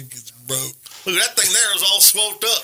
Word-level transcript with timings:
think 0.00 0.12
it's 0.12 0.30
broke. 0.46 0.76
Look, 1.06 1.16
that 1.22 1.36
thing 1.36 1.52
there 1.52 1.76
is 1.76 1.82
all 1.82 2.00
smoked 2.00 2.44
up. 2.44 2.62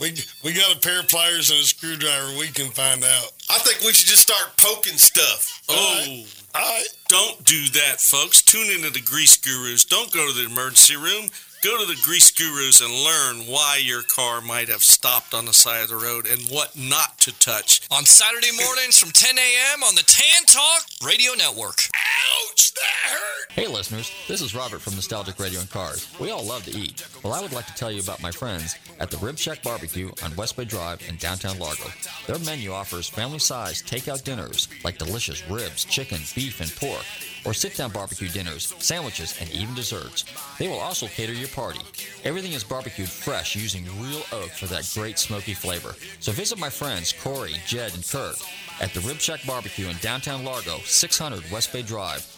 We 0.00 0.14
we 0.44 0.52
got 0.54 0.74
a 0.74 0.78
pair 0.78 1.00
of 1.00 1.08
pliers 1.08 1.50
and 1.50 1.58
a 1.58 1.64
screwdriver. 1.64 2.38
We 2.38 2.48
can 2.48 2.70
find 2.70 3.02
out. 3.02 3.32
I 3.50 3.58
think 3.58 3.80
we 3.80 3.92
should 3.92 4.06
just 4.08 4.22
start 4.22 4.56
poking 4.56 4.96
stuff. 4.96 5.62
Oh, 5.68 6.24
All 6.54 6.60
right. 6.62 6.86
don't 7.08 7.42
do 7.44 7.66
that, 7.70 8.00
folks. 8.00 8.42
Tune 8.42 8.70
into 8.70 8.90
the 8.90 9.00
Grease 9.00 9.36
Gurus. 9.36 9.84
Don't 9.84 10.12
go 10.12 10.28
to 10.28 10.32
the 10.34 10.46
emergency 10.46 10.96
room. 10.96 11.28
Go 11.64 11.76
to 11.76 11.86
the 11.86 12.00
Grease 12.04 12.30
Gurus 12.30 12.80
and 12.80 12.92
learn 12.92 13.52
why 13.52 13.80
your 13.82 14.02
car 14.02 14.40
might 14.40 14.68
have 14.68 14.84
stopped 14.84 15.34
on 15.34 15.44
the 15.44 15.52
side 15.52 15.82
of 15.82 15.88
the 15.88 15.96
road 15.96 16.24
and 16.24 16.40
what 16.42 16.76
not 16.76 17.18
to 17.18 17.36
touch. 17.40 17.80
On 17.90 18.04
Saturday 18.04 18.52
mornings 18.64 18.96
from 18.96 19.10
10 19.10 19.36
a.m. 19.36 19.82
on 19.82 19.96
the 19.96 20.04
Tan 20.04 20.44
Talk 20.46 20.82
Radio 21.04 21.32
Network. 21.32 21.88
Ouch! 21.96 22.72
That 22.74 23.10
hurt. 23.10 23.50
Hey 23.50 23.66
listeners, 23.66 24.12
this 24.28 24.40
is 24.40 24.54
Robert 24.54 24.80
from 24.80 24.94
Nostalgic 24.94 25.40
Radio 25.40 25.58
and 25.58 25.68
Cars. 25.68 26.08
We 26.20 26.30
all 26.30 26.44
love 26.44 26.62
to 26.66 26.78
eat. 26.78 27.04
Well, 27.24 27.32
I 27.32 27.40
would 27.40 27.52
like 27.52 27.66
to 27.66 27.74
tell 27.74 27.90
you 27.90 28.02
about 28.02 28.22
my 28.22 28.30
friends 28.30 28.76
at 29.00 29.10
the 29.10 29.16
Rib 29.16 29.36
Shack 29.36 29.64
Barbecue 29.64 30.12
on 30.22 30.36
West 30.36 30.56
Bay 30.56 30.64
Drive 30.64 31.02
in 31.08 31.16
downtown 31.16 31.58
Largo. 31.58 31.90
Their 32.28 32.38
menu 32.38 32.70
offers 32.72 33.08
family-sized 33.08 33.84
takeout 33.84 34.22
dinners 34.22 34.68
like 34.84 34.98
delicious 34.98 35.48
ribs, 35.50 35.84
chicken, 35.84 36.20
beef, 36.36 36.60
and 36.60 36.72
pork, 36.76 37.04
or 37.48 37.54
sit-down 37.54 37.90
barbecue 37.90 38.28
dinners, 38.28 38.74
sandwiches, 38.78 39.34
and 39.40 39.50
even 39.52 39.74
desserts. 39.74 40.26
They 40.58 40.68
will 40.68 40.80
also 40.80 41.06
cater 41.06 41.32
your 41.32 41.48
party. 41.48 41.80
Everything 42.24 42.52
is 42.52 42.62
barbecued 42.62 43.08
fresh 43.08 43.56
using 43.56 43.86
real 43.98 44.22
oak 44.32 44.50
for 44.50 44.66
that 44.66 44.90
great 44.92 45.18
smoky 45.18 45.54
flavor. 45.54 45.94
So 46.20 46.30
visit 46.30 46.58
my 46.58 46.68
friends 46.68 47.14
Corey, 47.14 47.54
Jed, 47.66 47.94
and 47.94 48.06
Kurt 48.06 48.36
at 48.82 48.92
the 48.92 49.00
Rib 49.00 49.16
Shack 49.16 49.40
Barbecue 49.46 49.88
in 49.88 49.96
downtown 50.02 50.44
Largo, 50.44 50.76
600 50.84 51.50
West 51.50 51.72
Bay 51.72 51.80
Drive, 51.80 52.37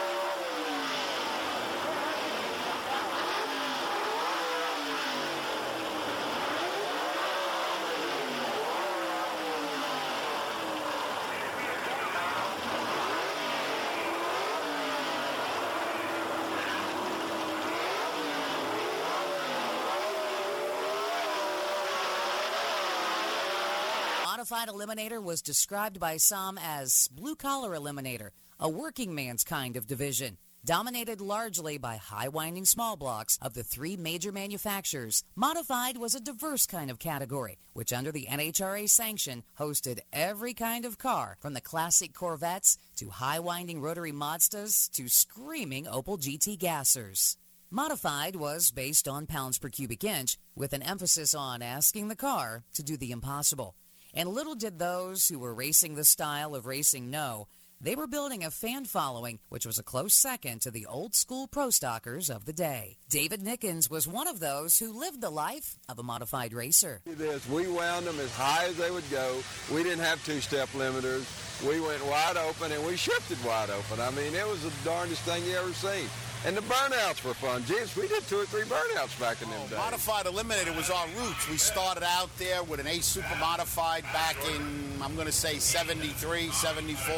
Modified 24.51 24.75
Eliminator 24.75 25.23
was 25.23 25.41
described 25.41 25.97
by 25.97 26.17
some 26.17 26.59
as 26.61 27.07
blue 27.07 27.37
collar 27.37 27.71
eliminator, 27.71 28.31
a 28.59 28.67
working 28.67 29.15
man's 29.15 29.45
kind 29.45 29.77
of 29.77 29.87
division. 29.87 30.37
Dominated 30.65 31.21
largely 31.21 31.77
by 31.77 31.95
high 31.95 32.27
winding 32.27 32.65
small 32.65 32.97
blocks 32.97 33.37
of 33.41 33.53
the 33.53 33.63
three 33.63 33.95
major 33.95 34.33
manufacturers, 34.33 35.23
Modified 35.37 35.97
was 35.97 36.15
a 36.15 36.19
diverse 36.19 36.65
kind 36.65 36.91
of 36.91 36.99
category, 36.99 37.59
which 37.71 37.93
under 37.93 38.11
the 38.11 38.27
NHRA 38.29 38.89
sanction 38.89 39.43
hosted 39.57 39.99
every 40.11 40.53
kind 40.53 40.83
of 40.83 40.97
car, 40.97 41.37
from 41.39 41.53
the 41.53 41.61
classic 41.61 42.13
Corvettes 42.13 42.77
to 42.97 43.09
high 43.09 43.39
winding 43.39 43.79
rotary 43.79 44.11
Mazdas 44.11 44.89
to 44.91 45.07
screaming 45.07 45.85
Opel 45.85 46.19
GT 46.19 46.57
gassers. 46.57 47.37
Modified 47.69 48.35
was 48.35 48.69
based 48.71 49.07
on 49.07 49.27
pounds 49.27 49.57
per 49.59 49.69
cubic 49.69 50.03
inch, 50.03 50.37
with 50.57 50.73
an 50.73 50.83
emphasis 50.83 51.33
on 51.33 51.61
asking 51.61 52.09
the 52.09 52.17
car 52.17 52.65
to 52.73 52.83
do 52.83 52.97
the 52.97 53.11
impossible. 53.11 53.75
And 54.13 54.29
little 54.29 54.55
did 54.55 54.77
those 54.77 55.27
who 55.27 55.39
were 55.39 55.53
racing 55.53 55.95
the 55.95 56.03
style 56.03 56.55
of 56.55 56.65
racing 56.65 57.09
know, 57.09 57.47
they 57.83 57.95
were 57.95 58.07
building 58.07 58.43
a 58.43 58.51
fan 58.51 58.85
following 58.85 59.39
which 59.49 59.65
was 59.65 59.79
a 59.79 59.83
close 59.83 60.13
second 60.13 60.61
to 60.61 60.71
the 60.71 60.85
old 60.85 61.15
school 61.15 61.47
pro 61.47 61.71
stockers 61.71 62.29
of 62.29 62.45
the 62.45 62.53
day. 62.53 62.97
David 63.09 63.41
Nickens 63.41 63.89
was 63.89 64.07
one 64.07 64.27
of 64.27 64.39
those 64.39 64.77
who 64.77 64.91
lived 64.91 65.19
the 65.19 65.31
life 65.31 65.77
of 65.89 65.97
a 65.97 66.03
modified 66.03 66.53
racer. 66.53 67.01
This, 67.05 67.47
we 67.49 67.67
wound 67.67 68.05
them 68.05 68.19
as 68.19 68.31
high 68.35 68.65
as 68.65 68.77
they 68.77 68.91
would 68.91 69.09
go. 69.09 69.41
We 69.73 69.81
didn't 69.81 70.03
have 70.03 70.23
two-step 70.25 70.69
limiters. 70.69 71.25
We 71.67 71.79
went 71.79 72.05
wide 72.05 72.37
open 72.37 72.71
and 72.71 72.85
we 72.85 72.97
shifted 72.97 73.43
wide 73.43 73.71
open. 73.71 73.99
I 73.99 74.11
mean, 74.11 74.35
it 74.35 74.47
was 74.47 74.61
the 74.61 74.71
darndest 74.85 75.21
thing 75.23 75.43
you 75.45 75.55
ever 75.55 75.73
seen. 75.73 76.07
And 76.43 76.57
the 76.57 76.61
burnouts 76.61 77.23
were 77.23 77.35
fun. 77.35 77.61
Jeez, 77.63 77.95
we 77.95 78.07
did 78.07 78.23
two 78.27 78.39
or 78.39 78.45
three 78.45 78.63
burnouts 78.63 79.19
back 79.19 79.43
in 79.43 79.49
them 79.51 79.61
days. 79.67 79.77
Modified 79.77 80.25
Eliminator 80.25 80.75
was 80.75 80.89
our 80.89 81.05
roots. 81.19 81.47
We 81.47 81.57
started 81.57 82.03
out 82.03 82.35
there 82.39 82.63
with 82.63 82.79
an 82.79 82.87
A 82.87 82.99
Super 82.99 83.35
Modified 83.39 84.03
back 84.11 84.35
in, 84.55 85.01
I'm 85.03 85.13
going 85.13 85.27
to 85.27 85.31
say 85.31 85.59
73, 85.59 86.49
74, 86.49 87.15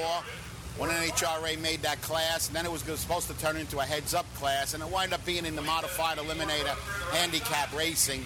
when 0.77 0.89
NHRA 0.89 1.57
made 1.61 1.81
that 1.83 2.01
class. 2.01 2.47
And 2.47 2.55
then 2.55 2.65
it 2.65 2.71
was 2.71 2.81
supposed 2.81 3.29
to 3.29 3.37
turn 3.39 3.55
into 3.55 3.79
a 3.79 3.83
heads 3.83 4.13
up 4.13 4.25
class. 4.35 4.73
And 4.73 4.83
it 4.83 4.89
wound 4.89 5.13
up 5.13 5.25
being 5.25 5.45
in 5.45 5.55
the 5.55 5.61
Modified 5.61 6.17
Eliminator 6.17 6.75
handicap 7.13 7.73
racing. 7.73 8.25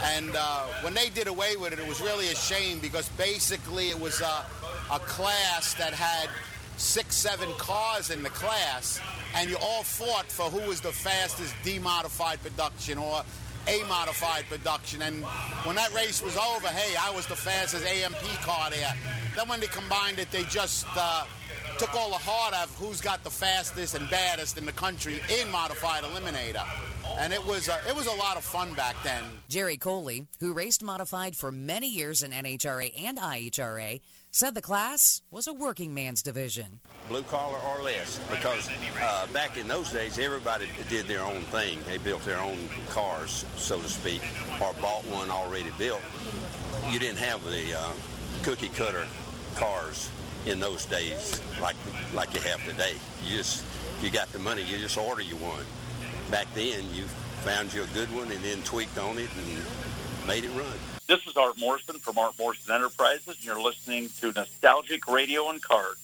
And 0.00 0.30
uh, 0.36 0.62
when 0.82 0.94
they 0.94 1.08
did 1.08 1.26
away 1.26 1.56
with 1.56 1.72
it, 1.72 1.80
it 1.80 1.88
was 1.88 2.00
really 2.00 2.28
a 2.28 2.36
shame 2.36 2.78
because 2.78 3.08
basically 3.10 3.88
it 3.88 3.98
was 3.98 4.20
a, 4.20 4.44
a 4.92 5.00
class 5.00 5.74
that 5.74 5.92
had 5.92 6.28
six, 6.76 7.16
seven 7.16 7.48
cars 7.58 8.10
in 8.10 8.22
the 8.22 8.30
class, 8.30 9.00
and 9.34 9.50
you 9.50 9.56
all 9.60 9.82
fought 9.82 10.30
for 10.30 10.44
who 10.44 10.68
was 10.68 10.80
the 10.80 10.92
fastest 10.92 11.54
demodified 11.64 12.40
production 12.42 12.98
or 12.98 13.22
a 13.68 13.82
modified 13.84 14.44
production. 14.48 15.02
And 15.02 15.24
when 15.64 15.76
that 15.76 15.92
race 15.92 16.22
was 16.22 16.36
over, 16.36 16.68
hey, 16.68 16.96
I 16.96 17.10
was 17.10 17.26
the 17.26 17.36
fastest 17.36 17.84
AMP 17.84 18.22
car 18.42 18.70
there. 18.70 18.94
Then 19.34 19.48
when 19.48 19.60
they 19.60 19.66
combined 19.66 20.18
it, 20.18 20.30
they 20.30 20.44
just 20.44 20.86
uh, 20.96 21.24
took 21.78 21.94
all 21.94 22.10
the 22.10 22.16
heart 22.16 22.54
out 22.54 22.64
of 22.64 22.74
who's 22.76 23.00
got 23.00 23.24
the 23.24 23.30
fastest 23.30 23.94
and 23.94 24.08
baddest 24.08 24.56
in 24.56 24.64
the 24.64 24.72
country 24.72 25.20
in 25.40 25.50
modified 25.50 26.04
eliminator. 26.04 26.64
And 27.18 27.32
it 27.32 27.44
was 27.44 27.68
a, 27.68 27.78
it 27.88 27.94
was 27.94 28.06
a 28.06 28.14
lot 28.14 28.36
of 28.36 28.44
fun 28.44 28.72
back 28.74 28.96
then. 29.02 29.22
Jerry 29.48 29.76
Coley, 29.76 30.26
who 30.40 30.52
raced 30.52 30.82
modified 30.82 31.36
for 31.36 31.50
many 31.50 31.88
years 31.88 32.22
in 32.22 32.30
NHRA 32.30 32.92
and 33.04 33.18
IHRA, 33.18 34.00
said 34.36 34.54
the 34.54 34.60
class 34.60 35.22
was 35.30 35.46
a 35.46 35.52
working 35.54 35.94
man's 35.94 36.22
division. 36.22 36.78
blue 37.08 37.22
collar 37.22 37.58
or 37.70 37.82
less 37.82 38.20
because 38.30 38.68
uh, 39.00 39.26
back 39.32 39.56
in 39.56 39.66
those 39.66 39.90
days 39.90 40.18
everybody 40.18 40.66
did 40.90 41.06
their 41.06 41.22
own 41.22 41.40
thing. 41.44 41.78
They 41.86 41.96
built 41.96 42.22
their 42.26 42.38
own 42.38 42.58
cars 42.90 43.46
so 43.56 43.80
to 43.80 43.88
speak 43.88 44.20
or 44.60 44.74
bought 44.74 45.06
one 45.06 45.30
already 45.30 45.70
built. 45.78 46.02
You 46.90 46.98
didn't 46.98 47.16
have 47.16 47.42
the 47.44 47.78
uh, 47.78 47.92
cookie 48.42 48.68
cutter 48.68 49.06
cars 49.54 50.10
in 50.44 50.60
those 50.60 50.84
days 50.84 51.40
like 51.58 51.76
like 52.12 52.34
you 52.34 52.42
have 52.42 52.62
today. 52.66 52.96
You 53.24 53.38
just 53.38 53.64
you 54.02 54.10
got 54.10 54.30
the 54.32 54.38
money 54.38 54.60
you 54.60 54.76
just 54.76 54.98
order 54.98 55.22
you 55.22 55.36
one. 55.36 55.64
Back 56.30 56.52
then 56.52 56.84
you 56.92 57.04
found 57.40 57.72
you 57.72 57.84
a 57.84 57.90
good 57.94 58.14
one 58.14 58.30
and 58.30 58.44
then 58.44 58.60
tweaked 58.64 58.98
on 58.98 59.16
it 59.16 59.30
and 59.34 60.28
made 60.28 60.44
it 60.44 60.50
run 60.50 60.95
This 61.08 61.24
is 61.28 61.36
Art 61.36 61.56
Morrison 61.56 62.00
from 62.00 62.18
Art 62.18 62.36
Morrison 62.36 62.74
Enterprises, 62.74 63.36
and 63.36 63.44
you're 63.44 63.62
listening 63.62 64.08
to 64.20 64.32
Nostalgic 64.32 65.06
Radio 65.06 65.48
and 65.50 65.62
Card. 65.62 65.94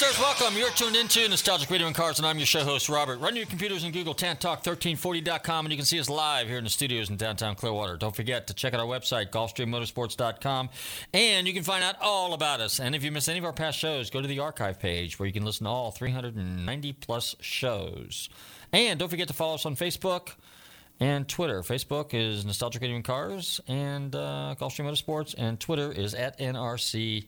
Listeners, 0.00 0.20
welcome. 0.20 0.56
You're 0.56 0.70
tuned 0.70 0.94
into 0.94 1.28
Nostalgic 1.28 1.68
Radio 1.70 1.88
and 1.88 1.96
Cars, 1.96 2.20
and 2.20 2.26
I'm 2.26 2.38
your 2.38 2.46
show 2.46 2.62
host, 2.62 2.88
Robert. 2.88 3.18
Run 3.18 3.34
your 3.34 3.46
computers 3.46 3.82
and 3.82 3.92
Google 3.92 4.14
TanTalk1340.com, 4.14 5.66
and 5.66 5.72
you 5.72 5.76
can 5.76 5.86
see 5.86 5.98
us 5.98 6.08
live 6.08 6.46
here 6.46 6.58
in 6.58 6.62
the 6.62 6.70
studios 6.70 7.10
in 7.10 7.16
downtown 7.16 7.56
Clearwater. 7.56 7.96
Don't 7.96 8.14
forget 8.14 8.46
to 8.46 8.54
check 8.54 8.74
out 8.74 8.80
our 8.80 8.86
website, 8.86 9.30
GulfstreamMotorsports.com, 9.30 10.68
and 11.12 11.48
you 11.48 11.52
can 11.52 11.64
find 11.64 11.82
out 11.82 11.96
all 12.00 12.32
about 12.32 12.60
us. 12.60 12.78
And 12.78 12.94
if 12.94 13.02
you 13.02 13.10
miss 13.10 13.28
any 13.28 13.40
of 13.40 13.44
our 13.44 13.52
past 13.52 13.76
shows, 13.76 14.08
go 14.08 14.20
to 14.20 14.28
the 14.28 14.38
archive 14.38 14.78
page 14.78 15.18
where 15.18 15.26
you 15.26 15.32
can 15.32 15.44
listen 15.44 15.64
to 15.64 15.70
all 15.70 15.90
390 15.90 16.92
plus 16.92 17.34
shows. 17.40 18.28
And 18.72 19.00
don't 19.00 19.08
forget 19.08 19.26
to 19.28 19.34
follow 19.34 19.54
us 19.54 19.66
on 19.66 19.74
Facebook 19.74 20.34
And 21.00 21.28
Twitter. 21.28 21.62
Facebook 21.62 22.14
is 22.14 22.44
Nostalgic 22.44 22.82
Radio 22.82 22.96
and 22.96 23.04
Cars 23.04 23.60
and 23.66 24.14
uh, 24.14 24.54
Motorsports. 24.60 25.34
And 25.36 25.58
Twitter 25.58 25.90
is 25.90 26.14
at 26.14 26.38
NRC 26.38 27.24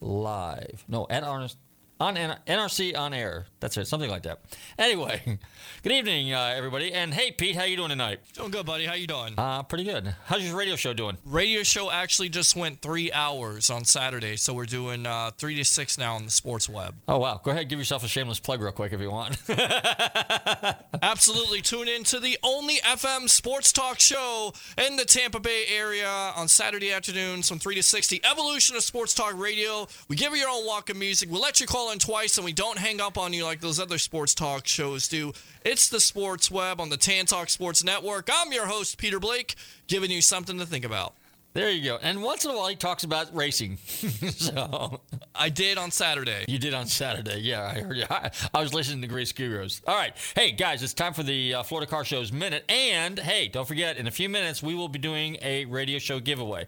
Live. 0.00 0.84
No, 0.88 1.06
at 1.10 1.24
RNC 1.24 1.56
on 2.02 2.16
N- 2.16 2.36
NRC 2.46 2.96
on 2.98 3.14
air. 3.14 3.46
That's 3.60 3.76
it, 3.76 3.86
something 3.86 4.10
like 4.10 4.24
that. 4.24 4.40
Anyway, 4.76 5.22
good 5.82 5.92
evening, 5.92 6.32
uh, 6.32 6.52
everybody. 6.56 6.92
And 6.92 7.14
hey, 7.14 7.30
Pete, 7.30 7.54
how 7.54 7.62
you 7.62 7.76
doing 7.76 7.90
tonight? 7.90 8.18
Doing 8.34 8.50
good, 8.50 8.66
buddy. 8.66 8.86
How 8.86 8.94
you 8.94 9.06
doing? 9.06 9.34
Uh, 9.38 9.62
pretty 9.62 9.84
good. 9.84 10.14
How's 10.26 10.42
your 10.42 10.56
radio 10.56 10.74
show 10.74 10.92
doing? 10.92 11.16
Radio 11.24 11.62
show 11.62 11.90
actually 11.90 12.28
just 12.28 12.56
went 12.56 12.82
three 12.82 13.12
hours 13.12 13.70
on 13.70 13.84
Saturday, 13.84 14.36
so 14.36 14.52
we're 14.52 14.66
doing 14.66 15.06
uh, 15.06 15.30
three 15.38 15.54
to 15.56 15.64
six 15.64 15.96
now 15.96 16.16
on 16.16 16.24
the 16.24 16.30
sports 16.32 16.68
web. 16.68 16.94
Oh 17.06 17.18
wow, 17.18 17.40
go 17.42 17.52
ahead, 17.52 17.68
give 17.68 17.78
yourself 17.78 18.02
a 18.04 18.08
shameless 18.08 18.40
plug 18.40 18.60
real 18.60 18.72
quick 18.72 18.92
if 18.92 19.00
you 19.00 19.10
want. 19.10 19.36
Absolutely, 21.02 21.60
tune 21.62 21.88
in 21.88 22.02
to 22.04 22.18
the 22.18 22.36
only 22.42 22.76
FM 22.78 23.28
sports 23.28 23.72
talk 23.72 24.00
show 24.00 24.52
in 24.76 24.96
the 24.96 25.04
Tampa 25.04 25.38
Bay 25.38 25.64
area 25.72 26.08
on 26.08 26.48
Saturday 26.48 26.92
afternoons 26.92 27.48
from 27.48 27.60
three 27.60 27.76
to 27.76 27.82
six. 27.82 28.08
The 28.08 28.22
evolution 28.28 28.74
of 28.74 28.82
sports 28.82 29.14
talk 29.14 29.38
radio. 29.38 29.86
We 30.08 30.16
give 30.16 30.32
you 30.32 30.38
your 30.38 30.50
own 30.50 30.66
walk 30.66 30.90
of 30.90 30.96
music. 30.96 31.30
We 31.30 31.38
let 31.38 31.60
you 31.60 31.66
call 31.66 31.91
in 31.92 31.98
twice, 31.98 32.38
and 32.38 32.44
we 32.44 32.52
don't 32.52 32.78
hang 32.78 33.00
up 33.00 33.18
on 33.18 33.32
you 33.32 33.44
like 33.44 33.60
those 33.60 33.78
other 33.78 33.98
sports 33.98 34.34
talk 34.34 34.66
shows 34.66 35.06
do. 35.06 35.32
It's 35.64 35.88
the 35.88 36.00
Sports 36.00 36.50
Web 36.50 36.80
on 36.80 36.88
the 36.88 36.96
Tan 36.96 37.26
Talk 37.26 37.50
Sports 37.50 37.84
Network. 37.84 38.28
I'm 38.32 38.52
your 38.52 38.66
host, 38.66 38.98
Peter 38.98 39.20
Blake, 39.20 39.54
giving 39.86 40.10
you 40.10 40.22
something 40.22 40.58
to 40.58 40.66
think 40.66 40.84
about. 40.84 41.14
There 41.54 41.70
you 41.70 41.84
go. 41.84 41.98
And 42.00 42.22
once 42.22 42.46
in 42.46 42.50
a 42.50 42.56
while, 42.56 42.68
he 42.68 42.76
talks 42.76 43.04
about 43.04 43.34
racing. 43.36 43.76
so 43.76 45.00
I 45.34 45.50
did 45.50 45.76
on 45.76 45.90
Saturday. 45.90 46.46
You 46.48 46.58
did 46.58 46.72
on 46.72 46.86
Saturday. 46.86 47.40
Yeah, 47.40 47.62
I 47.62 47.80
heard 47.80 47.98
you. 47.98 48.06
I, 48.08 48.30
I 48.54 48.62
was 48.62 48.72
listening 48.72 49.02
to 49.02 49.06
Grease 49.06 49.32
Gurus. 49.32 49.82
All 49.86 49.94
right. 49.94 50.16
Hey, 50.34 50.52
guys, 50.52 50.82
it's 50.82 50.94
time 50.94 51.12
for 51.12 51.22
the 51.22 51.54
uh, 51.56 51.62
Florida 51.62 51.90
Car 51.90 52.06
Show's 52.06 52.32
Minute. 52.32 52.64
And 52.70 53.18
hey, 53.18 53.48
don't 53.48 53.68
forget, 53.68 53.98
in 53.98 54.06
a 54.06 54.10
few 54.10 54.30
minutes, 54.30 54.62
we 54.62 54.74
will 54.74 54.88
be 54.88 54.98
doing 54.98 55.36
a 55.42 55.66
radio 55.66 55.98
show 55.98 56.20
giveaway. 56.20 56.66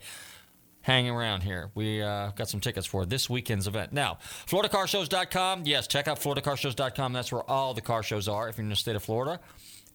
Hang 0.84 1.08
around 1.08 1.42
here. 1.42 1.70
We 1.74 2.02
uh, 2.02 2.32
got 2.36 2.50
some 2.50 2.60
tickets 2.60 2.86
for 2.86 3.06
this 3.06 3.30
weekend's 3.30 3.66
event. 3.66 3.94
Now, 3.94 4.18
FloridaCarshows.com. 4.46 5.62
Yes, 5.64 5.86
check 5.86 6.08
out 6.08 6.20
FloridaCarshows.com. 6.20 7.14
That's 7.14 7.32
where 7.32 7.42
all 7.50 7.72
the 7.72 7.80
car 7.80 8.02
shows 8.02 8.28
are 8.28 8.50
if 8.50 8.58
you're 8.58 8.64
in 8.64 8.68
the 8.68 8.76
state 8.76 8.94
of 8.94 9.02
Florida. 9.02 9.40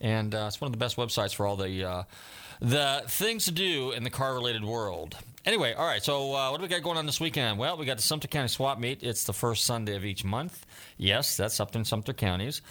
And 0.01 0.33
uh, 0.33 0.45
it's 0.47 0.59
one 0.59 0.69
of 0.69 0.71
the 0.71 0.79
best 0.79 0.97
websites 0.97 1.35
for 1.35 1.45
all 1.45 1.57
the 1.57 1.83
uh, 1.83 2.03
the 2.59 3.03
things 3.05 3.45
to 3.45 3.51
do 3.51 3.91
in 3.91 4.01
the 4.01 4.09
car 4.09 4.33
related 4.33 4.63
world. 4.63 5.15
Anyway, 5.45 5.73
all 5.73 5.85
right. 5.85 6.01
So 6.01 6.33
uh, 6.33 6.49
what 6.49 6.57
do 6.57 6.63
we 6.63 6.69
got 6.69 6.81
going 6.81 6.97
on 6.97 7.05
this 7.05 7.21
weekend? 7.21 7.59
Well, 7.59 7.77
we 7.77 7.85
got 7.85 7.97
the 7.97 8.03
Sumter 8.03 8.27
County 8.27 8.47
Swap 8.47 8.79
Meet. 8.79 9.03
It's 9.03 9.25
the 9.25 9.33
first 9.33 9.65
Sunday 9.67 9.95
of 9.95 10.03
each 10.03 10.23
month. 10.23 10.65
Yes, 10.97 11.37
that's 11.37 11.59
up 11.59 11.75
in 11.75 11.85
Sumter 11.85 12.13
counties. 12.13 12.63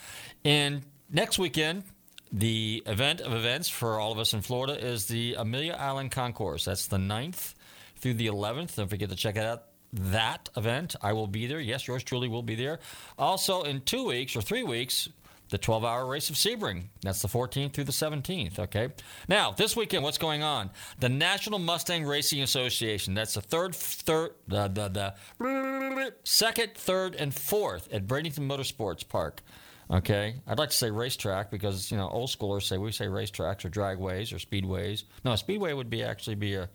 And 0.45 0.83
next 1.09 1.39
weekend, 1.39 1.85
the 2.33 2.83
event 2.85 3.21
of 3.21 3.33
events 3.33 3.69
for 3.69 4.01
all 4.01 4.11
of 4.11 4.19
us 4.19 4.35
in 4.35 4.41
Florida 4.41 4.77
is 4.77 5.07
the 5.07 5.37
Amelia 5.39 5.77
Island 5.79 6.11
Concours. 6.11 6.65
That's 6.65 6.89
the 6.89 6.97
9th 6.97 7.55
through 7.99 8.15
the 8.15 8.27
11th. 8.27 8.77
Don't 8.77 8.89
forget 8.89 9.11
to 9.11 9.17
check 9.17 9.37
it 9.37 9.45
out. 9.45 9.65
That 9.93 10.51
event, 10.57 10.97
I 11.01 11.15
will 11.15 11.27
be 11.27 11.47
there. 11.47 11.61
Yes, 11.61 11.87
yours 11.89 12.03
truly 12.03 12.29
will 12.29 12.43
be 12.43 12.55
there. 12.55 12.79
Also, 13.19 13.63
in 13.63 13.81
two 13.81 14.07
weeks 14.07 14.37
or 14.37 14.43
three 14.43 14.63
weeks, 14.63 15.09
the 15.49 15.59
12 15.59 15.85
hour 15.85 16.07
race 16.07 16.29
of 16.31 16.37
Sebring. 16.37 16.85
That's 17.03 17.23
the 17.23 17.29
14th 17.29 17.73
through 17.73 17.85
the 17.85 17.93
17th, 17.93 18.59
okay? 18.59 18.89
Now, 19.29 19.53
this 19.53 19.77
weekend, 19.77 20.05
what's 20.05 20.19
going 20.19 20.43
on? 20.43 20.71
The 21.01 21.09
National 21.09 21.59
Mustang 21.59 22.05
Racing 22.05 22.43
Association. 22.43 23.15
That's 23.15 23.35
the 23.35 23.41
third, 23.41 23.75
third, 23.75 24.33
the, 24.47 24.69
the, 24.69 25.15
the 25.39 26.15
second, 26.25 26.75
third, 26.75 27.15
and 27.15 27.35
fourth 27.35 27.93
at 27.93 28.07
Bradenton 28.07 28.47
Motorsports 28.47 29.09
Park. 29.09 29.43
Okay, 29.91 30.35
I'd 30.47 30.59
like 30.59 30.69
to 30.69 30.77
say 30.77 30.91
racetrack 30.91 31.51
because 31.51 31.91
you 31.91 31.97
know 31.97 32.11
old 32.11 32.29
schoolers 32.29 32.65
say 32.65 32.77
we 32.77 32.93
say 32.93 33.07
racetracks 33.07 33.65
or 33.65 33.71
dragways 33.71 34.35
or 34.35 34.37
speedways. 34.37 35.05
No, 35.25 35.33
a 35.33 35.39
speedway 35.39 35.73
would 35.73 35.89
be 35.89 36.03
actually 36.03 36.35
be 36.35 36.57
a, 36.57 36.69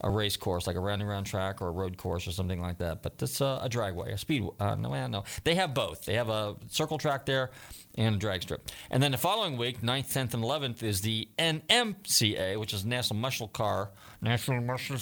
a 0.00 0.10
race 0.10 0.36
course 0.36 0.66
like 0.66 0.76
a 0.76 0.80
round 0.80 1.02
and 1.02 1.10
round 1.10 1.26
track 1.26 1.60
or 1.60 1.68
a 1.68 1.72
road 1.72 1.96
course 1.96 2.26
or 2.26 2.32
something 2.32 2.60
like 2.60 2.78
that. 2.78 3.02
But 3.02 3.18
this 3.18 3.40
uh, 3.40 3.60
a 3.62 3.68
dragway, 3.68 4.12
a 4.12 4.18
speed. 4.18 4.44
Uh, 4.60 4.74
no, 4.74 5.06
no, 5.06 5.24
they 5.44 5.54
have 5.56 5.74
both. 5.74 6.04
They 6.04 6.14
have 6.14 6.28
a 6.28 6.56
circle 6.68 6.98
track 6.98 7.26
there 7.26 7.50
and 7.96 8.14
a 8.14 8.18
drag 8.18 8.42
strip. 8.42 8.68
And 8.90 9.02
then 9.02 9.10
the 9.10 9.18
following 9.18 9.56
week, 9.56 9.80
9th, 9.82 10.12
10th, 10.12 10.34
and 10.34 10.44
11th, 10.44 10.82
is 10.82 11.00
the 11.00 11.28
NMCA, 11.38 12.58
which 12.58 12.72
is 12.72 12.84
National 12.84 13.18
Muscle 13.18 13.48
Car. 13.48 13.90
National 14.22 14.60
Muscle 14.60 14.96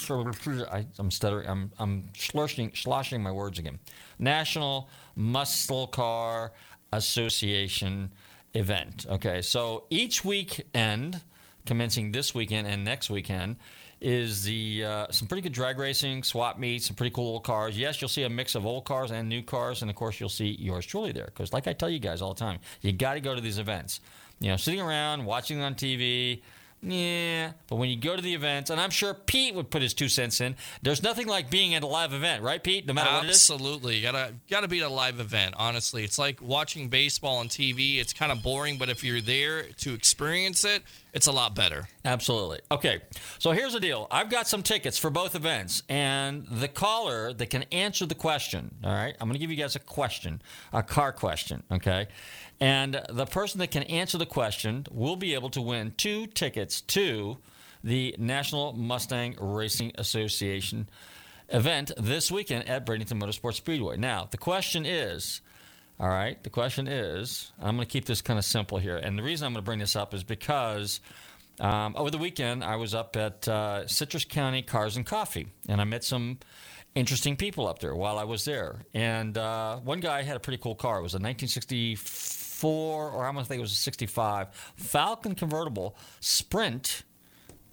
I, 0.71 0.87
I'm 0.99 1.11
stuttering. 1.11 1.49
I'm, 1.49 1.71
I'm 1.79 2.11
sloshing 2.15 3.23
my 3.23 3.33
words 3.33 3.59
again. 3.59 3.79
National 4.19 4.89
Muscle 5.15 5.87
Car 5.89 6.53
Association 6.93 8.13
event. 8.55 9.07
Okay, 9.09 9.43
so 9.43 9.85
each 9.91 10.25
weekend, 10.25 11.21
commencing 11.67 12.13
this 12.13 12.35
weekend 12.35 12.67
and 12.67 12.85
next 12.85 13.11
weekend, 13.11 13.57
is 14.01 14.45
the 14.45 14.85
uh, 14.85 15.07
some 15.11 15.27
pretty 15.29 15.43
good 15.43 15.53
drag 15.53 15.79
racing, 15.79 16.23
swap 16.23 16.59
meets, 16.59 16.87
some 16.87 16.97
pretty 16.97 17.15
cool 17.15 17.35
old 17.35 17.45
cars. 17.45 17.79
Yes, 17.79 18.01
you'll 18.01 18.09
see 18.09 18.25
a 18.25 18.29
mix 18.29 18.55
of 18.55 18.67
old 18.67 18.85
cars 18.85 19.11
and 19.11 19.29
new 19.29 19.43
cars, 19.43 19.83
and 19.83 19.91
of 19.91 19.97
course 19.97 20.21
you'll 20.21 20.29
see 20.29 20.57
yours 20.59 20.85
truly 20.85 21.13
there. 21.13 21.27
Because 21.27 21.53
like 21.53 21.67
I 21.67 21.73
tell 21.73 21.89
you 21.89 21.99
guys 21.99 22.21
all 22.21 22.35
the 22.35 22.41
time, 22.41 22.59
you 22.83 22.93
got 22.93 23.15
to 23.15 23.21
go 23.21 23.35
to 23.35 23.41
these 23.41 23.59
events. 23.59 24.01
You 24.39 24.51
know, 24.51 24.57
sitting 24.57 24.81
around 24.81 25.25
watching 25.25 25.63
on 25.63 25.75
TV. 25.75 26.43
Yeah, 26.89 27.53
but 27.69 27.77
when 27.77 27.89
you 27.89 27.97
go 27.97 28.15
to 28.15 28.23
the 28.23 28.35
events, 28.35 28.71
and 28.71 28.81
I'm 28.81 28.91
sure 28.91 29.13
Pete 29.13 29.55
would 29.55 29.71
put 29.71 29.83
his 29.83 29.93
two 29.93 30.09
cents 30.09 30.41
in. 30.41 30.55
There's 30.83 31.03
nothing 31.03 31.27
like 31.27 31.51
being 31.51 31.75
at 31.75 31.83
a 31.83 31.87
live 31.87 32.13
event, 32.13 32.43
right, 32.43 32.63
Pete? 32.63 32.87
No 32.87 32.93
matter 32.93 33.11
what 33.13 33.25
it 33.25 33.31
is. 33.31 33.51
Absolutely, 33.51 33.97
You 33.97 34.03
gotta 34.03 34.35
gotta 34.49 34.69
be 34.69 34.81
at 34.81 34.87
a 34.87 34.89
live 34.89 35.19
event. 35.19 35.57
Honestly, 35.59 36.05
it's 36.05 36.19
like 36.19 36.41
watching 36.41 36.89
baseball 36.89 37.39
on 37.39 37.49
TV. 37.49 37.99
It's 37.99 38.13
kind 38.13 38.31
of 38.31 38.43
boring, 38.43 38.79
but 38.79 38.89
if 38.89 39.03
you're 39.03 39.21
there 39.21 39.65
to 39.65 39.95
experience 39.95 40.65
it, 40.65 40.83
it's 41.13 41.27
a 41.27 41.33
lot 41.33 41.55
better. 41.55 41.89
Absolutely. 42.05 42.61
Okay, 42.71 43.01
so 43.39 43.51
here's 43.51 43.73
the 43.73 43.81
deal. 43.81 44.07
I've 44.11 44.31
got 44.31 44.47
some 44.47 44.63
tickets 44.63 44.97
for 44.99 45.11
both 45.11 45.35
events, 45.35 45.83
and 45.89 46.47
the 46.47 46.69
caller 46.69 47.33
that 47.33 47.51
can 47.51 47.65
answer 47.73 48.07
the 48.07 48.15
question. 48.15 48.75
All 48.85 48.93
right, 48.93 49.17
I'm 49.21 49.27
going 49.27 49.33
to 49.35 49.41
give 49.41 49.51
you 49.51 49.57
guys 49.57 49.75
a 49.75 49.81
question, 49.81 50.41
a 50.73 50.83
car 50.83 51.13
question. 51.13 51.63
Okay. 51.73 52.07
And 52.61 53.03
the 53.11 53.27
person 53.27 53.59
that 53.61 53.71
can 53.71 53.83
answer 53.85 54.19
the 54.19 54.27
question 54.27 54.87
will 54.91 55.17
be 55.17 55.35
able 55.35 55.51
to 55.51 55.61
win 55.61 55.93
two 55.97 56.27
tickets 56.27 56.81
to 56.83 57.39
the 57.85 58.15
National 58.19 58.73
Mustang 58.73 59.37
Racing 59.39 59.93
Association 59.97 60.89
event 61.51 61.93
this 61.99 62.31
weekend 62.31 62.69
at 62.69 62.87
Bradenton 62.87 63.23
Motorsports 63.23 63.55
Speedway. 63.55 63.97
Now, 63.97 64.27
the 64.31 64.39
question 64.39 64.87
is 64.87 65.43
all 65.99 66.09
right, 66.09 66.43
the 66.43 66.51
question 66.51 66.89
is 66.89 67.53
I'm 67.59 67.77
going 67.77 67.87
to 67.87 67.91
keep 67.91 68.05
this 68.05 68.21
kind 68.21 68.39
of 68.39 68.45
simple 68.45 68.79
here. 68.79 68.97
And 68.97 69.19
the 69.19 69.23
reason 69.23 69.47
I'm 69.47 69.55
going 69.55 69.63
to 69.63 69.67
bring 69.67 69.79
this 69.79 69.97
up 69.97 70.13
is 70.13 70.25
because 70.25 71.01
um, 71.59 71.95
over 71.97 72.11
the 72.11 72.19
weekend 72.19 72.63
I 72.63 72.77
was 72.77 72.95
up 72.95 73.17
at 73.17 73.49
uh, 73.49 73.87
Citrus 73.87 74.27
County 74.27 74.61
Cars 74.61 74.97
and 74.97 75.07
Coffee, 75.07 75.47
and 75.69 75.81
I 75.81 75.85
met 75.85 76.05
some 76.05 76.39
interesting 76.95 77.37
people 77.37 77.67
up 77.67 77.79
there 77.79 77.95
while 77.95 78.19
I 78.19 78.25
was 78.25 78.45
there. 78.45 78.85
And 78.93 79.39
uh, 79.39 79.77
one 79.79 80.01
guy 80.01 80.23
had 80.23 80.37
a 80.37 80.41
pretty 80.41 80.59
cool 80.63 80.75
car. 80.75 80.99
It 80.99 81.03
was 81.03 81.15
a 81.15 81.19
1964, 81.19 82.46
or 82.65 83.25
I 83.25 83.29
almost 83.29 83.49
think 83.49 83.59
it 83.59 83.63
was 83.63 83.73
a 83.73 83.77
65 83.77 84.49
Falcon 84.77 85.35
convertible 85.35 85.97
Sprint. 86.21 87.03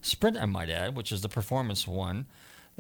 Sprint, 0.02 0.38
I 0.38 0.46
might 0.46 0.70
add, 0.70 0.96
which 0.96 1.12
is 1.12 1.22
the 1.22 1.30
performance 1.30 1.88
one. 1.88 2.26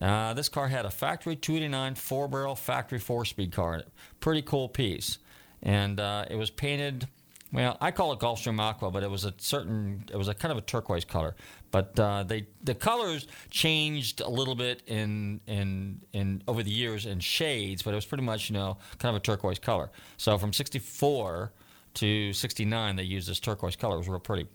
Uh, 0.02 0.34
this 0.34 0.50
car 0.50 0.68
had 0.68 0.86
a 0.86 0.92
factory 0.92 1.36
289 1.36 1.96
four 1.96 2.28
barrel 2.28 2.56
factory 2.56 3.00
four 3.00 3.26
speed 3.26 3.52
car. 3.52 3.84
Pretty 4.20 4.42
cool 4.42 4.68
piece. 4.68 5.20
And 5.62 6.00
uh, 6.00 6.26
it 6.30 6.36
was 6.36 6.50
painted, 6.50 7.08
well, 7.54 7.78
I 7.80 7.92
call 7.92 8.12
it 8.12 8.20
Gulfstream 8.20 8.60
Aqua, 8.60 8.92
but 8.92 9.04
it 9.04 9.10
was 9.10 9.24
a 9.24 9.34
certain, 9.38 10.04
it 10.12 10.18
was 10.18 10.28
a 10.28 10.34
kind 10.34 10.52
of 10.52 10.58
a 10.58 10.62
turquoise 10.62 11.06
color. 11.06 11.36
But 11.72 11.98
uh, 12.00 12.24
they 12.24 12.48
the 12.64 12.76
colors 12.76 13.28
changed 13.50 14.22
a 14.22 14.30
little 14.30 14.54
bit 14.54 14.84
in 14.86 15.42
in 15.48 16.02
in 16.14 16.44
over 16.48 16.62
the 16.62 16.70
years 16.70 17.08
in 17.08 17.20
shades, 17.20 17.82
but 17.82 17.94
it 17.94 17.96
was 17.96 18.06
pretty 18.06 18.24
much 18.24 18.50
you 18.50 18.54
know 18.54 18.78
kind 19.00 19.16
of 19.16 19.22
a 19.22 19.26
turquoise 19.26 19.58
color. 19.58 19.90
So 20.18 20.38
from 20.38 20.54
64 20.54 21.52
to 21.96 22.34
69, 22.34 22.96
they 22.96 23.04
used 23.04 23.30
this 23.30 23.40
turquoise 23.40 23.76
color. 23.76 23.96
It 23.96 24.00
was 24.00 24.10
real 24.10 24.20
pretty. 24.20 24.48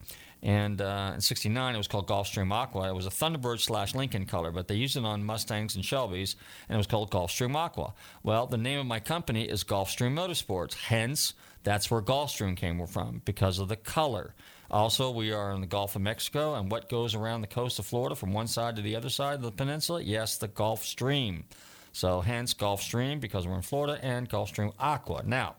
And 0.42 0.80
uh, 0.80 1.12
in 1.14 1.20
'69, 1.20 1.74
it 1.74 1.78
was 1.78 1.88
called 1.88 2.06
Gulfstream 2.06 2.52
Aqua. 2.52 2.88
It 2.88 2.94
was 2.94 3.06
a 3.06 3.10
Thunderbird 3.10 3.60
slash 3.60 3.94
Lincoln 3.94 4.24
color, 4.24 4.52
but 4.52 4.68
they 4.68 4.76
used 4.76 4.96
it 4.96 5.04
on 5.04 5.24
Mustangs 5.24 5.74
and 5.74 5.84
Shelbys, 5.84 6.36
and 6.68 6.76
it 6.76 6.78
was 6.78 6.86
called 6.86 7.10
Gulfstream 7.10 7.56
Aqua. 7.56 7.92
Well, 8.22 8.46
the 8.46 8.56
name 8.56 8.78
of 8.78 8.86
my 8.86 9.00
company 9.00 9.48
is 9.48 9.64
Gulfstream 9.64 10.14
Motorsports. 10.14 10.74
Hence, 10.74 11.34
that's 11.64 11.90
where 11.90 12.00
Gulfstream 12.00 12.56
came 12.56 12.86
from 12.86 13.22
because 13.24 13.58
of 13.58 13.68
the 13.68 13.76
color. 13.76 14.34
Also, 14.70 15.10
we 15.10 15.32
are 15.32 15.52
in 15.52 15.60
the 15.60 15.66
Gulf 15.66 15.96
of 15.96 16.02
Mexico, 16.02 16.54
and 16.54 16.70
what 16.70 16.88
goes 16.88 17.14
around 17.14 17.40
the 17.40 17.46
coast 17.46 17.78
of 17.80 17.86
Florida 17.86 18.14
from 18.14 18.32
one 18.32 18.46
side 18.46 18.76
to 18.76 18.82
the 18.82 18.94
other 18.94 19.08
side 19.08 19.36
of 19.36 19.42
the 19.42 19.50
peninsula? 19.50 20.02
Yes, 20.02 20.36
the 20.36 20.48
Gulf 20.48 20.84
Stream. 20.84 21.44
So, 21.92 22.20
hence 22.20 22.52
Gulf 22.52 22.80
Stream 22.82 23.18
because 23.18 23.46
we're 23.46 23.56
in 23.56 23.62
Florida, 23.62 23.98
and 24.02 24.28
Gulfstream 24.28 24.72
Aqua. 24.78 25.22
Now, 25.24 25.56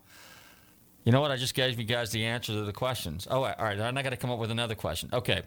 you 1.04 1.12
know 1.12 1.22
what? 1.22 1.32
I 1.32 1.38
just 1.38 1.54
gave 1.54 1.80
you 1.80 1.86
guys 1.86 2.12
the 2.12 2.26
answer 2.26 2.54
to 2.54 2.64
the 2.64 2.74
questions. 2.74 3.28
Oh, 3.30 3.44
all 3.44 3.56
right. 3.60 3.80
I'm 3.80 3.94
not 3.94 4.04
going 4.04 4.12
to 4.12 4.18
come 4.18 4.32
up 4.32 4.40
with 4.40 4.52
another 4.52 4.76
question. 4.76 5.10
Okay. 5.14 5.44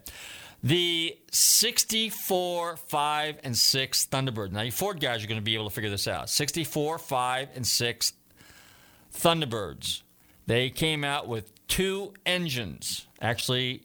The 0.63 1.19
64, 1.33 2.77
5, 2.77 3.39
and 3.43 3.57
6 3.57 4.07
Thunderbird. 4.07 4.53
Now, 4.53 4.63
you 4.63 4.71
Ford 4.71 5.01
guys 5.01 5.25
are 5.25 5.27
going 5.27 5.41
to 5.41 5.45
be 5.45 5.55
able 5.55 5.69
to 5.69 5.75
figure 5.75 5.91
this 5.91 6.07
out. 6.07 6.31
64, 6.31 6.99
5, 6.99 7.49
and 7.55 7.67
6 7.67 8.13
Thunderbirds. 9.15 10.03
They 10.47 10.71
came 10.71 11.05
out 11.05 11.29
with 11.29 11.53
two 11.67 12.15
engines. 12.25 13.07
Actually, 13.21 13.83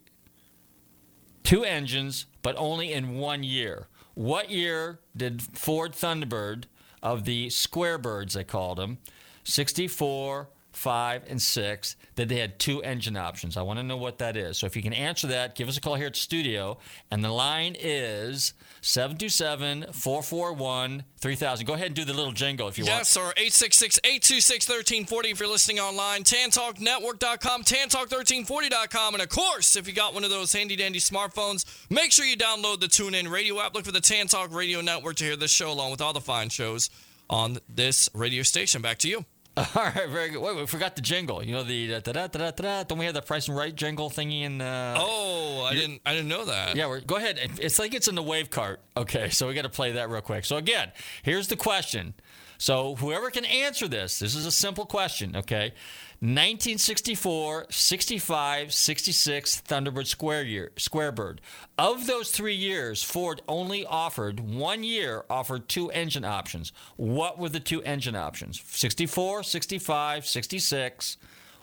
two 1.44 1.64
engines, 1.64 2.28
but 2.42 2.56
only 2.58 2.94
in 2.94 3.18
one 3.18 3.44
year. 3.44 3.88
What 4.14 4.50
year 4.50 5.00
did 5.16 5.42
Ford 5.42 5.94
Thunderbird 5.94 6.66
of 7.04 7.26
the 7.26 7.50
Square 7.50 8.00
Birds, 8.00 8.34
they 8.34 8.44
called 8.44 8.78
them, 8.78 8.98
64, 9.44 10.50
5, 10.78 11.24
and 11.28 11.42
6, 11.42 11.96
that 12.16 12.30
they 12.30 12.38
had 12.38 12.60
two 12.60 12.82
engine 12.84 13.18
options? 13.18 13.58
I 13.58 13.64
want 13.64 13.80
to 13.80 13.84
know 13.84 13.98
what 13.98 14.20
that 14.20 14.38
is. 14.38 14.58
So 14.58 14.68
if 14.68 14.76
you 14.76 14.84
can 14.84 14.94
answer 14.94 15.28
that, 15.28 15.56
give 15.56 15.68
us 15.68 15.78
a 15.78 15.82
call 15.82 15.96
here 15.96 16.08
at 16.08 16.14
the 16.14 16.20
studio. 16.20 16.78
And 17.12 17.24
the 17.24 17.32
line 17.32 17.76
is 17.80 18.54
727 18.82 19.92
441 19.92 21.04
3000. 21.20 21.66
Go 21.66 21.74
ahead 21.74 21.88
and 21.88 21.96
do 21.96 22.06
the 22.06 22.14
little 22.14 22.32
jingle 22.32 22.68
if 22.68 22.78
you 22.78 22.86
want. 22.86 23.00
Yes, 23.00 23.18
or 23.18 23.34
866-826-1340 23.34 25.32
if 25.32 25.40
you're 25.40 25.50
listening 25.50 25.80
online. 25.80 26.24
TanTalkNetwork.com, 26.24 27.64
TanTalk1340.com. 27.64 29.16
And 29.16 29.24
of 29.24 29.30
course, 29.30 29.76
if 29.76 29.88
you 29.88 29.94
got 29.94 30.14
one 30.14 30.24
of 30.24 30.30
those 30.30 30.54
handy-dandy 30.54 31.00
smartphones, 31.00 31.66
make 31.90 32.12
sure 32.12 32.26
you 32.26 32.38
download 32.38 32.80
the 32.80 32.88
TuneIn 32.88 33.30
Radio 33.32 33.60
app. 33.60 33.74
Look 33.74 33.86
for 33.86 33.92
the 33.92 34.00
Tan 34.00 34.28
Talk 34.28 34.54
Radio 34.54 34.82
Network 34.82 35.16
to 35.18 35.24
hear 35.24 35.36
this 35.36 35.52
show 35.52 35.72
along 35.72 35.92
with 35.92 36.02
all 36.02 36.14
the 36.14 36.22
fine 36.22 36.50
shows 36.50 36.90
on 37.30 37.58
this 37.68 38.10
radio 38.14 38.44
station. 38.44 38.82
Back 38.82 39.00
to 39.00 39.10
you. 39.10 39.26
All 39.76 39.84
right, 39.84 40.08
very 40.10 40.30
good. 40.30 40.40
Wait, 40.42 40.56
we 40.56 40.68
forgot 40.68 40.96
the 40.96 41.02
jingle. 41.02 41.44
You 41.44 41.54
know 41.54 41.64
the 41.64 41.88
da 41.88 42.00
da 42.00 42.28
da 42.28 42.28
da 42.28 42.52
da. 42.52 42.84
Don't 42.84 43.00
we 43.00 43.06
have 43.06 43.16
the 43.16 43.22
Price 43.24 43.48
and 43.48 43.58
Right 43.58 43.76
jingle 43.76 44.10
thingy 44.12 44.44
in? 44.44 44.62
Uh, 44.62 44.96
Oh, 45.00 45.64
I 45.64 45.74
didn't 45.74 46.02
I 46.06 46.14
didn't 46.14 46.28
know 46.28 46.46
that. 46.46 46.76
Yeah, 46.76 46.88
we're, 46.88 47.02
go 47.02 47.16
ahead. 47.16 47.40
It's 47.60 47.80
like 47.80 47.96
it's 47.96 48.08
in 48.08 48.14
the 48.16 48.22
wave 48.24 48.52
cart. 48.52 48.82
Okay, 48.96 49.30
so 49.30 49.48
we 49.48 49.56
got 49.56 49.64
to 49.64 49.70
play 49.70 49.94
that 49.94 50.10
real 50.10 50.22
quick. 50.22 50.46
So 50.46 50.58
again, 50.58 50.92
here's 51.24 51.48
the 51.48 51.56
question. 51.56 52.14
So 52.60 52.96
whoever 52.96 53.30
can 53.32 53.46
answer 53.46 53.88
this, 53.88 54.20
this 54.20 54.36
is 54.36 54.46
a 54.46 54.52
simple 54.52 54.86
question. 54.86 55.36
Okay, 55.36 55.74
1964, 56.20 57.68
65, 57.70 58.74
66 58.74 59.62
Thunderbird 59.62 60.08
Square 60.08 60.44
year, 60.46 60.72
Squarebird. 60.76 61.38
Of 61.78 62.08
those 62.08 62.32
three 62.32 62.56
years, 62.56 63.04
Ford 63.04 63.44
only 63.48 63.86
offered 63.86 64.40
one 64.40 64.84
year 64.84 65.26
offered 65.30 65.70
two 65.70 65.92
engine 65.92 66.26
options. 66.26 66.72
What 66.96 67.38
were 67.38 67.50
the 67.50 67.60
two 67.60 67.84
engine 67.84 68.16
options? 68.16 68.60
64, 68.66 69.44
65, 69.44 70.26
66. 70.26 71.18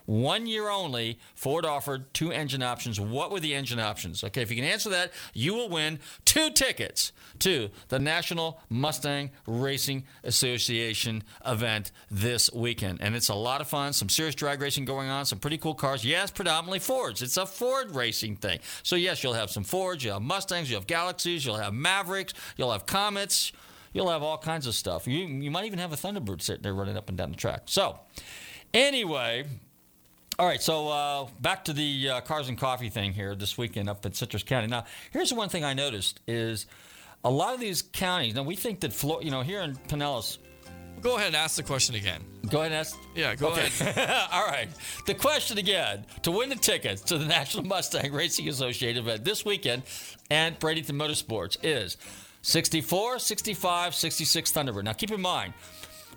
One 0.07 0.47
year 0.47 0.69
only, 0.69 1.19
Ford 1.35 1.65
offered 1.65 2.13
two 2.13 2.31
engine 2.31 2.63
options. 2.63 3.01
What 3.01 3.31
were 3.31 3.41
the 3.41 3.55
engine 3.55 3.81
options? 3.81 4.23
Okay, 4.23 4.43
if 4.43 4.51
you 4.51 4.57
can 4.57 4.65
answer 4.65 4.91
that, 4.91 5.13
you 5.33 5.55
will 5.55 5.69
win 5.69 5.99
two 6.25 6.51
tickets 6.51 7.13
to 7.41 7.71
the 7.89 7.99
National 7.99 8.61
Mustang 8.69 9.31
Racing 9.47 10.05
Association 10.23 11.23
event 11.47 11.91
this 12.11 12.53
weekend. 12.53 13.01
And 13.01 13.17
it's 13.17 13.29
a 13.29 13.35
lot 13.35 13.61
of 13.61 13.69
fun, 13.69 13.93
some 13.93 14.09
serious 14.09 14.35
drag 14.35 14.61
racing 14.61 14.85
going 14.85 15.09
on, 15.09 15.25
some 15.25 15.39
pretty 15.39 15.59
cool 15.59 15.75
cars. 15.75 16.05
Yes, 16.05 16.31
predominantly 16.31 16.81
Fords. 16.81 17.23
It's 17.23 17.37
a 17.37 17.47
Ford 17.47 17.95
racing 17.95 18.37
thing. 18.37 18.59
So, 18.83 18.97
yes, 18.97 19.23
you'll 19.23 19.33
have 19.33 19.51
some 19.51 19.65
Fords, 19.65 20.05
you'll 20.05 20.15
have 20.15 20.23
Mustangs, 20.23 20.71
you'll 20.71 20.81
have 20.81 20.87
Galaxies, 20.87 21.47
you'll 21.47 21.57
have 21.57 21.73
Mavericks, 21.73 22.35
you'll 22.57 22.73
have 22.73 22.85
Comets, 22.85 23.53
you'll 23.93 24.11
have 24.11 24.23
all 24.23 24.39
kinds 24.39 24.67
of 24.67 24.75
stuff. 24.75 25.07
You, 25.07 25.27
you 25.27 25.51
might 25.51 25.65
even 25.65 25.79
have 25.79 25.93
a 25.93 25.97
Thunderbird 25.97 26.43
sitting 26.43 26.63
there 26.63 26.75
running 26.75 26.97
up 26.97 27.09
and 27.09 27.17
down 27.17 27.31
the 27.31 27.37
track. 27.37 27.63
So, 27.67 28.01
anyway, 28.75 29.45
all 30.39 30.47
right, 30.47 30.61
so 30.63 30.89
uh, 30.89 31.27
back 31.41 31.65
to 31.67 31.73
the 31.73 32.11
uh, 32.11 32.21
cars 32.23 32.49
and 32.49 32.59
coffee 32.59 32.89
thing 32.91 33.13
here 33.13 33.35
this 33.35 33.57
weekend 33.57 33.89
up 33.89 34.05
in 34.05 34.13
Citrus 34.13 34.43
County. 34.43 34.67
Now, 34.67 34.85
here's 35.13 35.31
the 35.31 35.37
one 35.37 35.49
thing 35.49 35.63
I 35.65 35.75
noticed 35.75 36.21
is 36.27 36.67
a 37.23 37.31
lot 37.31 37.55
of 37.55 37.61
these 37.61 37.83
counties. 37.83 38.35
Now 38.35 38.43
we 38.43 38.57
think 38.57 38.81
that 38.81 38.93
Flo- 38.93 39.21
you 39.21 39.31
know 39.31 39.43
here 39.43 39.61
in 39.63 39.77
Pinellas. 39.77 40.39
Go 41.01 41.17
ahead 41.17 41.29
and 41.29 41.37
ask 41.37 41.57
the 41.57 41.63
question 41.63 41.97
again. 41.97 42.23
Go 42.49 42.61
ahead 42.61 42.73
and 42.73 42.81
ask. 42.81 42.97
Yeah, 43.15 43.35
go 43.35 43.49
Okay. 43.49 43.67
ahead. 43.67 44.27
All 44.33 44.47
right. 44.47 44.69
The 45.07 45.15
question 45.15 45.59
again 45.59 46.07
to 46.23 46.31
win 46.31 46.49
the 46.49 46.55
tickets 46.57 47.03
to 47.03 47.19
the 47.19 47.27
National 47.39 47.65
Mustang 47.65 48.13
Racing 48.13 48.49
Association 48.49 49.03
event 49.05 49.23
this 49.25 49.45
weekend 49.45 49.83
and 50.31 50.59
Bradenton 50.59 50.93
Motorsports 50.93 51.57
is 51.63 51.97
64, 52.43 53.19
65, 53.19 53.95
66 53.95 54.53
Thunderbird. 54.53 54.85
Now 54.85 54.93
keep 54.95 55.11
in 55.11 55.21
mind, 55.21 55.53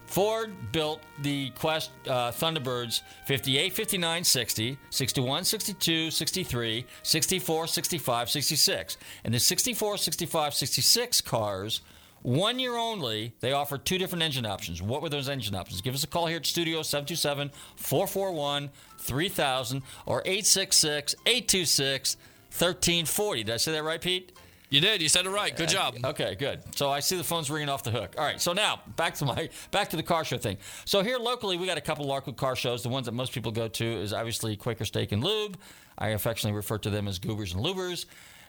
Ford 0.08 0.54
built 0.72 1.02
the 1.22 1.52
Quest 1.52 1.92
uh, 2.08 2.32
Thunderbirds 2.32 3.02
58, 3.26 3.74
59, 3.74 4.24
60, 4.24 4.78
61, 4.90 5.44
62, 5.44 6.12
63, 6.12 6.86
64, 7.04 7.68
65, 7.68 8.30
66. 8.30 8.98
And 9.26 9.34
the 9.34 9.40
64, 9.40 9.98
65, 9.98 10.54
66 10.54 11.22
cars, 11.22 11.82
one 12.24 12.58
year 12.58 12.76
only, 12.76 13.34
they 13.42 13.52
offered 13.52 13.86
two 13.86 13.98
different 13.98 14.24
engine 14.24 14.46
options. 14.46 14.82
What 14.82 15.02
were 15.02 15.10
those 15.10 15.30
engine 15.30 15.56
options? 15.56 15.82
Give 15.82 15.94
us 15.94 16.04
a 16.04 16.08
call 16.08 16.26
here 16.26 16.38
at 16.38 16.46
Studio 16.46 16.82
727 16.82 17.52
441 17.76 18.70
3000 19.00 19.84
or 20.06 20.22
866 20.22 21.16
826 21.26 22.18
1340. 22.50 23.44
Did 23.44 23.54
I 23.54 23.58
say 23.58 23.72
that 23.74 23.84
right, 23.84 24.02
Pete? 24.02 24.32
You 24.70 24.82
did. 24.82 25.02
You 25.02 25.08
said 25.08 25.26
it 25.26 25.30
right. 25.30 25.56
Good 25.56 25.70
job. 25.70 25.96
Okay, 26.04 26.36
good. 26.36 26.62
So 26.76 26.90
I 26.90 27.00
see 27.00 27.16
the 27.16 27.24
phone's 27.24 27.50
ringing 27.50 27.70
off 27.70 27.84
the 27.84 27.92
hook. 27.92 28.16
All 28.18 28.26
right. 28.26 28.42
So 28.42 28.52
now 28.52 28.82
back 28.98 29.16
to 29.16 29.26
my 29.26 29.50
back 29.72 29.90
to 29.92 29.98
the 29.98 30.04
car 30.04 30.26
show 30.26 30.38
thing. 30.38 30.58
So 30.84 31.02
here 31.04 31.18
locally, 31.18 31.56
we 31.58 31.66
got 31.66 31.78
a 31.78 31.82
couple 31.82 32.04
of 32.04 32.10
local 32.10 32.34
car 32.34 32.56
shows. 32.56 32.84
The 32.84 32.90
ones 32.90 33.06
that 33.06 33.14
most 33.14 33.32
people 33.32 33.52
go 33.52 33.70
to 33.70 33.86
is 33.86 34.12
obviously 34.12 34.58
Quaker 34.58 34.84
Steak 34.84 35.14
and 35.14 35.24
Lube. 35.24 35.58
I 35.98 36.10
affectionately 36.10 36.56
refer 36.56 36.78
to 36.80 36.90
them 36.90 37.08
as 37.08 37.18
Goobers 37.18 37.54
and 37.54 37.64
Lubers. 37.64 38.06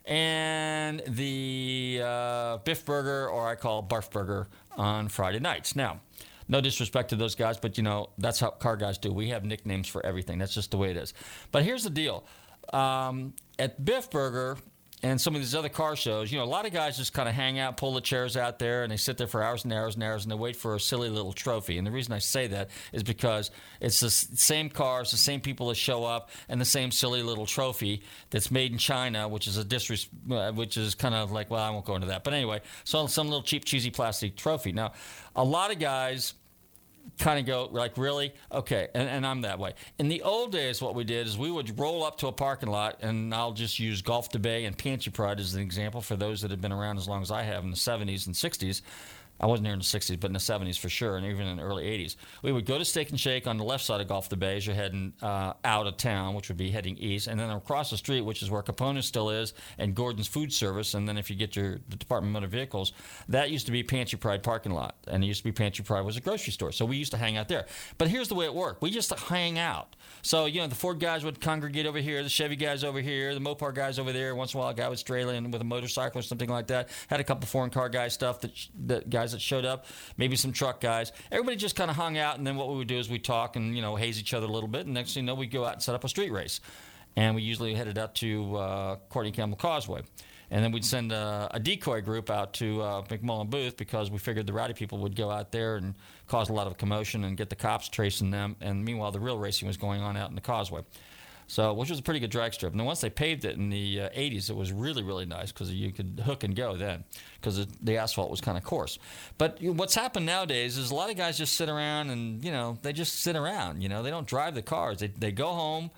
And 0.06 1.02
the 1.06 2.00
uh, 2.02 2.56
Biff 2.58 2.84
Burger, 2.84 3.28
or 3.28 3.46
I 3.46 3.54
call 3.54 3.82
Barf 3.82 4.10
Burger, 4.10 4.48
on 4.76 5.08
Friday 5.08 5.38
nights. 5.38 5.76
Now, 5.76 6.00
no 6.48 6.60
disrespect 6.62 7.10
to 7.10 7.16
those 7.16 7.34
guys, 7.34 7.58
but 7.58 7.76
you 7.76 7.82
know 7.82 8.08
that's 8.16 8.40
how 8.40 8.50
car 8.50 8.76
guys 8.76 8.96
do. 8.98 9.12
We 9.12 9.28
have 9.28 9.44
nicknames 9.44 9.86
for 9.86 10.04
everything. 10.04 10.38
That's 10.38 10.54
just 10.54 10.70
the 10.70 10.78
way 10.78 10.90
it 10.90 10.96
is. 10.96 11.14
But 11.52 11.62
here's 11.62 11.84
the 11.84 11.90
deal: 11.90 12.24
um, 12.72 13.34
at 13.58 13.84
Biff 13.84 14.10
Burger 14.10 14.56
and 15.02 15.20
some 15.20 15.34
of 15.34 15.40
these 15.40 15.54
other 15.54 15.68
car 15.68 15.94
shows, 15.94 16.32
you 16.32 16.38
know, 16.38 16.44
a 16.44 16.46
lot 16.46 16.66
of 16.66 16.72
guys 16.72 16.96
just 16.96 17.12
kind 17.12 17.28
of 17.28 17.34
hang 17.34 17.58
out, 17.58 17.76
pull 17.76 17.94
the 17.94 18.00
chairs 18.00 18.36
out 18.36 18.58
there, 18.58 18.82
and 18.82 18.90
they 18.90 18.96
sit 18.96 19.16
there 19.16 19.26
for 19.28 19.42
hours 19.42 19.64
and 19.64 19.72
hours 19.72 19.94
and 19.94 20.02
hours, 20.02 20.24
and 20.24 20.32
they 20.32 20.36
wait 20.36 20.56
for 20.56 20.74
a 20.74 20.80
silly 20.80 21.08
little 21.08 21.32
trophy. 21.32 21.78
And 21.78 21.86
the 21.86 21.90
reason 21.90 22.12
I 22.12 22.18
say 22.18 22.48
that 22.48 22.70
is 22.92 23.02
because 23.02 23.50
it's 23.80 24.00
the 24.00 24.10
same 24.10 24.68
cars, 24.68 25.10
the 25.10 25.16
same 25.16 25.40
people 25.40 25.68
that 25.68 25.76
show 25.76 26.04
up, 26.04 26.30
and 26.48 26.60
the 26.60 26.64
same 26.64 26.90
silly 26.90 27.22
little 27.22 27.46
trophy 27.46 28.02
that's 28.30 28.50
made 28.50 28.72
in 28.72 28.78
China, 28.78 29.28
which 29.28 29.46
is 29.46 29.56
a 29.56 29.64
disres- 29.64 30.08
uh, 30.30 30.52
which 30.52 30.76
is 30.76 30.94
kind 30.94 31.14
of 31.14 31.30
like, 31.30 31.50
well, 31.50 31.62
I 31.62 31.70
won't 31.70 31.84
go 31.84 31.94
into 31.94 32.08
that. 32.08 32.24
But 32.24 32.34
anyway, 32.34 32.60
so 32.84 33.06
some 33.06 33.28
little 33.28 33.42
cheap, 33.42 33.64
cheesy 33.64 33.90
plastic 33.90 34.36
trophy. 34.36 34.72
Now, 34.72 34.92
a 35.36 35.44
lot 35.44 35.70
of 35.70 35.78
guys 35.78 36.34
kind 37.18 37.38
of 37.38 37.46
go 37.46 37.68
like 37.70 37.96
really? 37.96 38.32
Okay 38.52 38.88
and, 38.94 39.08
and 39.08 39.26
i'm 39.26 39.42
that 39.42 39.58
way. 39.58 39.74
In 39.98 40.08
the 40.08 40.22
old 40.22 40.52
days 40.52 40.80
what 40.82 40.94
we 40.94 41.04
did 41.04 41.26
is 41.26 41.36
we 41.38 41.50
would 41.50 41.78
roll 41.78 42.04
up 42.04 42.18
to 42.18 42.28
a 42.28 42.32
parking 42.32 42.70
lot 42.70 42.98
and 43.02 43.34
i'll 43.34 43.52
just 43.52 43.78
use 43.78 44.02
Gulf 44.02 44.28
to 44.30 44.38
Bay 44.38 44.64
and 44.64 44.76
pantry 44.76 45.12
pride 45.12 45.40
as 45.40 45.54
an 45.54 45.62
example 45.62 46.00
for 46.00 46.16
those 46.16 46.40
that 46.42 46.50
have 46.50 46.60
been 46.60 46.72
around 46.72 46.98
as 46.98 47.08
long 47.08 47.22
as 47.22 47.30
i 47.30 47.42
have 47.42 47.64
in 47.64 47.70
the 47.70 47.76
70s 47.76 48.26
and 48.26 48.34
60s 48.34 48.82
I 49.40 49.46
wasn't 49.46 49.66
here 49.66 49.74
in 49.74 49.78
the 49.78 49.84
60s, 49.84 50.18
but 50.18 50.28
in 50.28 50.32
the 50.32 50.38
70s 50.38 50.78
for 50.78 50.88
sure, 50.88 51.16
and 51.16 51.26
even 51.26 51.46
in 51.46 51.56
the 51.58 51.62
early 51.62 51.84
80s. 51.84 52.16
We 52.42 52.52
would 52.52 52.66
go 52.66 52.78
to 52.78 52.84
Steak 52.84 53.10
and 53.10 53.20
Shake 53.20 53.46
on 53.46 53.56
the 53.56 53.64
left 53.64 53.84
side 53.84 54.00
of 54.00 54.08
Gulf 54.08 54.28
the 54.28 54.36
Bay 54.36 54.56
as 54.56 54.66
you're 54.66 54.76
heading 54.76 55.12
uh, 55.22 55.54
out 55.64 55.86
of 55.86 55.96
town, 55.96 56.34
which 56.34 56.48
would 56.48 56.56
be 56.56 56.70
heading 56.70 56.96
east, 56.98 57.26
and 57.26 57.38
then 57.38 57.50
across 57.50 57.90
the 57.90 57.96
street, 57.96 58.22
which 58.22 58.42
is 58.42 58.50
where 58.50 58.62
Capone 58.62 59.02
still 59.02 59.30
is, 59.30 59.54
and 59.78 59.94
Gordon's 59.94 60.28
Food 60.28 60.52
Service, 60.52 60.94
and 60.94 61.08
then 61.08 61.18
if 61.18 61.30
you 61.30 61.36
get 61.36 61.56
your 61.56 61.78
the 61.88 61.96
Department 61.96 62.36
of 62.36 62.42
Motor 62.42 62.50
Vehicles, 62.50 62.92
that 63.28 63.50
used 63.50 63.66
to 63.66 63.72
be 63.72 63.82
Pantry 63.82 64.18
Pride 64.18 64.42
parking 64.42 64.72
lot, 64.72 64.96
and 65.06 65.22
it 65.22 65.26
used 65.26 65.40
to 65.40 65.44
be 65.44 65.52
Pantry 65.52 65.84
Pride 65.84 66.02
was 66.02 66.16
a 66.16 66.20
grocery 66.20 66.52
store, 66.52 66.72
so 66.72 66.84
we 66.84 66.96
used 66.96 67.12
to 67.12 67.18
hang 67.18 67.36
out 67.36 67.48
there. 67.48 67.66
But 67.96 68.08
here's 68.08 68.28
the 68.28 68.34
way 68.34 68.46
it 68.46 68.54
worked: 68.54 68.82
we 68.82 68.90
just 68.90 69.12
hang 69.12 69.58
out. 69.58 69.94
So 70.22 70.46
you 70.46 70.60
know, 70.60 70.66
the 70.66 70.74
Ford 70.74 71.00
guys 71.00 71.24
would 71.24 71.40
congregate 71.40 71.86
over 71.86 71.98
here, 71.98 72.22
the 72.22 72.28
Chevy 72.28 72.56
guys 72.56 72.84
over 72.84 73.00
here, 73.00 73.34
the 73.34 73.40
Mopar 73.40 73.74
guys 73.74 73.98
over 73.98 74.12
there. 74.12 74.34
Once 74.34 74.54
in 74.54 74.58
a 74.58 74.62
while, 74.62 74.70
a 74.70 74.74
guy 74.74 74.92
stray 74.94 75.22
in 75.36 75.50
with 75.50 75.60
a 75.60 75.64
motorcycle 75.64 76.18
or 76.18 76.22
something 76.22 76.48
like 76.48 76.66
that. 76.68 76.88
Had 77.08 77.20
a 77.20 77.24
couple 77.24 77.46
foreign 77.46 77.70
car 77.70 77.88
guys 77.88 78.14
stuff 78.14 78.40
that, 78.40 78.52
that 78.86 79.10
guys 79.10 79.32
that 79.32 79.40
showed 79.40 79.64
up, 79.64 79.86
maybe 80.16 80.36
some 80.36 80.52
truck 80.52 80.80
guys. 80.80 81.12
Everybody 81.30 81.56
just 81.56 81.76
kind 81.76 81.90
of 81.90 81.96
hung 81.96 82.18
out, 82.18 82.38
and 82.38 82.46
then 82.46 82.56
what 82.56 82.68
we 82.68 82.76
would 82.76 82.88
do 82.88 82.98
is 82.98 83.08
we 83.08 83.18
talk 83.18 83.56
and 83.56 83.74
you 83.76 83.82
know 83.82 83.96
haze 83.96 84.18
each 84.18 84.34
other 84.34 84.46
a 84.46 84.50
little 84.50 84.68
bit, 84.68 84.86
and 84.86 84.94
next 84.94 85.14
thing 85.14 85.24
you 85.24 85.26
know, 85.26 85.34
we'd 85.34 85.50
go 85.50 85.64
out 85.64 85.74
and 85.74 85.82
set 85.82 85.94
up 85.94 86.04
a 86.04 86.08
street 86.08 86.32
race, 86.32 86.60
and 87.16 87.34
we 87.34 87.42
usually 87.42 87.74
headed 87.74 87.98
out 87.98 88.14
to 88.16 88.56
uh, 88.56 88.96
Courtney 89.08 89.32
Campbell 89.32 89.56
Causeway. 89.56 90.02
And 90.50 90.64
then 90.64 90.72
we'd 90.72 90.84
send 90.84 91.12
a, 91.12 91.48
a 91.50 91.60
decoy 91.60 92.00
group 92.00 92.30
out 92.30 92.54
to 92.54 92.80
uh, 92.80 93.02
McMullen 93.02 93.50
Booth 93.50 93.76
because 93.76 94.10
we 94.10 94.18
figured 94.18 94.46
the 94.46 94.52
rowdy 94.54 94.72
people 94.72 94.98
would 94.98 95.14
go 95.14 95.30
out 95.30 95.52
there 95.52 95.76
and 95.76 95.94
cause 96.28 96.48
a 96.50 96.52
lot 96.52 96.66
of 96.66 96.76
commotion 96.76 97.24
and 97.24 97.36
get 97.36 97.50
the 97.50 97.56
cops 97.56 97.88
tracing 97.88 98.30
them. 98.30 98.56
And 98.60 98.84
meanwhile, 98.84 99.10
the 99.10 99.20
real 99.20 99.38
racing 99.38 99.66
was 99.66 99.76
going 99.76 100.02
on 100.02 100.16
out 100.16 100.28
in 100.28 100.34
the 100.34 100.40
causeway. 100.40 100.82
So, 101.50 101.72
which 101.72 101.88
was 101.88 101.98
a 101.98 102.02
pretty 102.02 102.20
good 102.20 102.30
drag 102.30 102.52
strip. 102.52 102.72
And 102.72 102.78
then 102.78 102.86
once 102.86 103.00
they 103.00 103.08
paved 103.08 103.46
it 103.46 103.56
in 103.56 103.70
the 103.70 104.02
uh, 104.02 104.08
80s, 104.10 104.50
it 104.50 104.56
was 104.56 104.70
really, 104.70 105.02
really 105.02 105.24
nice 105.24 105.50
because 105.50 105.72
you 105.72 105.90
could 105.92 106.20
hook 106.22 106.44
and 106.44 106.54
go 106.54 106.76
then 106.76 107.04
because 107.40 107.66
the 107.66 107.96
asphalt 107.96 108.30
was 108.30 108.42
kind 108.42 108.58
of 108.58 108.64
coarse. 108.64 108.98
But 109.38 109.60
you 109.62 109.70
know, 109.70 109.76
what's 109.76 109.94
happened 109.94 110.26
nowadays 110.26 110.76
is 110.76 110.90
a 110.90 110.94
lot 110.94 111.08
of 111.08 111.16
guys 111.16 111.38
just 111.38 111.54
sit 111.54 111.70
around 111.70 112.10
and, 112.10 112.44
you 112.44 112.52
know, 112.52 112.76
they 112.82 112.92
just 112.92 113.20
sit 113.20 113.34
around. 113.34 113.80
You 113.80 113.88
know, 113.88 114.02
they 114.02 114.10
don't 114.10 114.26
drive 114.26 114.54
the 114.54 114.60
cars. 114.60 114.98
They, 114.98 115.06
they 115.06 115.32
go 115.32 115.48
home, 115.48 115.90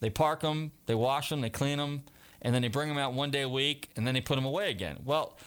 they 0.00 0.10
park 0.10 0.40
them, 0.40 0.72
they 0.84 0.94
wash 0.94 1.30
them, 1.30 1.40
they 1.40 1.48
clean 1.48 1.78
them, 1.78 2.02
and 2.42 2.54
then 2.54 2.60
they 2.60 2.68
bring 2.68 2.90
them 2.90 2.98
out 2.98 3.14
one 3.14 3.30
day 3.30 3.42
a 3.42 3.48
week 3.48 3.88
and 3.96 4.06
then 4.06 4.12
they 4.12 4.20
put 4.20 4.34
them 4.34 4.44
away 4.44 4.70
again. 4.70 4.98
Well, 5.06 5.38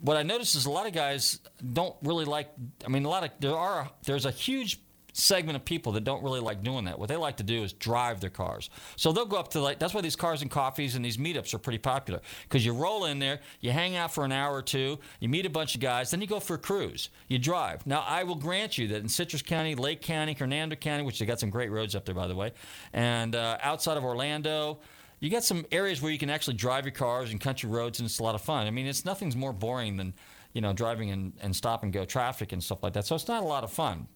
what 0.00 0.16
I 0.16 0.22
noticed 0.22 0.54
is 0.56 0.66
a 0.66 0.70
lot 0.70 0.86
of 0.86 0.92
guys 0.92 1.40
don't 1.72 1.94
really 2.02 2.24
like. 2.24 2.50
I 2.84 2.88
mean, 2.88 3.04
a 3.04 3.08
lot 3.08 3.24
of 3.24 3.30
there 3.40 3.56
are 3.56 3.90
there's 4.04 4.26
a 4.26 4.30
huge 4.30 4.80
segment 5.16 5.56
of 5.56 5.64
people 5.64 5.92
that 5.92 6.04
don't 6.04 6.22
really 6.22 6.40
like 6.40 6.62
doing 6.62 6.84
that. 6.84 6.98
What 6.98 7.08
they 7.08 7.16
like 7.16 7.38
to 7.38 7.42
do 7.42 7.62
is 7.62 7.72
drive 7.72 8.20
their 8.20 8.30
cars. 8.30 8.68
So 8.96 9.12
they'll 9.12 9.24
go 9.24 9.38
up 9.38 9.48
to 9.52 9.60
like 9.60 9.78
that's 9.78 9.94
why 9.94 10.02
these 10.02 10.16
cars 10.16 10.42
and 10.42 10.50
coffees 10.50 10.94
and 10.94 11.04
these 11.04 11.16
meetups 11.16 11.54
are 11.54 11.58
pretty 11.58 11.78
popular 11.78 12.20
because 12.42 12.64
you 12.64 12.74
roll 12.74 13.06
in 13.06 13.18
there, 13.18 13.40
you 13.60 13.70
hang 13.70 13.96
out 13.96 14.12
for 14.12 14.24
an 14.24 14.32
hour 14.32 14.54
or 14.54 14.62
two, 14.62 14.98
you 15.20 15.28
meet 15.28 15.46
a 15.46 15.50
bunch 15.50 15.74
of 15.74 15.80
guys, 15.80 16.10
then 16.10 16.20
you 16.20 16.26
go 16.26 16.40
for 16.40 16.54
a 16.54 16.58
cruise. 16.58 17.08
You 17.28 17.38
drive. 17.38 17.86
Now 17.86 18.04
I 18.06 18.24
will 18.24 18.34
grant 18.34 18.76
you 18.78 18.88
that 18.88 19.02
in 19.02 19.08
Citrus 19.08 19.42
County, 19.42 19.74
Lake 19.74 20.02
County, 20.02 20.34
Hernando 20.34 20.76
County, 20.76 21.02
which 21.02 21.18
they 21.18 21.26
got 21.26 21.40
some 21.40 21.50
great 21.50 21.70
roads 21.70 21.94
up 21.94 22.04
there 22.04 22.14
by 22.14 22.26
the 22.26 22.36
way, 22.36 22.52
and 22.92 23.34
uh, 23.34 23.58
outside 23.62 23.96
of 23.96 24.04
Orlando. 24.04 24.78
You 25.20 25.30
got 25.30 25.44
some 25.44 25.64
areas 25.72 26.02
where 26.02 26.12
you 26.12 26.18
can 26.18 26.30
actually 26.30 26.54
drive 26.54 26.84
your 26.84 26.92
cars 26.92 27.30
and 27.30 27.40
country 27.40 27.70
roads, 27.70 27.98
and 27.98 28.06
it's 28.06 28.18
a 28.18 28.22
lot 28.22 28.34
of 28.34 28.42
fun. 28.42 28.66
I 28.66 28.70
mean, 28.70 28.86
it's 28.86 29.04
nothing's 29.04 29.36
more 29.36 29.52
boring 29.52 29.96
than 29.96 30.14
you 30.52 30.60
know 30.60 30.72
driving 30.72 31.10
and, 31.10 31.32
and 31.40 31.54
stop 31.54 31.82
and 31.82 31.92
go 31.92 32.04
traffic 32.04 32.52
and 32.52 32.62
stuff 32.62 32.82
like 32.82 32.92
that. 32.94 33.06
So 33.06 33.14
it's 33.14 33.28
not 33.28 33.42
a 33.42 33.46
lot 33.46 33.64
of 33.64 33.70
fun. 33.70 34.08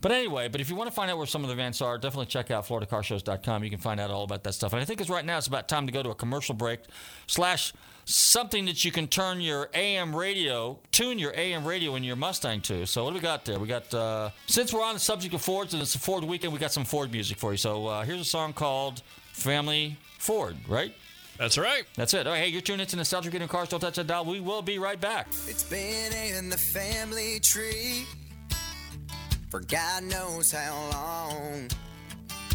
But 0.00 0.12
anyway, 0.12 0.48
but 0.48 0.60
if 0.60 0.70
you 0.70 0.76
want 0.76 0.88
to 0.88 0.94
find 0.94 1.10
out 1.10 1.18
where 1.18 1.26
some 1.26 1.42
of 1.42 1.48
the 1.48 1.54
events 1.54 1.82
are, 1.82 1.98
definitely 1.98 2.26
check 2.26 2.50
out 2.50 2.66
FloridaCarShows.com. 2.66 3.64
You 3.64 3.70
can 3.70 3.78
find 3.78 4.00
out 4.00 4.10
all 4.10 4.24
about 4.24 4.44
that 4.44 4.54
stuff. 4.54 4.72
And 4.72 4.80
I 4.80 4.84
think 4.84 5.00
it's 5.00 5.10
right 5.10 5.24
now 5.24 5.38
it's 5.38 5.46
about 5.46 5.68
time 5.68 5.86
to 5.86 5.92
go 5.92 6.02
to 6.02 6.10
a 6.10 6.14
commercial 6.14 6.54
break 6.54 6.80
slash 7.26 7.72
something 8.04 8.64
that 8.64 8.84
you 8.84 8.90
can 8.90 9.06
turn 9.06 9.40
your 9.40 9.68
AM 9.74 10.14
radio, 10.14 10.78
tune 10.92 11.18
your 11.18 11.32
AM 11.36 11.64
radio 11.64 11.94
in 11.96 12.04
your 12.04 12.16
Mustang 12.16 12.60
to. 12.62 12.86
So 12.86 13.04
what 13.04 13.10
do 13.10 13.14
we 13.14 13.20
got 13.20 13.44
there? 13.44 13.58
We 13.58 13.66
got 13.68 13.92
uh, 13.92 14.30
since 14.46 14.72
we're 14.72 14.84
on 14.84 14.94
the 14.94 15.00
subject 15.00 15.34
of 15.34 15.42
Fords 15.42 15.74
and 15.74 15.82
it's 15.82 15.94
a 15.94 15.98
Ford 15.98 16.24
weekend, 16.24 16.52
we 16.52 16.58
got 16.58 16.72
some 16.72 16.84
Ford 16.84 17.12
music 17.12 17.38
for 17.38 17.52
you. 17.52 17.58
So 17.58 17.86
uh, 17.86 18.04
here's 18.04 18.20
a 18.20 18.24
song 18.24 18.52
called 18.52 19.02
Family 19.38 19.96
Ford, 20.18 20.56
right? 20.68 20.92
That's 21.38 21.56
right. 21.56 21.84
That's 21.94 22.12
it. 22.14 22.26
All 22.26 22.32
right, 22.32 22.42
hey, 22.42 22.48
you're 22.48 22.60
tuning 22.60 22.80
into 22.80 22.96
Nostalgic 22.96 23.30
Getting 23.30 23.46
Cars. 23.46 23.68
Don't 23.68 23.78
touch 23.78 23.94
that 23.94 24.08
dial. 24.08 24.24
We 24.24 24.40
will 24.40 24.62
be 24.62 24.78
right 24.80 25.00
back. 25.00 25.28
It's 25.46 25.62
been 25.62 26.12
in 26.12 26.50
the 26.50 26.58
family 26.58 27.38
tree 27.38 28.04
for 29.48 29.60
God 29.60 30.02
knows 30.02 30.50
how 30.50 30.74
long. 30.92 31.68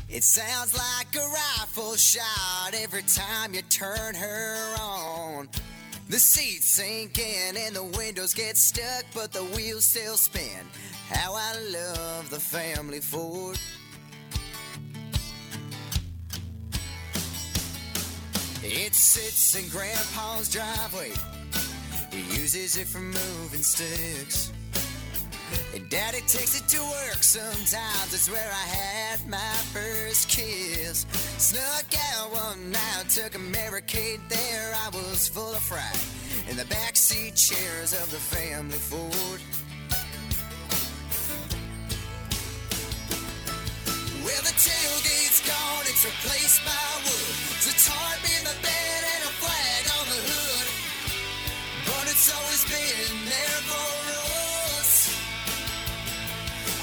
It 0.10 0.24
sounds 0.24 0.78
like 0.78 1.16
a 1.16 1.26
rifle 1.26 1.96
shot 1.96 2.74
every 2.76 3.04
time 3.04 3.54
you 3.54 3.62
turn 3.64 4.14
her 4.14 4.76
on. 4.80 5.50
The 6.10 6.20
seats 6.20 6.66
sink 6.66 7.18
in 7.18 7.58
and 7.58 7.76
the 7.76 7.84
windows 7.84 8.34
get 8.34 8.58
stuck, 8.58 9.06
but 9.16 9.32
the 9.32 9.44
wheels 9.56 9.86
still 9.86 10.18
spin. 10.18 10.68
How 11.10 11.34
I 11.34 11.54
love 11.72 12.30
the 12.30 12.40
family 12.40 13.00
Ford. 13.00 13.58
It 18.66 18.96
sits 18.96 19.56
in 19.56 19.68
Grandpa's 19.70 20.50
driveway. 20.50 21.12
He 22.12 22.22
uses 22.40 22.78
it 22.78 22.88
for 22.88 23.00
moving 23.00 23.62
sticks. 23.62 24.54
And 25.76 25.90
Daddy 25.90 26.22
takes 26.22 26.60
it 26.60 26.68
to 26.70 26.82
work 26.82 27.22
sometimes. 27.24 28.14
It's 28.14 28.30
where 28.30 28.40
I 28.40 28.66
had 28.66 29.28
my 29.28 29.54
first 29.74 30.30
kiss. 30.30 31.06
Snuck 31.38 31.86
out 32.14 32.32
one 32.32 32.72
night, 32.72 33.10
took 33.10 33.36
a 33.36 33.40
Medicaid 33.40 34.20
there. 34.30 34.74
I 34.74 34.90
was 34.94 35.28
full 35.28 35.54
of 35.54 35.62
fright 35.62 36.00
in 36.50 36.56
the 36.56 36.64
backseat 36.64 37.36
chairs 37.36 37.92
of 37.92 38.10
the 38.12 38.18
family 38.18 38.78
Ford. 38.78 39.42
Well, 44.24 44.42
the 44.42 44.56
tailgate's 44.56 45.33
gone, 45.48 45.86
it's 45.88 46.06
replaced 46.06 46.64
by 46.66 46.88
wood. 47.06 47.36
A 47.64 47.74
tarp 47.80 48.24
in 48.28 48.44
the 48.44 48.58
bed 48.62 49.02
and 49.14 49.22
a 49.24 49.34
flag 49.40 49.84
on 49.98 50.06
the 50.12 50.20
hood. 50.20 50.68
But 51.88 52.06
it's 52.12 52.28
always 52.28 52.64
been 52.68 53.16
there 53.24 53.62
for 53.72 53.94
us. 54.84 55.16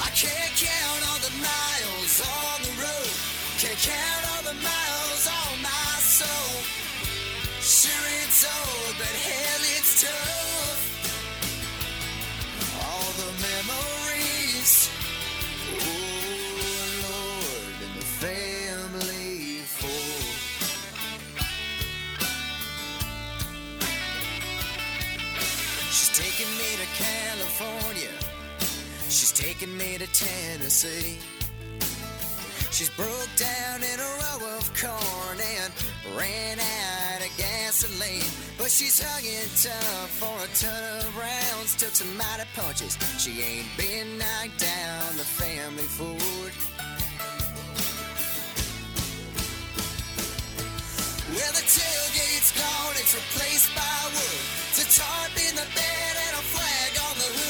I 0.00 0.08
can't 0.16 0.54
count 0.56 1.02
all 1.08 1.20
the 1.20 1.34
miles 1.36 2.16
on 2.24 2.56
the 2.64 2.74
road. 2.80 3.14
Can't 3.60 3.76
count 3.76 4.22
all 4.32 4.44
the 4.50 4.58
miles 4.60 5.24
on 5.28 5.52
my 5.62 5.92
soul. 6.00 6.56
Sure, 7.60 8.08
it's 8.24 8.42
old, 8.48 8.94
but 8.96 9.14
hell, 9.20 9.62
it's 9.76 10.00
tough. 10.00 10.82
All 12.80 13.10
the 13.20 13.30
memories. 13.44 14.99
Taking 29.40 29.74
me 29.76 29.96
to 29.96 30.06
Tennessee. 30.12 31.18
She's 32.70 32.90
broke 32.90 33.32
down 33.36 33.78
in 33.82 33.98
a 33.98 34.10
row 34.20 34.56
of 34.56 34.64
corn 34.76 35.38
and 35.40 35.72
ran 36.16 36.58
out 36.60 37.20
of 37.24 37.32
gasoline. 37.36 38.30
But 38.58 38.70
she's 38.70 39.00
hugging 39.00 39.48
tough 39.56 40.10
for 40.20 40.36
a 40.44 40.48
ton 40.60 41.00
of 41.00 41.16
rounds. 41.16 41.74
Took 41.76 41.94
some 41.96 42.12
mighty 42.16 42.46
punches. 42.54 42.96
She 43.18 43.40
ain't 43.40 43.70
been 43.76 44.18
knocked 44.18 44.60
down. 44.60 45.16
The 45.16 45.28
family 45.40 45.88
Ford. 45.96 46.54
Well, 51.32 51.52
the 51.56 51.64
tailgate's 51.64 52.52
gone. 52.60 52.94
It's 53.00 53.14
replaced 53.16 53.74
by 53.74 53.96
wood. 54.12 54.42
It's 54.68 54.84
a 54.84 55.00
tarp 55.00 55.32
in 55.48 55.54
the 55.56 55.68
bed 55.74 56.14
and 56.28 56.34
a 56.36 56.44
flag 56.52 56.92
on 57.08 57.14
the 57.16 57.30
hood. 57.40 57.49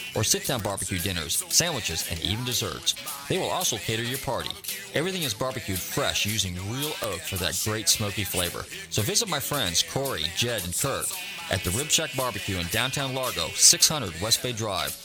or 0.15 0.23
sit-down 0.23 0.61
barbecue 0.61 0.99
dinners, 0.99 1.43
sandwiches, 1.49 2.07
and 2.09 2.19
even 2.21 2.43
desserts. 2.45 2.95
They 3.29 3.37
will 3.37 3.49
also 3.49 3.77
cater 3.77 4.03
your 4.03 4.17
party. 4.19 4.49
Everything 4.93 5.23
is 5.23 5.33
barbecued 5.33 5.79
fresh 5.79 6.25
using 6.25 6.55
real 6.71 6.93
oak 7.03 7.21
for 7.21 7.37
that 7.37 7.59
great 7.63 7.89
smoky 7.89 8.23
flavor. 8.23 8.65
So 8.89 9.01
visit 9.01 9.29
my 9.29 9.39
friends 9.39 9.83
Corey, 9.83 10.25
Jed, 10.35 10.63
and 10.65 10.77
Kurt 10.77 11.11
at 11.51 11.63
the 11.63 11.71
Rib 11.71 11.87
Shack 11.87 12.11
Barbecue 12.15 12.57
in 12.57 12.67
downtown 12.67 13.13
Largo, 13.13 13.47
600 13.49 14.19
West 14.21 14.41
Bay 14.41 14.53
Drive, 14.53 14.95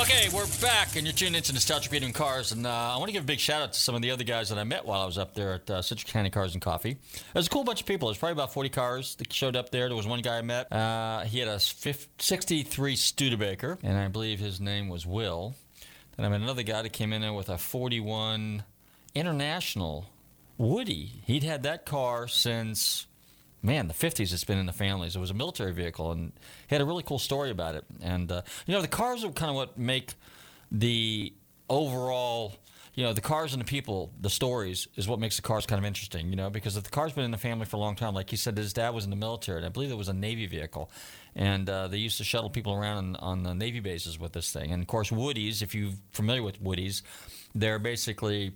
Okay, 0.00 0.28
we're 0.32 0.46
back, 0.62 0.94
and 0.94 1.04
you're 1.04 1.12
tuning 1.12 1.34
into 1.34 1.52
Nostalgic 1.52 1.90
Radio 1.90 2.06
and 2.06 2.14
Cars. 2.14 2.52
And 2.52 2.64
uh, 2.64 2.70
I 2.70 2.96
want 2.98 3.08
to 3.08 3.12
give 3.12 3.24
a 3.24 3.26
big 3.26 3.40
shout 3.40 3.62
out 3.62 3.72
to 3.72 3.80
some 3.80 3.96
of 3.96 4.00
the 4.00 4.12
other 4.12 4.22
guys 4.22 4.48
that 4.50 4.56
I 4.56 4.62
met 4.62 4.86
while 4.86 5.00
I 5.00 5.04
was 5.04 5.18
up 5.18 5.34
there 5.34 5.54
at 5.54 5.68
uh, 5.68 5.82
Citrus 5.82 6.12
County 6.12 6.30
Cars 6.30 6.52
and 6.52 6.62
Coffee. 6.62 6.98
There's 7.32 7.48
a 7.48 7.50
cool 7.50 7.64
bunch 7.64 7.80
of 7.80 7.86
people. 7.88 8.06
There's 8.06 8.16
probably 8.16 8.34
about 8.34 8.52
40 8.52 8.68
cars 8.68 9.16
that 9.16 9.32
showed 9.32 9.56
up 9.56 9.70
there. 9.70 9.88
There 9.88 9.96
was 9.96 10.06
one 10.06 10.22
guy 10.22 10.38
I 10.38 10.42
met. 10.42 10.72
Uh, 10.72 11.24
he 11.24 11.40
had 11.40 11.48
a 11.48 11.58
50, 11.58 12.10
63 12.20 12.94
Studebaker, 12.94 13.76
and 13.82 13.98
I 13.98 14.06
believe 14.06 14.38
his 14.38 14.60
name 14.60 14.88
was 14.88 15.04
Will. 15.04 15.56
Then 16.16 16.24
I 16.24 16.28
met 16.28 16.42
another 16.42 16.62
guy 16.62 16.80
that 16.82 16.92
came 16.92 17.12
in 17.12 17.20
there 17.20 17.32
with 17.32 17.48
a 17.48 17.58
41 17.58 18.62
International 19.16 20.06
Woody. 20.58 21.10
He'd 21.24 21.42
had 21.42 21.64
that 21.64 21.86
car 21.86 22.28
since, 22.28 23.07
man, 23.62 23.88
the 23.88 23.94
50s. 23.94 24.32
It's 24.32 24.44
been 24.44 24.58
in 24.58 24.66
the 24.66 24.72
families. 24.72 25.16
It 25.16 25.20
was 25.20 25.30
a 25.30 25.34
military 25.34 25.72
vehicle, 25.72 26.12
and 26.12 26.32
he 26.68 26.74
had 26.74 26.82
a 26.82 26.84
really 26.84 27.02
cool 27.02 27.18
story 27.18 27.50
about 27.50 27.74
it. 27.74 27.84
And, 28.02 28.30
uh, 28.30 28.42
you 28.66 28.74
know, 28.74 28.82
the 28.82 28.88
cars 28.88 29.24
are 29.24 29.30
kind 29.30 29.50
of 29.50 29.56
what 29.56 29.78
make 29.78 30.14
the 30.70 31.32
overall 31.68 32.54
you 32.94 33.04
know 33.04 33.12
the 33.12 33.20
cars 33.20 33.52
and 33.52 33.60
the 33.60 33.64
people 33.64 34.12
the 34.20 34.28
stories 34.28 34.88
is 34.96 35.06
what 35.06 35.20
makes 35.20 35.36
the 35.36 35.42
cars 35.42 35.66
kind 35.66 35.78
of 35.78 35.84
interesting 35.84 36.30
you 36.30 36.36
know 36.36 36.50
because 36.50 36.76
if 36.76 36.82
the 36.82 36.90
car's 36.90 37.12
been 37.12 37.24
in 37.24 37.30
the 37.30 37.38
family 37.38 37.64
for 37.64 37.76
a 37.76 37.78
long 37.78 37.94
time 37.94 38.12
like 38.12 38.28
he 38.28 38.34
said 38.34 38.56
his 38.56 38.72
dad 38.72 38.90
was 38.90 39.04
in 39.04 39.10
the 39.10 39.16
military 39.16 39.58
and 39.58 39.66
i 39.66 39.68
believe 39.68 39.92
it 39.92 39.96
was 39.96 40.08
a 40.08 40.12
navy 40.12 40.46
vehicle 40.46 40.90
and 41.36 41.70
uh, 41.70 41.86
they 41.86 41.96
used 41.96 42.18
to 42.18 42.24
shuttle 42.24 42.50
people 42.50 42.72
around 42.74 42.98
on, 42.98 43.16
on 43.16 43.42
the 43.44 43.54
navy 43.54 43.78
bases 43.78 44.18
with 44.18 44.32
this 44.32 44.50
thing 44.50 44.72
and 44.72 44.82
of 44.82 44.88
course 44.88 45.10
woodies 45.10 45.62
if 45.62 45.76
you're 45.76 45.92
familiar 46.10 46.42
with 46.42 46.60
woodies 46.60 47.02
they're 47.54 47.78
basically 47.78 48.52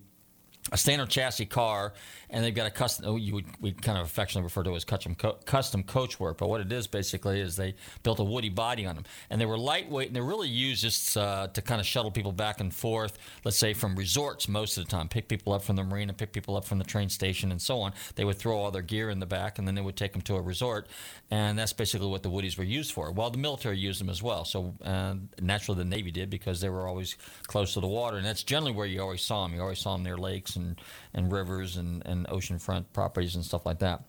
a 0.71 0.77
standard 0.77 1.09
chassis 1.09 1.47
car, 1.47 1.93
and 2.31 2.45
they've 2.45 2.55
got 2.55 2.67
a 2.67 2.71
custom. 2.71 3.05
oh, 3.09 3.17
You 3.17 3.35
would 3.35 3.47
we 3.61 3.73
kind 3.73 3.99
of 3.99 4.05
affectionately 4.07 4.45
refer 4.45 4.63
to 4.63 4.71
it 4.71 4.77
as 4.77 4.85
custom 4.85 5.17
co- 5.17 5.39
custom 5.45 5.83
coach 5.83 6.21
work, 6.21 6.39
but 6.39 6.49
what 6.49 6.61
it 6.61 6.71
is 6.71 6.87
basically 6.87 7.41
is 7.41 7.57
they 7.57 7.75
built 8.05 8.21
a 8.21 8.25
woody 8.25 8.49
body 8.49 8.87
on 8.87 8.95
them, 8.95 9.05
and 9.29 9.41
they 9.41 9.47
were 9.47 9.59
lightweight, 9.59 10.07
and 10.07 10.17
they're 10.17 10.23
really 10.23 10.49
used 10.49 10.83
just 10.83 11.17
uh, 11.17 11.49
to 11.49 11.63
kind 11.63 11.81
of 11.81 11.87
shuttle 11.87 12.13
people 12.13 12.31
back 12.31 12.61
and 12.61 12.73
forth. 12.73 13.19
Let's 13.45 13.57
say 13.57 13.75
from 13.75 13.97
resorts 13.97 14.49
most 14.49 14.79
of 14.79 14.85
the 14.85 14.91
time, 14.91 15.09
pick 15.09 15.27
people 15.27 15.53
up 15.53 15.63
from 15.65 15.75
the 15.75 15.83
marina, 15.83 16.13
pick 16.13 16.33
people 16.33 16.57
up 16.57 16.65
from 16.65 16.79
the 16.79 16.85
train 16.85 17.09
station, 17.09 17.51
and 17.51 17.61
so 17.61 17.81
on. 17.81 17.93
They 18.15 18.25
would 18.25 18.39
throw 18.39 18.57
all 18.57 18.71
their 18.71 18.83
gear 18.83 19.11
in 19.11 19.19
the 19.19 19.27
back, 19.27 19.59
and 19.59 19.67
then 19.67 19.75
they 19.75 19.83
would 19.83 19.97
take 19.97 20.13
them 20.13 20.23
to 20.23 20.37
a 20.37 20.41
resort, 20.41 20.87
and 21.31 21.59
that's 21.59 21.73
basically 21.73 22.07
what 22.07 22.23
the 22.23 22.31
woodies 22.31 22.57
were 22.57 22.65
used 22.65 22.93
for. 22.93 23.11
Well, 23.11 23.31
the 23.31 23.39
military 23.39 23.79
used 23.79 24.01
them 24.01 24.09
as 24.09 24.23
well, 24.23 24.45
so 24.45 24.75
uh, 24.85 25.15
naturally 25.41 25.79
the 25.79 25.85
Navy 25.85 26.13
did 26.13 26.31
because 26.31 26.61
they 26.61 26.69
were 26.69 26.87
always 26.87 27.17
close 27.49 27.75
to 27.75 27.81
the 27.81 27.89
water, 27.89 28.17
and 28.17 28.25
that's 28.25 28.45
generally 28.45 28.73
where 28.73 28.87
you 28.87 29.03
always 29.03 29.23
saw 29.23 29.43
them. 29.43 29.55
You 29.57 29.61
always 29.61 29.81
saw 29.81 29.95
them 29.95 30.05
near 30.05 30.17
lakes 30.17 30.52
and, 30.57 30.81
and 31.15 31.33
rivers 31.33 31.77
and, 31.77 32.05
and 32.07 32.27
oceanfront 32.29 32.85
properties 32.93 33.35
and 33.35 33.45
stuff 33.45 33.67
like 33.67 33.79
that. 33.81 34.03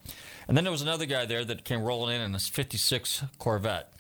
And 0.47 0.56
then 0.56 0.63
there 0.63 0.71
was 0.71 0.82
another 0.82 1.06
guy 1.06 1.25
there 1.25 1.45
that 1.45 1.63
came 1.63 1.82
rolling 1.84 2.15
in 2.15 2.21
in 2.21 2.36
a 2.36 2.39
56 2.39 3.23
Corvette, 3.39 3.93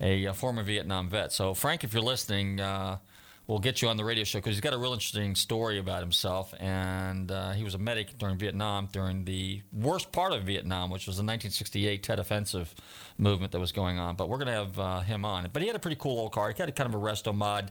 a, 0.00 0.26
uh 0.26 0.32
former 0.32 0.62
Vietnam 0.62 1.08
vet. 1.08 1.32
So, 1.32 1.54
Frank, 1.54 1.84
if 1.84 1.92
you're 1.92 2.02
listening, 2.02 2.60
uh, 2.60 2.98
we'll 3.46 3.58
get 3.58 3.82
you 3.82 3.88
on 3.88 3.96
the 3.96 4.04
radio 4.04 4.24
show 4.24 4.38
because 4.38 4.54
he's 4.54 4.60
got 4.60 4.72
a 4.72 4.78
real 4.78 4.92
interesting 4.92 5.34
story 5.34 5.78
about 5.78 6.00
himself. 6.00 6.54
And 6.58 7.30
uh, 7.30 7.52
he 7.52 7.64
was 7.64 7.74
a 7.74 7.78
medic 7.78 8.16
during 8.18 8.38
Vietnam, 8.38 8.88
during 8.92 9.24
the 9.24 9.62
worst 9.72 10.12
part 10.12 10.32
of 10.32 10.44
Vietnam, 10.44 10.90
which 10.90 11.06
was 11.06 11.16
the 11.16 11.22
1968 11.22 12.02
Tet 12.02 12.18
Offensive 12.18 12.74
movement 13.18 13.52
that 13.52 13.60
was 13.60 13.72
going 13.72 13.98
on. 13.98 14.16
But 14.16 14.28
we're 14.28 14.38
going 14.38 14.48
to 14.48 14.52
have 14.52 14.78
uh, 14.78 15.00
him 15.00 15.24
on. 15.24 15.48
But 15.52 15.62
he 15.62 15.68
had 15.68 15.76
a 15.76 15.80
pretty 15.80 15.96
cool 15.98 16.18
old 16.18 16.32
car. 16.32 16.50
He 16.50 16.54
had 16.56 16.68
a 16.68 16.72
kind 16.72 16.92
of 16.92 17.00
a 17.00 17.02
resto 17.04 17.34
mod. 17.34 17.70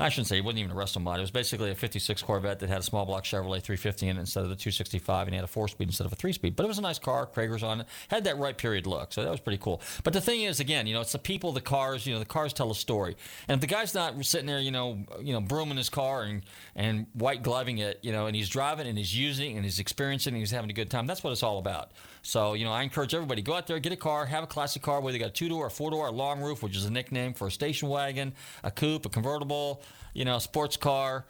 I 0.00 0.08
shouldn't 0.08 0.28
say 0.28 0.36
he 0.36 0.40
wasn't 0.40 0.60
even 0.60 0.70
a 0.70 0.74
resto 0.74 1.00
mod. 1.00 1.18
It 1.18 1.22
was 1.22 1.30
basically 1.30 1.70
a 1.70 1.74
56 1.74 2.22
Corvette 2.22 2.58
that 2.60 2.68
had 2.68 2.78
a 2.78 2.82
small 2.82 3.04
block 3.04 3.24
Chevrolet 3.24 3.62
350 3.62 4.08
in 4.08 4.16
it 4.16 4.20
instead 4.20 4.42
of 4.42 4.48
the 4.48 4.56
265, 4.56 5.26
and 5.26 5.34
he 5.34 5.36
had 5.36 5.44
a 5.44 5.48
four 5.48 5.68
speed 5.68 5.88
instead 5.88 6.06
of 6.06 6.12
a 6.12 6.16
three 6.16 6.32
speed. 6.32 6.56
But 6.56 6.64
it 6.64 6.68
was 6.68 6.78
a 6.78 6.82
nice 6.82 6.98
car. 6.98 7.26
Cragars 7.26 7.62
on 7.62 7.82
it. 7.82 7.86
Had 8.08 8.24
that 8.24 8.38
right 8.38 8.56
period 8.56 8.86
look, 8.86 9.12
so 9.12 9.22
that 9.22 9.30
was 9.30 9.40
pretty 9.40 9.58
cool. 9.58 9.82
But 10.02 10.12
the 10.12 10.20
thing 10.20 10.42
is, 10.42 10.58
again, 10.58 10.86
you 10.86 10.94
know, 10.94 11.02
it's 11.02 11.12
the 11.12 11.18
people, 11.18 11.52
the 11.52 11.60
cars. 11.60 12.06
You 12.06 12.14
know, 12.14 12.18
the 12.18 12.24
cars 12.24 12.52
tell 12.52 12.70
a 12.70 12.74
story. 12.74 13.16
And 13.46 13.56
if 13.56 13.60
the 13.60 13.66
guy's 13.66 13.94
not 13.94 14.24
sitting 14.24 14.46
there, 14.46 14.58
you 14.58 14.70
know, 14.70 15.04
you 15.20 15.32
know, 15.32 15.40
brooming 15.40 15.76
his 15.76 15.90
car 15.90 16.22
and 16.22 16.42
and 16.74 17.06
white 17.12 17.42
gloving 17.42 17.78
it, 17.78 17.98
you 18.02 18.12
know, 18.12 18.26
and 18.26 18.34
he's 18.34 18.48
driving 18.48 18.86
and 18.86 18.96
he's 18.96 19.16
using 19.16 19.56
and 19.56 19.64
he's 19.64 19.78
experiencing 19.78 20.32
and 20.32 20.40
he's 20.40 20.50
having 20.50 20.70
a 20.70 20.74
good 20.74 20.90
time, 20.90 21.06
that's 21.06 21.22
what 21.22 21.32
it's 21.32 21.42
all 21.42 21.58
about. 21.58 21.92
So, 22.22 22.54
you 22.54 22.64
know, 22.64 22.72
I 22.72 22.82
encourage 22.82 23.14
everybody 23.14 23.42
go 23.42 23.54
out 23.54 23.66
there, 23.66 23.78
get 23.78 23.92
a 23.92 23.96
car, 23.96 24.26
have 24.26 24.44
a 24.44 24.46
classic 24.46 24.82
car, 24.82 25.00
whether 25.00 25.16
you 25.16 25.22
got 25.22 25.30
a 25.30 25.32
two 25.32 25.48
door, 25.48 25.66
a 25.66 25.70
four 25.70 25.90
door, 25.90 26.06
a 26.06 26.10
long 26.10 26.40
roof, 26.40 26.62
which 26.62 26.76
is 26.76 26.84
a 26.84 26.90
nickname 26.90 27.32
for 27.32 27.46
a 27.46 27.50
station 27.50 27.88
wagon, 27.88 28.34
a 28.62 28.70
coupe, 28.70 29.06
a 29.06 29.08
convertible, 29.08 29.82
you 30.14 30.24
know, 30.24 30.38
sports 30.38 30.76
car, 30.76 31.24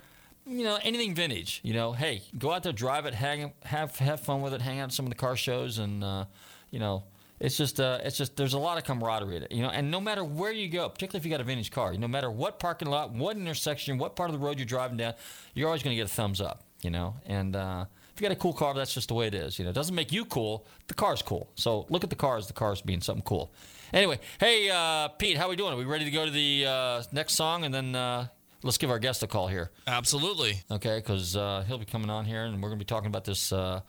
you 0.46 0.64
know, 0.64 0.78
anything 0.82 1.14
vintage. 1.14 1.60
You 1.62 1.74
know, 1.74 1.92
hey, 1.92 2.22
go 2.38 2.52
out 2.52 2.62
there, 2.62 2.72
drive 2.72 3.06
it, 3.06 3.14
hang, 3.14 3.52
have 3.64 3.96
have 3.98 4.20
fun 4.20 4.42
with 4.42 4.54
it, 4.54 4.62
hang 4.62 4.80
out 4.80 4.84
at 4.84 4.92
some 4.92 5.06
of 5.06 5.10
the 5.10 5.16
car 5.16 5.36
shows, 5.36 5.78
and 5.78 6.02
uh, 6.02 6.24
you 6.70 6.78
know, 6.78 7.04
it's 7.38 7.56
just 7.56 7.80
uh, 7.80 7.98
it's 8.02 8.16
just 8.16 8.36
there's 8.36 8.54
a 8.54 8.58
lot 8.58 8.78
of 8.78 8.84
camaraderie 8.84 9.36
in 9.36 9.42
it. 9.44 9.52
You 9.52 9.62
know, 9.62 9.70
and 9.70 9.90
no 9.90 10.00
matter 10.00 10.22
where 10.24 10.52
you 10.52 10.68
go, 10.68 10.88
particularly 10.88 11.22
if 11.22 11.24
you 11.24 11.30
got 11.30 11.40
a 11.40 11.44
vintage 11.44 11.70
car, 11.70 11.94
no 11.94 12.08
matter 12.08 12.30
what 12.30 12.58
parking 12.58 12.88
lot, 12.88 13.12
what 13.12 13.36
intersection, 13.36 13.98
what 13.98 14.16
part 14.16 14.30
of 14.30 14.38
the 14.38 14.44
road 14.44 14.58
you're 14.58 14.66
driving 14.66 14.96
down, 14.96 15.14
you're 15.54 15.66
always 15.66 15.82
going 15.82 15.96
to 15.96 16.02
get 16.02 16.10
a 16.10 16.14
thumbs 16.14 16.40
up. 16.40 16.64
You 16.82 16.90
know, 16.90 17.16
and 17.26 17.56
uh, 17.56 17.84
if 18.14 18.20
you 18.20 18.26
got 18.26 18.32
a 18.32 18.40
cool 18.40 18.52
car, 18.52 18.74
that's 18.74 18.94
just 18.94 19.08
the 19.08 19.14
way 19.14 19.26
it 19.26 19.34
is. 19.34 19.58
You 19.58 19.64
know, 19.64 19.70
it 19.70 19.74
doesn't 19.74 19.94
make 19.94 20.12
you 20.12 20.24
cool. 20.24 20.66
The 20.88 20.94
car's 20.94 21.22
cool. 21.22 21.50
So 21.54 21.86
look 21.88 22.04
at 22.04 22.10
the 22.10 22.16
car 22.16 22.36
as 22.36 22.46
the 22.46 22.52
car's 22.52 22.82
being 22.82 23.00
something 23.00 23.24
cool. 23.24 23.52
Anyway, 23.92 24.20
hey 24.38 24.70
uh, 24.70 25.08
Pete, 25.08 25.36
how 25.36 25.48
we 25.48 25.56
doing? 25.56 25.72
Are 25.72 25.76
we 25.76 25.84
ready 25.84 26.04
to 26.04 26.10
go 26.10 26.24
to 26.24 26.30
the 26.30 26.66
uh, 26.66 27.02
next 27.12 27.34
song 27.34 27.64
and 27.64 27.74
then 27.74 27.94
uh, 27.94 28.28
let's 28.62 28.78
give 28.78 28.90
our 28.90 28.98
guest 28.98 29.22
a 29.22 29.26
call 29.26 29.48
here? 29.48 29.70
Absolutely. 29.86 30.60
Okay, 30.70 30.98
because 30.98 31.36
uh, 31.36 31.64
he'll 31.66 31.78
be 31.78 31.84
coming 31.84 32.10
on 32.10 32.24
here 32.24 32.44
and 32.44 32.54
we're 32.62 32.68
going 32.68 32.78
to 32.78 32.84
be 32.84 32.88
talking 32.88 33.08
about 33.08 33.24
this 33.24 33.52
uh, 33.52 33.80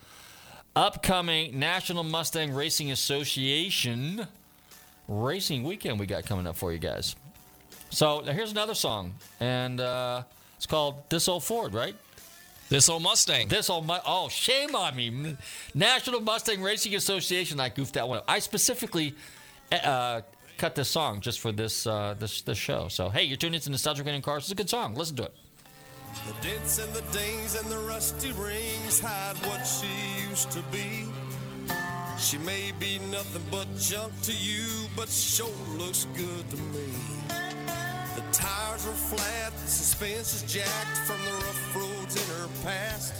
upcoming 0.75 1.60
National 1.60 2.03
Mustang 2.03 2.53
Racing 2.53 2.91
Association 2.91 4.27
racing 5.07 5.63
weekend 5.63 5.99
we 5.99 6.05
got 6.05 6.25
coming 6.25 6.47
up 6.47 6.55
for 6.55 6.71
you 6.71 6.79
guys. 6.79 7.15
So 7.89 8.21
now 8.21 8.31
here's 8.31 8.51
another 8.51 8.73
song, 8.73 9.15
and 9.41 9.81
uh, 9.81 10.23
it's 10.55 10.65
called 10.65 11.10
"This 11.10 11.27
Old 11.27 11.43
Ford," 11.43 11.73
right? 11.73 11.95
This 12.69 12.88
old 12.88 13.03
Mustang. 13.03 13.49
This 13.49 13.69
old 13.69 13.86
Mu- 13.86 13.97
oh, 14.05 14.29
shame 14.29 14.75
on 14.75 14.95
me. 14.95 15.36
National 15.75 16.21
Mustang 16.21 16.62
Racing 16.62 16.95
Association. 16.95 17.60
I 17.60 17.67
goofed 17.67 17.95
that 17.95 18.07
one 18.07 18.19
up. 18.19 18.23
I 18.29 18.39
specifically 18.39 19.13
uh, 19.73 20.21
cut 20.62 20.76
this 20.76 20.89
song 20.89 21.19
just 21.21 21.39
for 21.39 21.52
this 21.52 21.88
uh, 21.88 22.13
this 22.19 22.43
this 22.43 22.58
show. 22.58 22.88
So 22.88 23.10
hey, 23.10 23.24
you're 23.24 23.36
tuning 23.36 23.56
into 23.56 23.71
Nostalgic 23.71 24.06
Radio 24.06 24.21
Cars. 24.21 24.43
It's 24.43 24.52
a 24.52 24.56
good 24.56 24.69
song. 24.69 24.93
Listen 24.93 25.15
to 25.15 25.24
it. 25.24 25.34
The 26.28 26.47
dents 26.47 26.78
and 26.78 26.93
the 26.93 27.02
dings 27.17 27.56
and 27.60 27.67
the 27.67 27.80
rusty 27.80 28.32
rings 28.34 29.00
hide 29.00 29.38
what 29.47 29.63
she 29.63 29.89
used 30.30 30.52
to 30.52 30.62
be. 30.71 31.08
She 32.19 32.38
may 32.38 32.71
be 32.80 33.00
nothing 33.10 33.41
but 33.50 33.65
junk 33.76 34.13
to 34.21 34.34
you, 34.34 34.67
but 34.95 35.10
sure 35.10 35.50
looks 35.80 36.06
good 36.15 36.47
to 36.52 36.58
me. 36.58 36.89
The 38.15 38.24
tires 38.32 38.86
are 38.86 39.02
flat, 39.10 39.54
the 39.54 39.67
suspension's 39.67 40.43
jacked 40.43 40.97
from 41.08 41.17
the 41.26 41.32
rough 41.43 41.76
roads 41.76 42.15
in 42.21 42.28
her 42.38 42.50
past. 42.62 43.13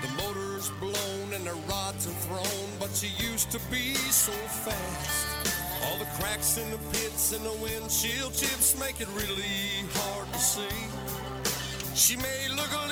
The 0.00 0.08
motor's 0.22 0.70
blown 0.80 1.34
and 1.34 1.44
the 1.44 1.58
rods 1.68 2.06
are 2.06 2.18
thrown, 2.24 2.68
but 2.78 2.88
she 2.94 3.08
used 3.22 3.50
to 3.50 3.58
be 3.70 3.92
so 3.94 4.32
fast. 4.64 5.69
All 5.84 5.96
the 5.98 6.04
cracks 6.18 6.58
in 6.58 6.70
the 6.70 6.78
pits 6.92 7.32
and 7.32 7.44
the 7.44 7.56
windshield 7.62 8.34
chips 8.34 8.78
make 8.78 9.00
it 9.00 9.08
really 9.08 9.88
hard 9.94 10.32
to 10.32 10.38
see. 10.38 10.76
She 11.94 12.16
may 12.16 12.48
look 12.54 12.70
a 12.72 12.89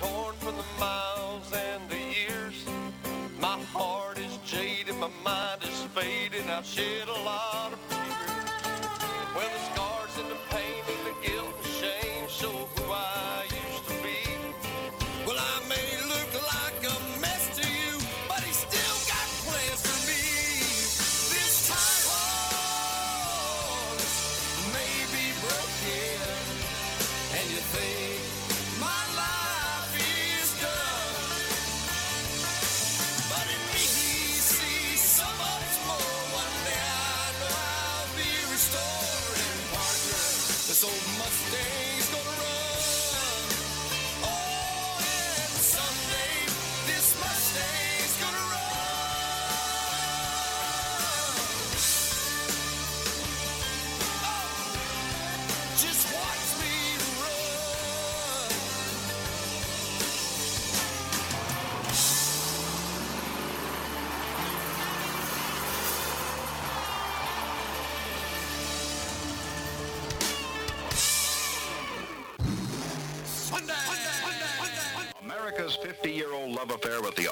torn 0.00 0.34
from 0.36 0.56
the 0.56 0.64
miles 0.78 1.52
and 1.52 1.82
the 1.90 1.98
years. 1.98 2.64
My 3.38 3.58
heart 3.74 4.18
is 4.18 4.38
jaded, 4.46 4.96
my 4.96 5.10
mind 5.22 5.62
is 5.62 5.82
faded, 5.94 6.48
I've 6.48 6.64
shed 6.64 7.08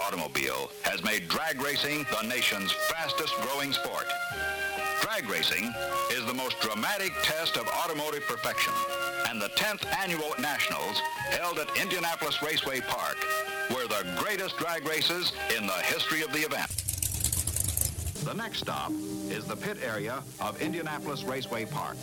automobile 0.09 0.71
has 0.85 1.05
made 1.05 1.29
drag 1.29 1.61
racing 1.61 2.07
the 2.11 2.27
nation's 2.27 2.73
fastest 2.73 3.35
growing 3.43 3.75
sport. 3.75 4.07
Drag 5.03 5.29
racing 5.29 5.71
is 6.11 6.25
the 6.25 6.33
most 6.33 6.59
dramatic 6.61 7.13
test 7.23 7.59
of 7.59 7.69
automotive 7.69 8.23
perfection, 8.23 8.73
and 9.29 9.41
the 9.41 9.51
10th 9.51 9.85
annual 10.03 10.33
Nationals 10.39 10.99
held 11.29 11.59
at 11.59 11.69
Indianapolis 11.79 12.43
Raceway 12.43 12.81
Park 12.81 13.19
were 13.69 13.87
the 13.87 14.07
greatest 14.19 14.57
drag 14.57 14.89
races 14.89 15.35
in 15.55 15.67
the 15.67 15.79
history 15.83 16.23
of 16.23 16.33
the 16.33 16.39
event. 16.39 16.71
The 18.25 18.33
next 18.33 18.61
stop 18.61 18.91
is 19.29 19.45
the 19.45 19.57
pit 19.57 19.77
area 19.85 20.23
of 20.41 20.63
Indianapolis 20.63 21.23
Raceway 21.23 21.67
Park. 21.67 21.99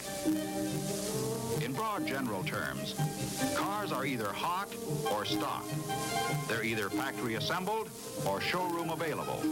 Broad 1.76 2.08
general 2.08 2.44
terms, 2.44 2.96
cars 3.56 3.92
are 3.92 4.06
either 4.06 4.32
hot 4.32 4.70
or 5.12 5.26
stock. 5.26 5.66
They're 6.48 6.64
either 6.64 6.90
factory 6.90 7.36
assembled 7.36 7.90
or 8.26 8.40
showroom 8.40 8.92
available, 8.92 9.44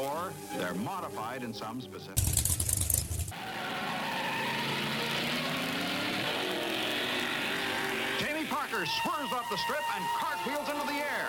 or 0.00 0.32
they're 0.56 0.74
modified 0.74 1.42
in 1.42 1.52
some 1.52 1.80
specific. 1.80 2.24
Jamie 8.18 8.46
Parker 8.46 8.86
swerves 8.86 9.32
off 9.32 9.50
the 9.50 9.56
strip 9.58 9.82
and 9.96 10.04
cartwheels 10.16 10.68
into 10.68 10.86
the 10.86 11.00
air. 11.00 11.28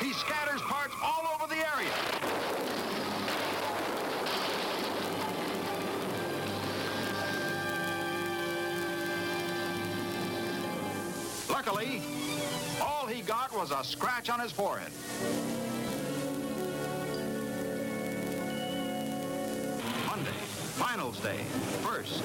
He 0.00 0.12
scatters 0.14 0.62
parts 0.62 0.94
all 1.02 1.26
over 1.34 1.46
the 1.52 1.60
area. 1.74 2.55
Luckily, 11.48 12.02
all 12.82 13.06
he 13.06 13.22
got 13.22 13.54
was 13.54 13.70
a 13.70 13.82
scratch 13.84 14.28
on 14.28 14.40
his 14.40 14.52
forehead. 14.52 14.90
Monday, 20.06 20.30
finals 20.76 21.18
day. 21.20 21.38
First, 21.82 22.22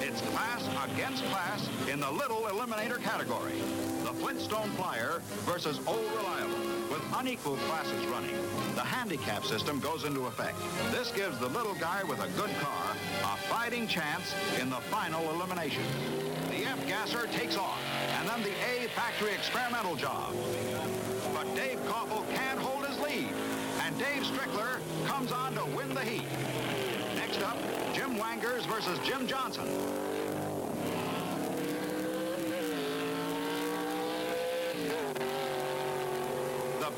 it's 0.00 0.20
class 0.32 0.68
against 0.92 1.24
class 1.26 1.68
in 1.90 2.00
the 2.00 2.10
little 2.10 2.42
eliminator 2.42 3.00
category. 3.02 3.52
The 4.04 4.12
Flintstone 4.14 4.70
Flyer 4.70 5.20
versus 5.46 5.78
Old 5.86 6.10
Reliable. 6.16 6.58
With 6.90 7.02
unequal 7.14 7.56
classes 7.56 8.06
running, 8.06 8.34
the 8.74 8.80
handicap 8.80 9.44
system 9.44 9.78
goes 9.78 10.04
into 10.04 10.26
effect. 10.26 10.56
This 10.90 11.10
gives 11.12 11.38
the 11.38 11.48
little 11.48 11.74
guy 11.74 12.02
with 12.04 12.20
a 12.20 12.28
good 12.40 12.50
car 12.60 12.96
a 13.22 13.36
fighting 13.48 13.86
chance 13.86 14.34
in 14.60 14.70
the 14.70 14.80
final 14.90 15.30
elimination. 15.30 15.84
The 16.68 16.74
F 16.74 16.86
gasser 16.86 17.26
takes 17.28 17.56
off, 17.56 17.80
and 18.18 18.28
then 18.28 18.42
the 18.42 18.50
A 18.50 18.88
factory 18.88 19.32
experimental 19.32 19.96
job. 19.96 20.34
But 21.32 21.46
Dave 21.54 21.78
Koffel 21.86 22.28
can't 22.34 22.58
hold 22.58 22.86
his 22.86 22.98
lead, 22.98 23.32
and 23.84 23.98
Dave 23.98 24.22
Strickler 24.24 24.78
comes 25.06 25.32
on 25.32 25.54
to 25.54 25.64
win 25.74 25.94
the 25.94 26.00
heat. 26.00 26.26
Next 27.16 27.40
up, 27.40 27.56
Jim 27.94 28.18
Wangers 28.18 28.66
versus 28.66 28.98
Jim 29.02 29.26
Johnson. 29.26 29.66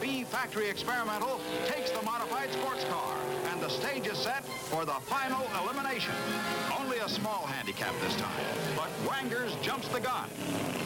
B 0.00 0.24
Factory 0.24 0.68
Experimental 0.68 1.40
takes 1.66 1.90
the 1.90 2.02
modified 2.02 2.50
sports 2.52 2.84
car, 2.84 3.16
and 3.50 3.60
the 3.60 3.68
stage 3.68 4.06
is 4.06 4.16
set 4.16 4.44
for 4.44 4.86
the 4.86 4.92
final 4.92 5.46
elimination. 5.62 6.14
Only 6.78 6.98
a 6.98 7.08
small 7.08 7.44
handicap 7.46 7.92
this 8.00 8.16
time, 8.16 8.30
but 8.74 8.88
Wangers 9.06 9.54
jumps 9.62 9.88
the 9.88 10.00
gun, 10.00 10.28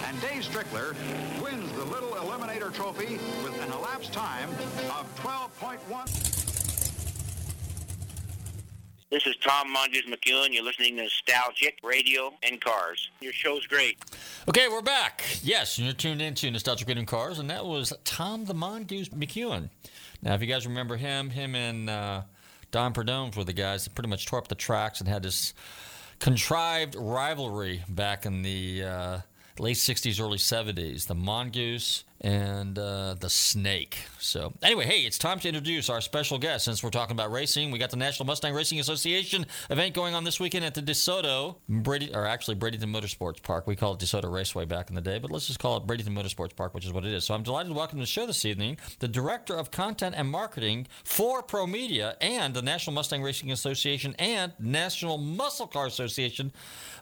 and 0.07 0.21
Dave 0.21 0.43
Strickler 0.43 0.97
wins 1.41 1.71
the 1.73 1.85
little 1.85 2.11
eliminator 2.11 2.75
trophy 2.75 3.19
with 3.45 3.63
an 3.63 3.71
elapsed 3.73 4.13
time 4.13 4.51
of 4.91 5.07
12.1. 5.23 6.35
This 9.11 9.27
is 9.27 9.37
Tom 9.37 9.73
Mongoose 9.73 10.07
McEwen. 10.07 10.53
You're 10.53 10.65
listening 10.65 10.97
to 10.97 11.05
Nostalgic 11.05 11.79
Radio 11.85 12.33
and 12.43 12.61
Cars. 12.61 13.11
Your 13.21 13.33
show's 13.33 13.65
great. 13.69 13.97
Okay, 14.47 14.69
we're 14.69 14.83
back. 14.83 15.25
Yes, 15.43 15.79
you're 15.79 15.95
tuned 15.95 16.21
into 16.21 16.51
Nostalgic 16.51 16.87
and 16.91 17.07
Cars, 17.07 17.39
and 17.39 17.49
that 17.49 17.65
was 17.65 17.95
Tom 18.05 18.45
the 18.45 18.53
Mongoose 18.53 19.09
McEwen. 19.09 19.71
Now, 20.21 20.35
if 20.35 20.43
you 20.43 20.47
guys 20.47 20.67
remember 20.67 20.97
him, 20.97 21.31
him 21.31 21.55
and 21.55 21.89
uh, 21.89 22.23
Don 22.71 22.93
Prudhomme 22.93 23.31
were 23.35 23.45
the 23.45 23.55
guys 23.55 23.85
that 23.85 23.95
pretty 23.95 24.11
much 24.11 24.27
tore 24.27 24.39
up 24.39 24.49
the 24.49 24.55
tracks 24.55 25.01
and 25.01 25.09
had 25.09 25.23
this 25.23 25.55
contrived 26.19 26.95
rivalry 26.95 27.85
back 27.89 28.27
in 28.27 28.43
the 28.43 28.83
uh, 28.85 29.19
late 29.59 29.77
60s, 29.77 30.21
early 30.21 30.39
70s. 30.39 31.07
The 31.07 31.15
Mongoose 31.15 32.05
and 32.21 32.79
uh, 32.79 33.15
the 33.21 33.29
Snake. 33.29 33.99
So, 34.19 34.55
anyway, 34.63 34.87
hey, 34.87 35.01
it's 35.01 35.19
time 35.19 35.39
to 35.41 35.49
introduce 35.49 35.91
our 35.91 36.01
special 36.01 36.39
guest. 36.39 36.65
Since 36.65 36.83
we're 36.83 36.89
talking 36.89 37.13
about 37.13 37.31
racing, 37.31 37.71
we 37.71 37.79
got 37.79 37.91
the 37.91 37.99
National 37.99 38.27
Mustang 38.27 38.55
Racing 38.55 38.81
Association 38.81 39.45
event 39.69 39.95
going 39.95 40.15
on 40.15 40.25
this 40.25 40.41
weekend 40.41 40.65
at 40.65 40.73
the 40.73 40.81
DeSoto, 40.81 41.57
Brady, 41.69 42.15
or 42.15 42.27
actually 42.27 42.57
Bradenton 42.57 42.85
Motorsports 42.85 43.43
Park. 43.43 43.67
We 43.67 43.77
called 43.77 44.03
it 44.03 44.07
DeSoto 44.07 44.33
Raceway 44.33 44.65
back 44.65 44.89
in 44.89 44.95
the 44.95 45.03
day, 45.03 45.19
but 45.19 45.31
let's 45.31 45.47
just 45.47 45.59
call 45.59 45.77
it 45.77 45.87
Bradenton 45.87 46.17
Motorsports 46.17 46.57
Park, 46.57 46.73
which 46.73 46.87
is 46.87 46.95
what 46.95 47.05
it 47.05 47.13
is. 47.13 47.25
So, 47.25 47.35
I'm 47.35 47.43
delighted 47.43 47.69
to 47.69 47.75
welcome 47.75 47.99
to 47.99 48.03
the 48.03 48.07
show 48.07 48.25
this 48.27 48.47
evening 48.47 48.79
the 49.01 49.09
Director 49.09 49.55
of 49.55 49.71
Content 49.71 50.15
and 50.17 50.31
Marketing 50.31 50.87
for 51.05 51.43
Pro 51.43 51.67
Media 51.67 52.17
and 52.23 52.55
the 52.55 52.63
National 52.63 52.95
Mustang 52.95 53.23
Racing 53.23 53.53
Association 53.53 54.15
and 54.19 54.55
National 54.59 55.19
Muscle 55.19 55.67
Car 55.67 55.87
Association, 55.87 56.53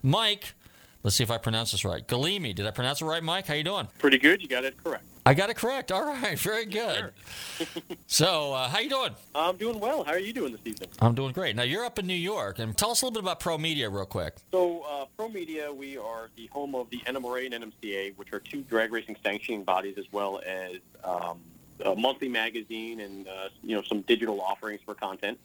Mike. 0.03 0.55
Let's 1.03 1.17
see 1.17 1.25
if 1.25 1.31
I 1.31 1.39
pronounce 1.39 1.73
this 1.73 1.85
right. 1.85 2.07
Galimi. 2.07 2.55
Did 2.55 2.67
I 2.67 2.71
pronounce 2.71 3.03
it 3.03 3.07
right, 3.07 3.23
Mike? 3.23 3.47
How 3.47 3.55
you 3.55 3.65
doing? 3.65 3.89
Pretty 3.99 4.19
good. 4.19 4.41
You 4.41 4.49
got 4.49 4.65
it 4.65 4.83
correct. 4.83 5.05
I 5.27 5.35
got 5.35 5.51
it 5.51 5.57
correct. 5.57 5.91
All 5.91 6.05
right, 6.05 6.39
very 6.39 6.65
good. 6.65 7.13
so, 8.07 8.53
uh, 8.53 8.69
how 8.69 8.79
you 8.79 8.89
doing? 8.89 9.11
I'm 9.35 9.57
doing 9.57 9.81
well. 9.81 10.05
How 10.05 10.13
are 10.13 10.19
you 10.19 10.33
doing 10.33 10.53
this 10.53 10.61
evening? 10.65 10.89
I'm 11.01 11.15
doing 11.15 11.33
great. 11.33 11.57
Now 11.57 11.63
you're 11.63 11.85
up 11.85 11.99
in 11.99 12.07
New 12.07 12.15
York, 12.15 12.59
and 12.59 12.77
tell 12.77 12.91
us 12.91 13.03
a 13.03 13.05
little 13.05 13.15
bit 13.15 13.25
about 13.25 13.41
Pro 13.41 13.59
Media, 13.59 13.91
real 13.91 14.05
quick. 14.05 14.37
So, 14.53 14.83
uh, 14.83 15.07
Pro 15.17 15.29
Media, 15.29 15.73
we 15.73 15.97
are 15.97 16.29
the 16.37 16.47
home 16.49 16.75
of 16.75 16.91
the 16.91 16.99
NMRA 16.99 17.53
and 17.53 17.65
NMCA, 17.65 18.17
which 18.17 18.33
are 18.33 18.41
two 18.41 18.63
drag 18.63 18.93
racing 18.93 19.17
sanctioning 19.25 19.65
bodies, 19.65 19.97
as 19.99 20.07
well 20.13 20.41
as 20.45 20.77
um, 21.05 21.41
a 21.85 21.95
monthly 21.97 22.29
magazine 22.29 23.01
and 23.01 23.27
uh, 23.27 23.49
you 23.63 23.75
know 23.75 23.83
some 23.83 24.03
digital 24.03 24.41
offerings 24.41 24.81
for 24.85 24.95
content. 24.95 25.39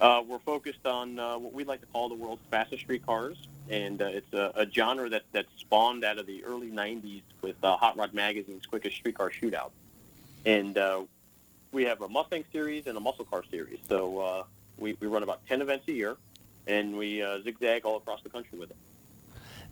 Uh, 0.00 0.22
we're 0.26 0.38
focused 0.38 0.86
on 0.86 1.18
uh, 1.18 1.36
what 1.38 1.52
we 1.52 1.64
like 1.64 1.80
to 1.80 1.86
call 1.86 2.08
the 2.08 2.14
world's 2.14 2.42
fastest 2.50 2.82
street 2.82 3.04
cars, 3.04 3.36
and 3.70 4.00
uh, 4.00 4.06
it's 4.06 4.32
a, 4.32 4.52
a 4.54 4.70
genre 4.70 5.08
that, 5.10 5.22
that 5.32 5.46
spawned 5.56 6.04
out 6.04 6.18
of 6.18 6.26
the 6.26 6.44
early 6.44 6.70
90s 6.70 7.22
with 7.42 7.56
uh, 7.62 7.76
Hot 7.76 7.96
Rod 7.96 8.14
Magazine's 8.14 8.66
Quickest 8.66 8.96
Streetcar 8.96 9.30
Shootout. 9.30 9.70
And 10.46 10.78
uh, 10.78 11.02
we 11.72 11.84
have 11.84 12.00
a 12.00 12.08
Mustang 12.08 12.44
series 12.52 12.86
and 12.86 12.96
a 12.96 13.00
muscle 13.00 13.24
car 13.24 13.42
series. 13.50 13.78
So 13.88 14.20
uh, 14.20 14.44
we, 14.78 14.96
we 15.00 15.06
run 15.06 15.22
about 15.22 15.46
10 15.46 15.60
events 15.60 15.86
a 15.88 15.92
year, 15.92 16.16
and 16.66 16.96
we 16.96 17.22
uh, 17.22 17.42
zigzag 17.42 17.84
all 17.84 17.96
across 17.96 18.22
the 18.22 18.30
country 18.30 18.58
with 18.58 18.70
it. 18.70 18.76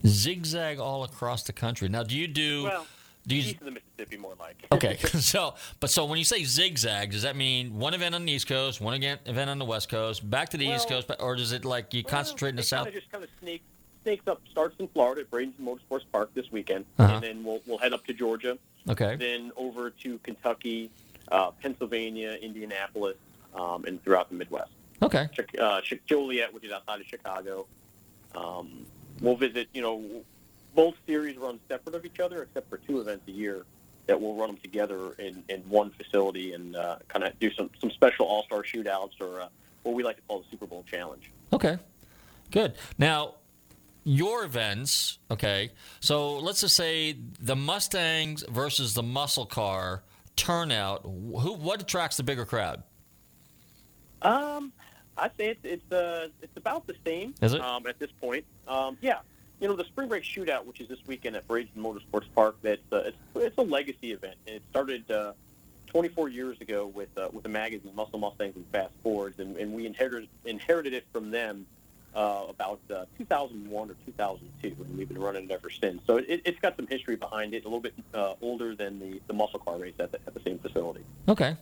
Zigzag 0.07 0.79
all 0.79 1.05
across 1.05 1.43
the 1.45 1.53
country. 1.53 1.89
Now, 1.89 2.03
do 2.03 2.17
you 2.17 2.29
do? 2.29 2.65
Well, 2.65 2.87
do 3.27 3.35
you, 3.35 3.43
east 3.43 3.61
of 3.61 3.65
the 3.65 3.73
Mississippi, 3.73 4.19
more 4.19 4.35
like. 4.39 4.67
Okay, 4.73 4.97
so 5.21 5.55
but 5.81 5.91
so 5.91 6.05
when 6.05 6.19
you 6.19 6.25
say 6.25 6.45
zigzag, 6.45 7.11
does 7.11 7.23
that 7.23 7.35
mean 7.35 7.77
one 7.77 7.95
event 7.95 8.15
on 8.15 8.25
the 8.25 8.33
East 8.33 8.47
Coast, 8.47 8.81
one 8.81 8.95
again 8.95 9.19
event 9.27 9.51
on 9.51 9.59
the 9.59 9.65
West 9.65 9.89
Coast, 9.89 10.29
back 10.29 10.51
to 10.51 10.57
the 10.57 10.67
East 10.67 10.89
Coast, 10.89 11.11
or 11.19 11.35
does 11.35 11.53
it 11.53 11.65
like 11.65 11.93
you 11.93 12.05
concentrate 12.05 12.51
in 12.51 12.57
the 12.57 12.63
South? 12.63 12.85
Kind 12.85 12.97
of 12.97 13.01
just 13.01 13.11
kind 13.13 13.25
of 13.25 13.31
snakes 13.41 13.65
snakes 14.07 14.29
up. 14.29 14.41
Starts 14.53 14.77
in 14.79 14.87
Florida 14.89 15.23
at 15.23 15.31
Bradenton 15.31 15.61
Motorsports 15.63 16.05
Park 16.13 16.31
this 16.35 16.51
weekend, 16.53 16.85
Uh-huh. 16.99 17.15
and 17.15 17.23
then 17.25 17.45
we'll 17.45 17.61
we'll 17.67 17.79
head 17.79 17.93
up 17.93 18.07
to 18.07 18.15
Georgia. 18.15 18.57
Okay. 18.89 19.17
Then 19.17 19.51
over 19.57 19.91
to 19.91 20.19
Kentucky, 20.19 20.91
uh, 21.33 21.51
Pennsylvania, 21.61 22.39
Indianapolis, 22.41 23.17
um, 23.55 23.85
and 23.85 24.03
throughout 24.05 24.29
the 24.29 24.37
Midwest. 24.37 24.71
Okay. 25.03 25.29
Chi- 25.37 25.59
uh, 25.59 25.81
Joliet, 26.07 26.55
which 26.55 26.63
is 26.65 26.71
outside 26.73 27.01
of 27.01 27.07
Chicago. 27.07 27.67
Um, 28.37 28.87
we'll 29.21 29.37
visit. 29.37 29.69
You 29.75 29.83
know, 29.83 30.05
both 30.77 30.95
series 31.07 31.37
run 31.37 31.59
separate 31.69 31.97
of 31.97 32.05
each 32.05 32.21
other, 32.21 32.43
except 32.45 32.71
for 32.71 32.77
two 32.79 33.01
events 33.01 33.25
a 33.27 33.33
year 33.33 33.65
that 34.07 34.21
we'll 34.21 34.35
run 34.37 34.51
them 34.51 34.59
together 34.59 35.15
in, 35.19 35.43
in 35.49 35.61
one 35.69 35.91
facility 35.91 36.53
and 36.53 36.77
uh, 36.77 36.97
kind 37.09 37.25
of 37.25 37.37
do 37.41 37.51
some 37.55 37.71
some 37.81 37.91
special 37.91 38.25
All 38.27 38.45
Star 38.45 38.63
shootouts 38.63 39.21
or 39.21 39.41
uh, 39.41 39.49
what 39.83 39.97
we 39.97 40.05
like 40.05 40.15
to 40.17 40.23
call 40.29 40.39
the 40.39 40.45
Super 40.49 40.67
Bowl 40.67 40.85
Challenge. 40.89 41.29
Okay, 41.53 41.77
good. 42.53 42.75
Now, 42.99 43.35
your 44.07 44.45
events, 44.45 45.19
okay. 45.33 45.73
So 45.99 46.39
let's 46.39 46.61
just 46.61 46.77
say 46.77 47.19
the 47.41 47.57
Mustangs 47.57 48.45
versus 48.49 48.95
the 48.95 49.03
muscle 49.03 49.47
car 49.47 50.05
turnout. 50.37 51.03
Who? 51.03 51.55
What 51.55 51.83
attracts 51.83 52.17
the 52.17 52.23
bigger 52.23 52.45
crowd? 52.45 52.85
Um, 54.23 54.73
I'd 55.19 55.33
say 55.37 55.49
it's 55.49 55.61
it's 55.65 55.93
uh 55.93 56.29
it's 56.41 56.57
about 56.57 56.87
the 56.87 56.95
same. 57.05 57.35
Is 57.43 57.55
it? 57.55 57.61
Um, 57.61 57.87
at 57.89 57.99
this 57.99 58.11
point, 58.21 58.45
um, 58.69 58.97
yeah. 59.01 59.19
You 59.61 59.69
know, 59.69 59.75
the 59.75 59.85
Spring 59.85 60.09
Break 60.09 60.23
Shootout, 60.23 60.67
which 60.67 60.81
is 60.81 60.89
this 60.89 60.99
weekend 61.07 61.35
at 61.35 61.49
Bradenton 61.49 61.79
Motorsports 61.79 62.27
Park, 62.35 62.59
that's 62.61 62.81
uh, 62.93 63.05
it's, 63.07 63.17
it's 63.35 63.59
a 63.59 63.63
legacy 63.63 64.13
event. 64.13 64.35
And 64.47 64.57
it 64.57 64.63
started 64.71 65.11
uh, 65.11 65.33
24 65.87 66.29
years 66.29 66.61
ago 66.61 66.87
with 66.87 67.09
uh, 67.17 67.29
with 67.33 67.43
the 67.43 67.49
magazine 67.49 67.93
Muscle 67.97 68.21
Mustangs 68.21 68.55
and 68.55 68.67
Fast 68.71 68.93
Fords, 69.03 69.41
and, 69.41 69.57
and 69.57 69.73
we 69.73 69.87
inherited 69.87 70.29
inherited 70.45 70.93
it 70.93 71.07
from 71.13 71.33
them 71.33 71.67
uh, 72.17 72.47
about 72.49 72.81
uh, 72.91 73.05
2001 73.19 73.91
or 73.91 73.95
2002, 74.07 74.83
and 74.83 74.99
we've 74.99 75.09
been 75.09 75.21
running 75.21 75.45
it 75.45 75.51
ever 75.51 75.69
since. 75.69 76.01
So 76.07 76.17
it, 76.17 76.41
it's 76.45 76.59
got 76.61 76.75
some 76.77 76.87
history 76.87 77.17
behind 77.17 77.53
it, 77.55 77.65
a 77.65 77.69
little 77.69 77.81
bit 77.81 77.95
uh, 78.15 78.35
older 78.41 78.75
than 78.75 78.99
the, 78.99 79.21
the 79.27 79.35
muscle 79.35 79.59
car 79.59 79.77
race 79.77 79.95
at 79.99 80.13
the, 80.13 80.19
at 80.27 80.33
the 80.33 80.41
same 80.41 80.59
facility. 80.59 81.05
Okay. 81.29 81.57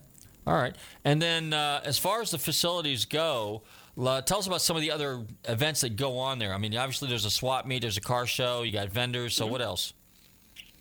All 0.46 0.54
right. 0.54 0.76
And 1.04 1.20
then 1.20 1.52
uh, 1.52 1.80
as 1.84 1.98
far 1.98 2.20
as 2.20 2.30
the 2.30 2.38
facilities 2.38 3.04
go, 3.04 3.62
uh, 3.98 4.20
tell 4.20 4.38
us 4.38 4.46
about 4.46 4.62
some 4.62 4.76
of 4.76 4.82
the 4.82 4.92
other 4.92 5.24
events 5.48 5.80
that 5.80 5.96
go 5.96 6.18
on 6.18 6.38
there. 6.38 6.54
I 6.54 6.58
mean, 6.58 6.76
obviously 6.76 7.08
there's 7.08 7.24
a 7.24 7.30
swap 7.30 7.66
meet, 7.66 7.82
there's 7.82 7.96
a 7.96 8.02
car 8.02 8.26
show, 8.26 8.62
you 8.62 8.72
got 8.72 8.90
vendors. 8.90 9.34
So 9.34 9.46
what 9.46 9.60
else? 9.60 9.92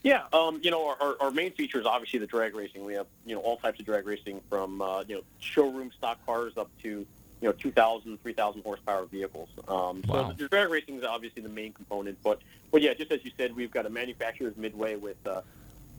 Yeah, 0.04 0.24
um, 0.34 0.60
you 0.62 0.70
know, 0.70 0.90
our, 0.90 0.98
our, 1.00 1.16
our 1.22 1.32
main 1.32 1.54
feature 1.54 1.80
is 1.80 1.86
obviously 1.86 2.20
the 2.20 2.28
drag 2.28 2.56
racing. 2.56 2.84
We 2.84 2.94
have, 2.96 3.08
you 3.26 3.36
know, 3.36 3.42
all 3.42 3.56
types 3.56 3.80
of 3.80 3.86
drag 3.86 4.06
racing 4.06 4.42
from, 4.50 4.82
uh, 4.82 5.06
you 5.08 5.16
know, 5.16 5.22
showroom 5.40 5.92
stock 5.98 6.24
cars 6.26 6.58
up 6.58 6.70
to, 6.84 7.08
you 7.44 7.50
know, 7.50 7.54
2,000, 7.60 8.22
3,000 8.24 8.62
horsepower 8.64 9.06
vehicles. 9.06 9.50
Um, 9.68 10.02
so 10.08 10.14
Wow. 10.14 10.32
the 10.32 10.48
drag 10.48 10.70
racing 10.70 10.96
is 10.96 11.04
obviously 11.04 11.42
the 11.42 11.50
main 11.50 11.74
component. 11.74 12.18
But, 12.24 12.40
but 12.72 12.82
yeah, 12.82 12.94
just 12.94 13.12
as 13.12 13.20
you 13.26 13.32
said, 13.38 13.54
we've 13.54 13.70
got 13.70 13.86
a 13.86 13.90
manufacturer's 13.90 14.56
midway 14.56 14.96
with, 14.96 15.18
uh, 15.28 15.42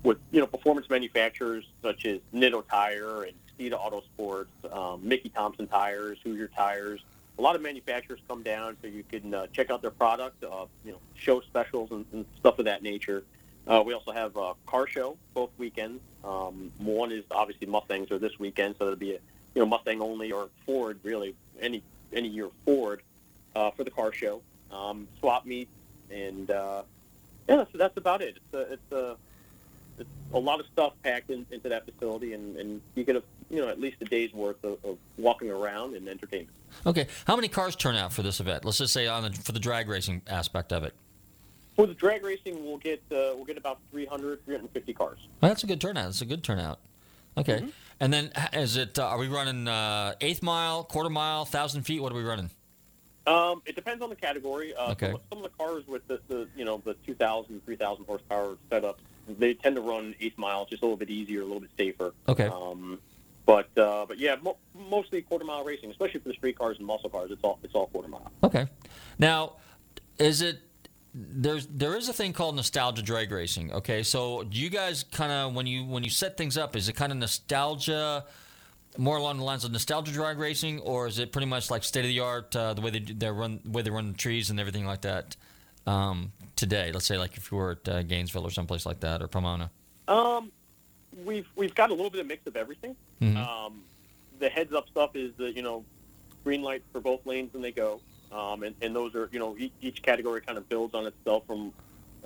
with, 0.05 0.17
you 0.33 0.41
know, 0.41 0.47
performance 0.47 0.89
manufacturers 0.89 1.67
such 1.83 2.07
as 2.07 2.21
Nitto 2.35 2.67
Tire 2.67 3.25
and 3.25 3.35
Steeda 3.59 3.79
Autosports, 3.79 4.47
um, 4.75 5.07
Mickey 5.07 5.29
Thompson 5.29 5.67
Tires, 5.67 6.17
Hoosier 6.25 6.49
Tires. 6.49 7.05
A 7.39 7.43
lot 7.43 7.55
of 7.57 7.61
manufacturers 7.61 8.21
come 8.27 8.43
down 8.43 8.79
so 8.81 8.89
you 8.89 9.03
can 9.07 9.35
uh, 9.35 9.47
check 9.53 9.69
out 9.71 9.83
their 9.83 9.91
product, 9.91 10.43
uh, 10.45 10.65
you 10.83 10.93
know, 10.93 10.99
show 11.15 11.43
specials 11.43 11.91
and, 11.91 12.07
and 12.15 12.25
stuff 12.41 12.59
of 12.59 12.65
that 12.65 12.83
nature. 12.83 13.23
Uh, 13.67 13.83
we 13.85 13.93
also 13.93 14.13
have 14.13 14.35
a 14.39 14.55
car 14.67 14.87
show 14.87 15.19
both 15.35 15.51
weekends. 15.59 16.01
Um, 16.25 16.73
one 16.79 17.13
is 17.13 17.23
obviously 17.31 17.67
Mustangs 17.67 18.11
are 18.11 18.19
this 18.19 18.39
weekend, 18.39 18.77
so 18.79 18.87
it'll 18.87 18.97
be 18.97 19.15
a 19.17 19.19
you 19.55 19.62
know 19.62 19.67
Mustang 19.67 20.01
only 20.01 20.33
or 20.33 20.49
Ford 20.67 20.99
really 21.03 21.35
any 21.61 21.83
any 22.12 22.29
year 22.29 22.49
Ford 22.64 23.03
uh, 23.55 23.71
for 23.71 23.85
the 23.85 23.90
car 23.90 24.12
show. 24.12 24.43
Um, 24.71 25.09
swap 25.21 25.47
meet, 25.47 25.69
and 26.11 26.51
uh, 26.51 26.83
yeah, 27.49 27.57
that's, 27.57 27.71
that's 27.75 27.97
about 27.97 28.23
it. 28.23 28.37
It's 28.37 28.55
a, 28.55 28.73
it's 28.73 28.93
a 28.93 29.17
it's 29.99 30.09
a 30.33 30.38
lot 30.38 30.61
of 30.61 30.67
stuff 30.73 30.95
packed 31.03 31.31
in, 31.31 31.47
into 31.51 31.69
that 31.69 31.85
facility, 31.85 32.33
and, 32.33 32.57
and 32.57 32.81
you 32.95 33.05
get 33.05 33.17
a 33.17 33.23
you 33.51 33.61
know 33.61 33.69
at 33.69 33.81
least 33.81 33.97
a 34.01 34.05
day's 34.05 34.33
worth 34.33 34.62
of, 34.64 34.79
of 34.85 34.99
walking 35.17 35.51
around 35.51 35.95
and 35.95 36.09
entertainment. 36.09 36.57
Okay. 36.87 37.07
How 37.27 37.37
many 37.37 37.49
cars 37.49 37.77
turn 37.77 37.95
out 37.95 38.12
for 38.12 38.23
this 38.23 38.40
event? 38.40 38.64
Let's 38.64 38.79
just 38.79 38.93
say 38.93 39.07
on 39.07 39.23
the, 39.23 39.31
for 39.31 39.53
the 39.53 39.61
drag 39.61 39.88
racing 39.88 40.23
aspect 40.27 40.73
of 40.73 40.83
it. 40.83 40.95
For 41.77 41.87
the 41.87 41.95
drag 41.95 42.25
racing, 42.25 42.64
we'll 42.64 42.79
get 42.79 43.03
uh, 43.12 43.35
we'll 43.35 43.45
get 43.45 43.59
about 43.59 43.79
300, 43.90 44.45
350 44.45 44.93
cars. 44.95 45.19
Well, 45.40 45.51
that's 45.51 45.64
a 45.64 45.67
good 45.67 45.81
turnout. 45.81 46.07
That's 46.07 46.23
a 46.23 46.27
good 46.27 46.43
turnout. 46.43 46.81
Okay. 47.37 47.59
Mm-hmm. 47.59 47.69
And 48.05 48.12
then 48.12 48.31
is 48.53 48.77
it? 48.77 48.99
Uh, 48.99 49.07
are 49.07 49.17
we 49.17 49.29
running 49.29 49.67
uh, 49.67 50.12
eighth 50.21 50.43
mile, 50.43 50.85
quarter 50.85 51.09
mile, 51.09 51.47
thousand 51.47 51.85
feet? 51.85 52.03
What 52.03 52.12
are 52.12 52.17
we 52.17 52.23
running? 52.23 52.51
Um, 53.27 53.62
it 53.64 53.77
depends 53.77 54.03
on 54.03 54.11
the 54.11 54.14
category. 54.17 54.75
Uh, 54.75 54.90
Okay. 54.93 55.11
some, 55.12 55.21
some 55.31 55.38
of 55.38 55.45
the 55.45 55.57
cars 55.57 55.87
with 55.87 56.07
the, 56.07 56.21
the 56.29 56.47
you 56.55 56.67
know 56.67 56.83
the 56.85 56.93
2,000, 57.07 57.64
3,000 57.64 58.05
horsepower 58.05 58.59
setups, 58.71 58.97
they 59.38 59.55
tend 59.55 59.77
to 59.77 59.81
run 59.81 60.14
eighth 60.21 60.37
mile, 60.37 60.67
just 60.67 60.83
a 60.83 60.85
little 60.85 60.99
bit 60.99 61.09
easier, 61.09 61.40
a 61.40 61.45
little 61.47 61.61
bit 61.61 61.71
safer. 61.79 62.12
Okay. 62.29 62.45
Um, 62.47 62.99
but 63.47 63.71
uh, 63.79 64.05
but 64.07 64.19
yeah, 64.19 64.37
mo- 64.43 64.59
mostly 64.75 65.23
quarter 65.23 65.47
mile 65.47 65.64
racing, 65.64 65.90
especially 65.90 66.21
for 66.21 66.29
the 66.29 66.35
street 66.35 66.59
cars 66.59 66.77
and 66.77 66.87
muscle 66.87 67.09
cars. 67.09 67.31
It's 67.31 67.43
all 67.43 67.59
it's 67.62 67.75
all 67.75 67.87
quarter 67.87 68.09
mile. 68.09 68.31
Okay. 68.43 68.67
Now, 69.19 69.55
is 70.19 70.43
it? 70.43 70.61
There's 71.14 71.66
there 71.68 71.96
is 71.96 72.09
a 72.09 72.12
thing 72.12 72.33
called 72.33 72.57
nostalgia 72.57 73.03
drag 73.03 73.31
racing. 73.31 73.72
Okay, 73.72 74.03
so 74.03 74.42
do 74.42 74.59
you 74.59 74.68
guys 74.68 75.05
kind 75.05 75.31
of 75.31 75.55
when 75.55 75.66
you 75.66 75.85
when 75.85 76.03
you 76.03 76.11
set 76.11 76.37
things 76.37 76.59
up, 76.59 76.74
is 76.74 76.88
it 76.88 76.94
kind 76.96 77.12
of 77.12 77.18
nostalgia, 77.18 78.24
more 78.98 79.16
along 79.16 79.38
the 79.38 79.44
lines 79.44 79.64
of 79.64 79.70
nostalgia 79.70 80.11
drag 80.12 80.38
racing, 80.38 80.81
or 80.81 81.07
is 81.07 81.20
it 81.20 81.31
pretty 81.31 81.46
much 81.46 81.70
like 81.70 81.85
state 81.85 82.05
of 82.05 82.09
the 82.09 82.18
art, 82.20 82.55
uh, 82.57 82.74
the 82.74 82.81
way 82.81 82.90
they 82.90 82.98
do- 82.98 83.14
they 83.14 83.31
run, 83.31 83.61
the 83.64 83.70
way 83.70 83.83
they 83.83 83.90
run 83.90 84.11
the 84.11 84.18
trees 84.18 84.50
and 84.50 84.59
everything 84.59 84.87
like 84.87 85.03
that 85.03 85.37
um, 85.87 86.33
today? 86.57 86.90
Let's 86.92 87.07
say 87.07 87.16
like 87.16 87.37
if 87.37 87.53
you 87.53 87.59
were 87.59 87.72
at 87.72 87.88
uh, 87.88 88.03
Gainesville 88.03 88.44
or 88.44 88.50
someplace 88.50 88.85
like 88.85 88.98
that, 89.00 89.22
or 89.22 89.29
Pomona. 89.29 89.70
Um, 90.09 90.50
we've 91.24 91.46
we've 91.55 91.77
got 91.77 91.90
a 91.90 91.94
little 91.94 92.11
bit 92.11 92.20
of 92.22 92.27
mix 92.27 92.44
of 92.48 92.57
everything. 92.57 92.96
Mhm. 93.22 93.37
Um, 93.37 93.83
the 94.40 94.48
heads 94.48 94.72
up 94.72 94.88
stuff 94.88 95.14
is 95.14 95.33
the 95.37 95.53
you 95.53 95.62
know 95.62 95.85
green 96.42 96.62
light 96.62 96.83
for 96.92 97.00
both 97.00 97.24
lanes 97.24 97.53
when 97.53 97.62
they 97.62 97.70
go, 97.72 98.00
um, 98.35 98.62
and, 98.62 98.75
and 98.83 98.94
those 98.94 99.14
are 99.14 99.29
you 99.33 99.38
know 99.38 99.57
each, 99.59 99.73
each 99.81 100.03
category 100.03 100.40
kind 100.40 100.59
of 100.59 100.68
builds 100.68 100.94
on 100.94 101.07
itself 101.07 101.44
from 101.47 101.73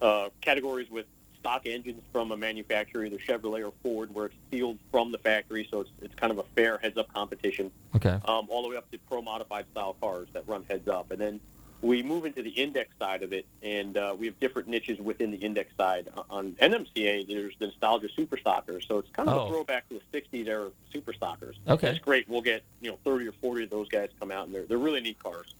uh, 0.00 0.28
categories 0.40 0.90
with 0.90 1.06
stock 1.40 1.62
engines 1.66 2.02
from 2.12 2.32
a 2.32 2.36
manufacturer, 2.36 3.04
either 3.04 3.18
Chevrolet 3.18 3.64
or 3.64 3.72
Ford, 3.82 4.12
where 4.12 4.26
it's 4.26 4.34
sealed 4.50 4.78
from 4.90 5.12
the 5.12 5.18
factory, 5.18 5.68
so 5.70 5.80
it's 5.82 5.90
it's 6.02 6.14
kind 6.14 6.32
of 6.32 6.38
a 6.38 6.44
fair 6.56 6.78
heads 6.78 6.96
up 6.98 7.12
competition. 7.12 7.70
Okay. 7.94 8.18
Um, 8.26 8.46
all 8.48 8.62
the 8.62 8.68
way 8.68 8.76
up 8.76 8.90
to 8.90 8.98
pro 9.08 9.22
modified 9.22 9.66
style 9.72 9.96
cars 10.00 10.28
that 10.32 10.48
run 10.48 10.64
heads 10.68 10.88
up, 10.88 11.10
and 11.10 11.20
then 11.20 11.40
we 11.80 12.02
move 12.02 12.24
into 12.26 12.42
the 12.42 12.50
index 12.50 12.90
side 12.98 13.22
of 13.22 13.32
it, 13.32 13.46
and 13.62 13.96
uh, 13.96 14.12
we 14.18 14.26
have 14.26 14.40
different 14.40 14.66
niches 14.66 14.98
within 14.98 15.30
the 15.30 15.36
index 15.36 15.70
side. 15.78 16.08
On 16.28 16.56
NMCA, 16.60 17.28
there's 17.28 17.54
the 17.60 17.66
nostalgia 17.68 18.08
super 18.16 18.36
stockers, 18.36 18.84
so 18.88 18.98
it's 18.98 19.08
kind 19.12 19.28
of 19.28 19.36
Oh. 19.36 19.46
a 19.46 19.48
throwback 19.48 19.88
to 19.90 20.00
the 20.12 20.20
'60s 20.20 20.48
era 20.48 20.70
super 20.92 21.12
stockers. 21.12 21.54
Okay. 21.68 21.90
it's 21.90 22.00
great. 22.00 22.28
We'll 22.28 22.42
get 22.42 22.64
you 22.80 22.90
know 22.90 22.98
30 23.04 23.28
or 23.28 23.32
40 23.40 23.62
of 23.64 23.70
those 23.70 23.88
guys 23.88 24.08
come 24.18 24.32
out, 24.32 24.46
and 24.46 24.54
they're 24.54 24.64
they're 24.66 24.76
really 24.76 25.00
neat 25.00 25.20
cars. 25.22 25.54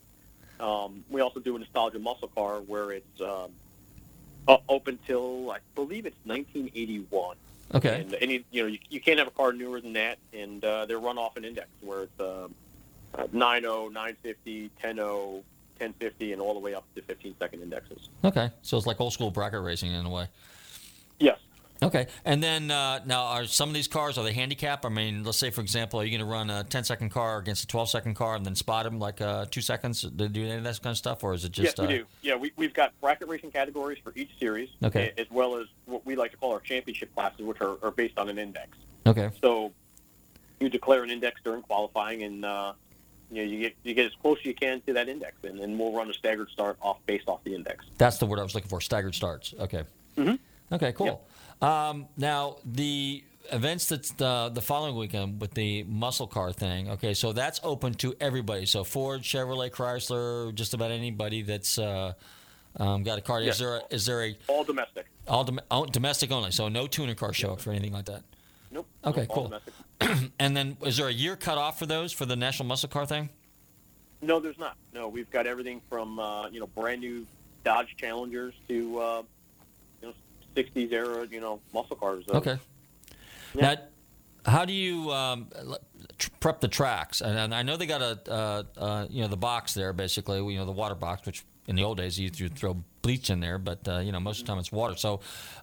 Um, 0.61 1.05
we 1.11 1.21
also 1.21 1.40
do 1.40 1.57
a 1.57 1.59
nostalgia 1.59 1.99
muscle 1.99 2.29
car 2.29 2.61
where 2.61 2.92
it's 2.92 3.21
um, 3.21 3.51
up, 4.49 4.87
until 4.87 5.51
I 5.51 5.59
believe 5.75 6.07
it's 6.07 6.16
1981. 6.25 7.37
Okay. 7.75 8.00
And 8.00 8.17
any, 8.21 8.44
you 8.50 8.63
know, 8.63 8.69
you, 8.69 8.79
you 8.88 9.00
can't 9.00 9.19
have 9.19 9.29
a 9.29 9.33
car 9.33 9.52
newer 9.52 9.81
than 9.81 9.92
that, 9.92 10.19
and 10.33 10.65
uh, 10.65 10.87
they're 10.87 10.98
run 10.98 11.19
off 11.19 11.37
an 11.37 11.44
index 11.44 11.69
where 11.83 12.04
it's 12.04 12.21
um, 12.21 12.54
uh, 13.15 13.27
90, 13.33 13.67
950, 13.67 14.71
10, 14.81 14.96
1050, 14.96 16.33
and 16.33 16.40
all 16.40 16.54
the 16.54 16.61
way 16.61 16.75
up 16.75 16.85
to 16.94 17.02
15 17.02 17.35
second 17.38 17.63
indexes. 17.63 18.09
Okay, 18.25 18.50
so 18.63 18.77
it's 18.77 18.87
like 18.87 19.00
old 19.00 19.13
school 19.13 19.31
bracket 19.31 19.63
racing 19.63 19.92
in 19.92 20.06
a 20.06 20.11
way. 20.11 20.29
Yes. 21.21 21.38
Okay, 21.81 22.08
and 22.24 22.42
then 22.42 22.72
uh, 22.72 23.00
now 23.06 23.22
are 23.26 23.44
some 23.44 23.68
of 23.68 23.74
these 23.74 23.87
cars 23.87 24.18
are 24.18 24.24
they 24.24 24.33
handicap? 24.33 24.85
I 24.85 24.88
mean, 24.88 25.22
let's 25.22 25.38
say 25.38 25.50
for 25.50 25.60
example, 25.60 26.00
are 26.00 26.04
you 26.04 26.10
going 26.10 26.26
to 26.26 26.33
run 26.33 26.50
a 26.50 26.64
10 26.64 26.83
second 26.83 27.10
car 27.10 27.38
against 27.38 27.62
a 27.64 27.66
12 27.68 27.90
second 27.90 28.14
car 28.14 28.35
and 28.35 28.44
then 28.44 28.56
spot 28.56 28.85
them 28.85 28.98
like 28.98 29.20
uh, 29.20 29.46
two 29.48 29.60
seconds? 29.60 30.02
Do 30.02 30.24
you 30.24 30.29
do 30.31 30.42
any 30.42 30.54
of 30.54 30.64
that 30.64 30.83
kind 30.83 30.90
of 30.92 30.96
stuff, 30.96 31.22
or 31.22 31.35
is 31.35 31.44
it 31.44 31.52
just? 31.52 31.79
yes, 31.79 31.79
we 31.79 31.85
uh, 31.85 31.98
do. 31.98 32.04
Yeah, 32.22 32.35
we, 32.35 32.50
we've 32.56 32.74
got 32.74 33.00
bracket 33.00 33.29
racing 33.29 33.52
categories 33.52 33.98
for 34.02 34.12
each 34.16 34.31
series, 34.40 34.70
Okay. 34.83 35.12
as 35.16 35.31
well 35.31 35.56
as 35.56 35.66
what 35.87 36.04
we 36.04 36.16
like 36.16 36.33
to 36.33 36.37
call 36.37 36.52
our 36.52 36.60
championship 36.60 37.14
classes, 37.14 37.40
which 37.46 37.60
are, 37.60 37.76
are 37.83 37.92
based 37.92 38.18
on 38.18 38.29
an 38.29 38.38
index. 38.38 38.76
Okay. 39.06 39.31
So 39.40 39.72
you 40.58 40.68
declare 40.68 41.04
an 41.04 41.10
index 41.10 41.40
during 41.44 41.62
qualifying, 41.62 42.24
and 42.24 42.44
uh, 42.44 42.72
you 43.31 43.37
know 43.44 43.48
you 43.48 43.60
get 43.60 43.76
you 43.85 43.94
get 43.94 44.06
as 44.06 44.12
close 44.20 44.38
as 44.40 44.46
you 44.46 44.54
can 44.54 44.81
to 44.88 44.92
that 44.94 45.08
index, 45.08 45.37
and 45.44 45.60
then 45.60 45.79
we'll 45.79 45.92
run 45.92 46.10
a 46.10 46.14
staggered 46.14 46.50
start 46.50 46.76
off 46.83 46.98
based 47.06 47.29
off 47.29 47.44
the 47.44 47.54
index. 47.54 47.85
That's 47.98 48.18
the 48.18 48.26
word 48.26 48.40
I 48.40 48.42
was 48.42 48.56
looking 48.56 48.68
for. 48.68 48.81
Staggered 48.81 49.14
starts. 49.14 49.54
Okay. 49.60 49.85
Mhm. 50.16 50.40
Okay. 50.72 50.90
Cool. 50.92 51.24
Um, 51.61 52.06
now 52.17 52.56
the 52.65 53.25
events 53.50 53.87
that's 53.87 54.11
the 54.13 54.50
the 54.52 54.61
following 54.61 54.94
weekend 54.96 55.40
with 55.40 55.54
the 55.54 55.83
muscle 55.85 56.27
car 56.27 56.52
thing. 56.52 56.90
Okay, 56.90 57.15
so 57.15 57.33
that's 57.33 57.61
open 57.63 57.94
to 57.94 58.15
everybody. 58.21 58.67
So 58.67 58.85
Ford, 58.85 59.23
Chevrolet, 59.23 59.71
Chrysler, 59.71 60.54
just 60.54 60.75
about 60.75 60.90
anybody 60.90 61.42
that's 61.42 61.79
uh, 61.79 62.13
Um, 62.77 63.02
got 63.02 63.19
a 63.19 63.23
car. 63.23 63.40
Is 63.40 63.46
Yes. 63.46 63.59
there 63.59 63.77
a, 63.79 63.83
is 63.90 64.06
there 64.06 64.23
a 64.25 64.37
All 64.46 64.63
domestic. 64.63 65.06
all 65.27 65.42
dom- 65.42 65.61
oh, 65.71 65.87
domestic 65.87 66.31
only? 66.31 66.50
So 66.52 66.69
no 66.69 66.87
tuner 66.87 67.15
car 67.15 67.33
show 67.33 67.52
up 67.54 67.61
for 67.61 67.71
anything 67.71 67.92
like 67.92 68.04
that. 68.04 68.23
Nope. 68.71 68.87
Okay, 69.04 69.27
Nope, 69.29 69.31
cool. 70.00 70.09
and 70.38 70.56
then 70.56 70.77
is 70.83 70.98
there 70.98 71.09
a 71.09 71.13
year 71.13 71.35
cut 71.35 71.56
off 71.59 71.79
for 71.79 71.87
those 71.87 72.13
for 72.13 72.27
the 72.27 72.37
National 72.37 72.67
Muscle 72.69 72.88
Car 72.90 73.06
thing? 73.06 73.31
No, 74.21 74.38
there's 74.38 74.59
not. 74.59 74.77
No, 74.92 75.09
we've 75.09 75.31
got 75.31 75.46
everything 75.46 75.81
from 75.88 76.19
uh, 76.21 76.48
you 76.50 76.61
know 76.61 76.67
brand 76.69 77.00
new 77.00 77.27
Dodge 77.65 77.96
Challengers 77.96 78.54
to 78.69 78.98
uh, 79.00 79.23
60s 80.59 80.92
era 80.92 81.27
you 81.31 81.40
know 81.40 81.61
muscle 81.73 81.96
cars. 81.96 82.25
Uh, 82.29 82.38
Okay. 82.38 82.59
Now, 83.54 83.77
how 84.44 84.65
do 84.65 84.73
you 84.73 85.11
um, 85.11 85.48
prep 86.40 86.61
the 86.61 86.69
tracks? 86.69 87.21
And, 87.21 87.38
and 87.38 87.54
I 87.54 87.63
know 87.63 87.77
they 87.77 87.87
got 87.87 88.02
a 88.02 88.19
uh, 88.31 88.63
uh, 88.77 89.06
you 89.09 89.23
know 89.23 89.29
the 89.29 89.37
box 89.37 89.75
there, 89.75 89.92
basically, 89.92 90.38
you 90.38 90.59
know 90.59 90.67
the 90.67 90.73
water 90.73 90.94
box, 90.94 91.27
which 91.27 91.44
in 91.67 91.77
the 91.77 91.85
old 91.85 91.98
days 91.98 92.19
you 92.19 92.31
to 92.31 92.48
throw 92.48 92.83
bleach 93.03 93.31
in 93.31 93.40
there, 93.40 93.59
but 93.59 93.87
uh, 93.88 93.99
you 93.99 94.13
know 94.13 94.21
most 94.21 94.40
of 94.40 94.46
the 94.46 94.53
time 94.53 94.59
it's 94.59 94.73
water. 94.73 94.96
So 94.96 95.21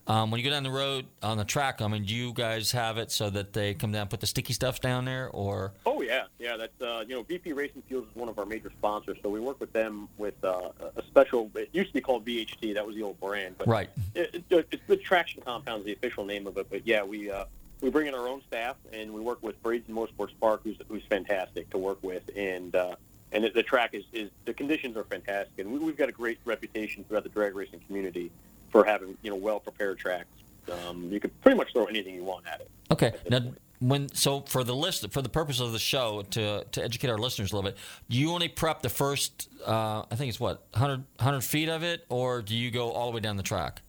um, 0.07 0.31
when 0.31 0.39
you 0.39 0.45
go 0.45 0.51
down 0.51 0.63
the 0.63 0.71
road 0.71 1.05
on 1.21 1.37
the 1.37 1.45
track, 1.45 1.81
I 1.81 1.87
mean, 1.87 2.05
do 2.05 2.15
you 2.15 2.33
guys 2.33 2.71
have 2.71 2.97
it 2.97 3.11
so 3.11 3.29
that 3.29 3.53
they 3.53 3.73
come 3.73 3.91
down 3.91 4.01
and 4.01 4.09
put 4.09 4.19
the 4.19 4.27
sticky 4.27 4.53
stuff 4.53 4.81
down 4.81 5.05
there, 5.05 5.29
or 5.29 5.73
Oh 5.85 6.01
yeah, 6.01 6.25
yeah. 6.39 6.57
That's 6.57 6.81
uh, 6.81 7.03
you 7.07 7.15
know 7.15 7.23
VP 7.23 7.53
Racing 7.53 7.83
Fuels 7.87 8.07
is 8.07 8.15
one 8.15 8.29
of 8.29 8.39
our 8.39 8.45
major 8.45 8.71
sponsors, 8.71 9.17
so 9.21 9.29
we 9.29 9.39
work 9.39 9.59
with 9.59 9.73
them 9.73 10.07
with 10.17 10.35
uh, 10.43 10.69
a 10.95 11.03
special. 11.03 11.49
It 11.55 11.69
used 11.71 11.89
to 11.89 11.93
be 11.93 12.01
called 12.01 12.25
VHT. 12.25 12.73
That 12.73 12.85
was 12.85 12.95
the 12.95 13.03
old 13.03 13.19
brand, 13.19 13.55
but 13.57 13.67
Right. 13.67 13.89
It, 14.13 14.43
it, 14.49 14.67
it's 14.71 14.83
the 14.87 14.97
Traction 14.97 15.41
Compound 15.41 15.81
is 15.81 15.85
the 15.85 15.93
official 15.93 16.25
name 16.25 16.47
of 16.47 16.57
it. 16.57 16.67
But 16.69 16.87
yeah, 16.87 17.03
we 17.03 17.29
uh, 17.29 17.45
we 17.81 17.89
bring 17.89 18.07
in 18.07 18.15
our 18.15 18.27
own 18.27 18.41
staff 18.47 18.75
and 18.93 19.13
we 19.13 19.21
work 19.21 19.41
with 19.43 19.61
Braden 19.61 19.93
Motorsports 19.93 20.33
Park, 20.39 20.61
who's 20.63 20.77
who's 20.87 21.03
fantastic 21.09 21.69
to 21.71 21.77
work 21.77 22.01
with, 22.01 22.23
and 22.35 22.75
uh, 22.75 22.95
and 23.35 23.43
the, 23.43 23.49
the 23.49 23.63
track 23.63 23.93
is, 23.93 24.03
is 24.13 24.31
the 24.45 24.53
conditions 24.53 24.95
are 24.97 25.03
fantastic, 25.03 25.59
and 25.59 25.71
we, 25.71 25.77
we've 25.77 25.97
got 25.97 26.09
a 26.09 26.13
great 26.13 26.39
reputation 26.45 27.03
throughout 27.03 27.23
the 27.23 27.29
drag 27.29 27.53
racing 27.53 27.81
community 27.85 28.31
for 28.69 28.83
having 28.83 29.17
you 29.21 29.29
know 29.29 29.35
well 29.35 29.59
prepared 29.59 29.99
tracks. 29.99 30.27
Um, 30.71 31.09
you 31.11 31.19
could 31.19 31.39
pretty 31.41 31.57
much 31.57 31.73
throw 31.73 31.85
anything 31.85 32.15
you 32.15 32.23
want 32.23 32.47
at 32.47 32.61
it. 32.61 32.69
okay? 32.89 33.13
Now, 33.29 33.53
when 33.79 34.09
so 34.09 34.41
for 34.41 34.63
the 34.63 34.73
list 34.73 35.11
for 35.11 35.21
the 35.21 35.29
purpose 35.29 35.59
of 35.59 35.73
the 35.73 35.79
show 35.79 36.23
to 36.31 36.63
to 36.63 36.83
educate 36.83 37.09
our 37.09 37.17
listeners 37.17 37.51
a 37.51 37.55
little 37.55 37.69
bit, 37.69 37.77
do 38.09 38.17
you 38.17 38.31
only 38.31 38.47
prep 38.47 38.81
the 38.81 38.89
first? 38.89 39.49
Uh, 39.65 40.03
I 40.09 40.15
think 40.15 40.29
it's 40.29 40.39
what 40.39 40.63
100, 40.71 41.03
100 41.17 41.41
feet 41.41 41.69
of 41.69 41.83
it, 41.83 42.05
or 42.09 42.41
do 42.41 42.55
you 42.55 42.71
go 42.71 42.91
all 42.91 43.11
the 43.11 43.15
way 43.15 43.21
down 43.21 43.35
the 43.35 43.43
track? 43.43 43.81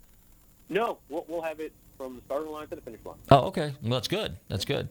No, 0.68 0.98
we'll, 1.08 1.24
we'll 1.28 1.42
have 1.42 1.60
it 1.60 1.72
from 1.96 2.16
the 2.16 2.22
starting 2.26 2.50
line 2.50 2.66
to 2.66 2.74
the 2.74 2.80
finish 2.80 3.00
line. 3.04 3.16
Oh, 3.30 3.46
okay. 3.46 3.72
Well, 3.80 3.92
that's 3.92 4.08
good. 4.08 4.36
That's 4.48 4.64
good. 4.64 4.88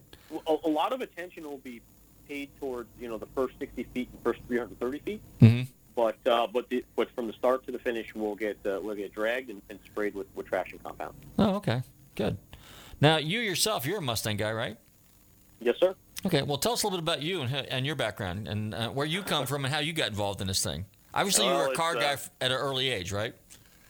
a, 0.48 0.56
a 0.64 0.70
lot 0.70 0.94
of 0.94 1.02
attention 1.02 1.44
will 1.44 1.58
be 1.58 1.82
paid 2.28 2.50
towards 2.60 2.90
you 3.00 3.08
know 3.08 3.18
the 3.18 3.28
first 3.28 3.56
60 3.60 3.84
feet 3.94 4.10
and 4.12 4.22
first 4.24 4.42
330 4.48 5.00
feet. 5.00 5.22
Mm-hmm. 5.42 5.72
But 5.96 6.18
uh, 6.26 6.48
but 6.48 6.70
the, 6.70 6.84
but 6.96 7.10
from 7.12 7.28
the 7.28 7.34
start 7.34 7.66
to 7.66 7.72
the 7.72 7.80
finish, 7.80 8.14
we'll 8.14 8.36
get 8.36 8.58
uh, 8.66 8.80
we'll 8.82 8.96
get 8.96 9.14
dragged 9.14 9.50
and, 9.50 9.62
and 9.70 9.80
sprayed 9.86 10.14
with, 10.14 10.28
with 10.36 10.46
traction 10.46 10.80
compound. 10.84 11.16
Oh, 11.40 11.56
okay. 11.56 11.84
Good. 12.16 12.38
Now, 13.02 13.18
you 13.18 13.40
yourself, 13.40 13.86
you're 13.86 14.00
a 14.00 14.02
Mustang 14.02 14.38
guy, 14.38 14.52
right? 14.52 14.78
Yes, 15.60 15.76
sir. 15.80 15.96
Okay. 16.26 16.42
Well, 16.42 16.58
tell 16.58 16.74
us 16.74 16.84
a 16.84 16.88
little 16.88 17.00
bit 17.00 17.04
about 17.14 17.22
you 17.22 17.42
and, 17.42 17.54
and 17.54 17.86
your 17.86 17.96
background 17.96 18.48
and 18.48 18.74
uh, 18.74 18.90
where 18.90 19.06
you 19.06 19.22
come 19.22 19.46
from 19.46 19.66
and 19.66 19.74
how 19.74 19.80
you 19.80 19.94
got 19.94 20.10
involved 20.10 20.42
in 20.42 20.48
this 20.48 20.64
thing. 20.64 20.86
Obviously, 21.14 21.46
you 21.46 21.52
were 21.54 21.72
a 21.72 21.76
car 21.76 21.96
uh, 21.96 22.00
guy 22.00 22.14
f- 22.14 22.30
at 22.42 22.52
an 22.52 22.58
early 22.58 22.90
age, 22.90 23.12
right? 23.12 23.34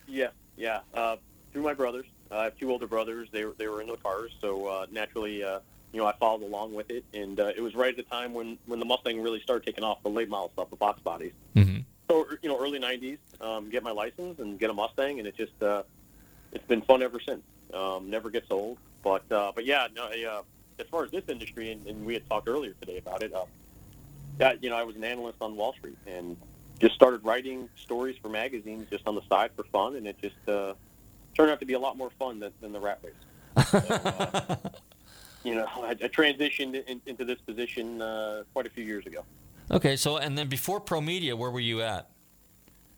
Yeah, 0.07 0.27
yeah. 0.57 0.81
Uh, 0.93 1.15
through 1.51 1.63
my 1.63 1.73
brothers, 1.73 2.05
I 2.29 2.43
have 2.45 2.57
two 2.57 2.71
older 2.71 2.87
brothers. 2.87 3.29
They 3.31 3.45
were 3.45 3.55
they 3.57 3.67
were 3.67 3.81
into 3.81 3.93
the 3.93 4.01
cars, 4.01 4.31
so 4.41 4.67
uh, 4.67 4.85
naturally, 4.91 5.43
uh, 5.43 5.59
you 5.95 6.01
know, 6.01 6.07
I 6.07 6.13
followed 6.19 6.43
along 6.43 6.73
with 6.73 6.91
it. 6.91 7.05
And 7.13 7.39
uh, 7.39 7.53
it 7.55 7.61
was 7.61 7.73
right 7.73 7.89
at 7.89 7.95
the 7.95 8.03
time 8.03 8.33
when 8.33 8.57
when 8.65 8.79
the 8.79 8.85
Mustang 8.85 9.21
really 9.21 9.39
started 9.39 9.65
taking 9.65 9.83
off, 9.83 10.03
the 10.03 10.09
late 10.09 10.29
model 10.29 10.51
stuff, 10.53 10.69
the 10.69 10.75
box 10.75 10.99
bodies. 10.99 11.31
Mm-hmm. 11.55 11.79
So 12.09 12.27
you 12.41 12.49
know, 12.49 12.59
early 12.59 12.79
'90s, 12.79 13.17
um, 13.41 13.69
get 13.69 13.81
my 13.81 13.91
license 13.91 14.39
and 14.39 14.59
get 14.59 14.69
a 14.69 14.73
Mustang, 14.73 15.19
and 15.19 15.27
it 15.27 15.37
just 15.37 15.63
uh, 15.63 15.83
it's 16.51 16.65
been 16.65 16.81
fun 16.81 17.01
ever 17.01 17.19
since. 17.19 17.41
Um, 17.73 18.09
never 18.09 18.29
gets 18.29 18.51
old. 18.51 18.77
But 19.03 19.23
uh, 19.31 19.53
but 19.55 19.65
yeah, 19.65 19.87
no, 19.95 20.03
I, 20.03 20.25
uh, 20.29 20.41
as 20.79 20.87
far 20.87 21.05
as 21.05 21.11
this 21.11 21.23
industry, 21.29 21.71
and, 21.71 21.87
and 21.87 22.05
we 22.05 22.13
had 22.13 22.27
talked 22.29 22.47
earlier 22.47 22.73
today 22.81 22.97
about 22.97 23.23
it. 23.23 23.33
Uh, 23.33 23.45
that 24.37 24.61
you 24.61 24.69
know, 24.69 24.75
I 24.75 24.83
was 24.83 24.97
an 24.97 25.03
analyst 25.05 25.37
on 25.39 25.55
Wall 25.55 25.73
Street 25.73 25.97
and 26.05 26.35
just 26.79 26.93
started 26.93 27.23
writing 27.23 27.69
stories 27.77 28.17
for 28.21 28.27
magazines 28.27 28.85
just 28.89 29.07
on 29.07 29.15
the 29.15 29.21
side 29.29 29.51
for 29.55 29.63
fun, 29.63 29.95
and 29.95 30.05
it 30.05 30.17
just 30.21 30.35
uh, 30.49 30.73
turned 31.35 31.51
out 31.51 31.61
to 31.61 31.65
be 31.65 31.73
a 31.73 31.79
lot 31.79 31.97
more 31.97 32.09
fun 32.19 32.39
than, 32.41 32.51
than 32.59 32.73
the 32.73 32.79
rat 32.81 32.99
race. 33.01 33.13
So, 33.71 33.77
uh, 33.77 34.55
you 35.45 35.55
know, 35.55 35.67
I, 35.77 35.91
I 35.91 35.93
transitioned 35.95 36.83
in, 36.87 36.99
into 37.05 37.23
this 37.23 37.39
position 37.41 38.01
uh, 38.01 38.43
quite 38.53 38.65
a 38.65 38.69
few 38.69 38.83
years 38.83 39.05
ago. 39.05 39.23
Okay. 39.71 39.95
So, 39.95 40.17
and 40.17 40.37
then 40.37 40.47
before 40.49 40.79
Pro 40.79 40.99
Media, 41.01 41.35
where 41.35 41.51
were 41.51 41.59
you 41.59 41.81
at? 41.81 42.09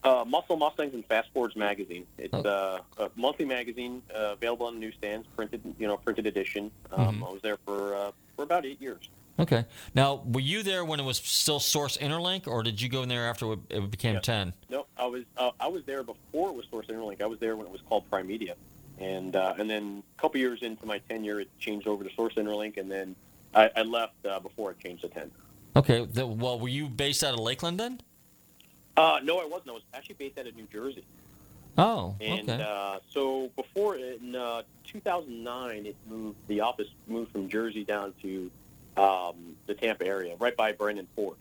Uh, 0.03 0.23
Muscle 0.25 0.55
Mustangs 0.55 0.93
and 0.93 1.05
Fast 1.05 1.29
Fords 1.33 1.55
magazine. 1.55 2.05
It's 2.17 2.33
uh, 2.33 2.79
a 2.97 3.09
monthly 3.17 3.45
magazine 3.45 4.01
uh, 4.15 4.33
available 4.33 4.67
on 4.67 4.75
the 4.75 4.79
newsstands, 4.79 5.27
printed, 5.35 5.61
you 5.77 5.87
know, 5.87 5.97
printed 5.97 6.25
edition. 6.27 6.71
Um, 6.91 7.17
Mhm. 7.19 7.27
I 7.27 7.31
was 7.33 7.41
there 7.41 7.57
for 7.65 7.95
uh, 7.95 8.11
for 8.35 8.43
about 8.43 8.65
eight 8.65 8.81
years. 8.81 9.09
Okay. 9.39 9.65
Now, 9.93 10.23
were 10.25 10.39
you 10.39 10.63
there 10.63 10.83
when 10.85 10.99
it 10.99 11.03
was 11.03 11.17
still 11.17 11.59
Source 11.59 11.97
Interlink, 11.97 12.47
or 12.47 12.63
did 12.63 12.81
you 12.81 12.89
go 12.89 13.03
in 13.03 13.09
there 13.09 13.27
after 13.27 13.53
it 13.69 13.91
became 13.91 14.15
Yeah. 14.15 14.21
10? 14.21 14.53
No, 14.69 14.85
I 14.97 15.05
was 15.07 15.23
uh, 15.35 15.51
I 15.59 15.67
was 15.67 15.83
there 15.85 16.03
before 16.03 16.49
it 16.49 16.55
was 16.55 16.65
Source 16.71 16.87
Interlink. 16.87 17.21
I 17.21 17.25
was 17.27 17.39
there 17.39 17.55
when 17.57 17.65
it 17.65 17.71
was 17.71 17.81
called 17.81 18.09
Primedia, 18.09 18.55
and 18.99 19.35
uh, 19.35 19.53
and 19.57 19.69
then 19.69 20.03
a 20.17 20.21
couple 20.21 20.39
years 20.39 20.61
into 20.61 20.85
my 20.85 20.99
tenure, 21.09 21.39
it 21.39 21.49
changed 21.59 21.87
over 21.87 22.03
to 22.03 22.13
Source 22.15 22.35
Interlink, 22.35 22.77
and 22.77 22.89
then 22.91 23.15
I, 23.53 23.69
I 23.75 23.81
left 23.83 24.25
uh, 24.25 24.39
before 24.39 24.71
it 24.71 24.79
changed 24.79 25.03
to 25.03 25.09
ten. 25.09 25.31
Okay. 25.75 26.05
The, 26.05 26.25
well, 26.25 26.59
were 26.59 26.69
you 26.69 26.87
based 26.89 27.23
out 27.23 27.33
of 27.33 27.39
Lakeland 27.39 27.79
then? 27.79 28.01
Uh, 28.95 29.19
no, 29.23 29.39
I 29.39 29.45
wasn't. 29.45 29.69
I 29.69 29.73
was 29.73 29.83
actually 29.93 30.15
based 30.15 30.39
out 30.39 30.47
of 30.47 30.55
New 30.55 30.67
Jersey. 30.71 31.05
Oh, 31.79 32.15
And 32.19 32.49
okay. 32.49 32.63
uh, 32.67 32.97
so 33.11 33.51
before 33.55 33.97
in 33.97 34.35
uh, 34.35 34.63
2009, 34.85 35.85
it 35.85 35.95
moved. 36.09 36.35
The 36.47 36.61
office 36.61 36.87
moved 37.05 37.31
from 37.31 37.47
Jersey 37.47 37.83
down 37.83 38.15
to 38.23 38.49
um, 38.97 39.55
the 39.67 39.75
Tampa 39.75 40.03
area, 40.07 40.35
right 40.39 40.57
by 40.57 40.71
Brandon 40.71 41.07
Ford. 41.15 41.37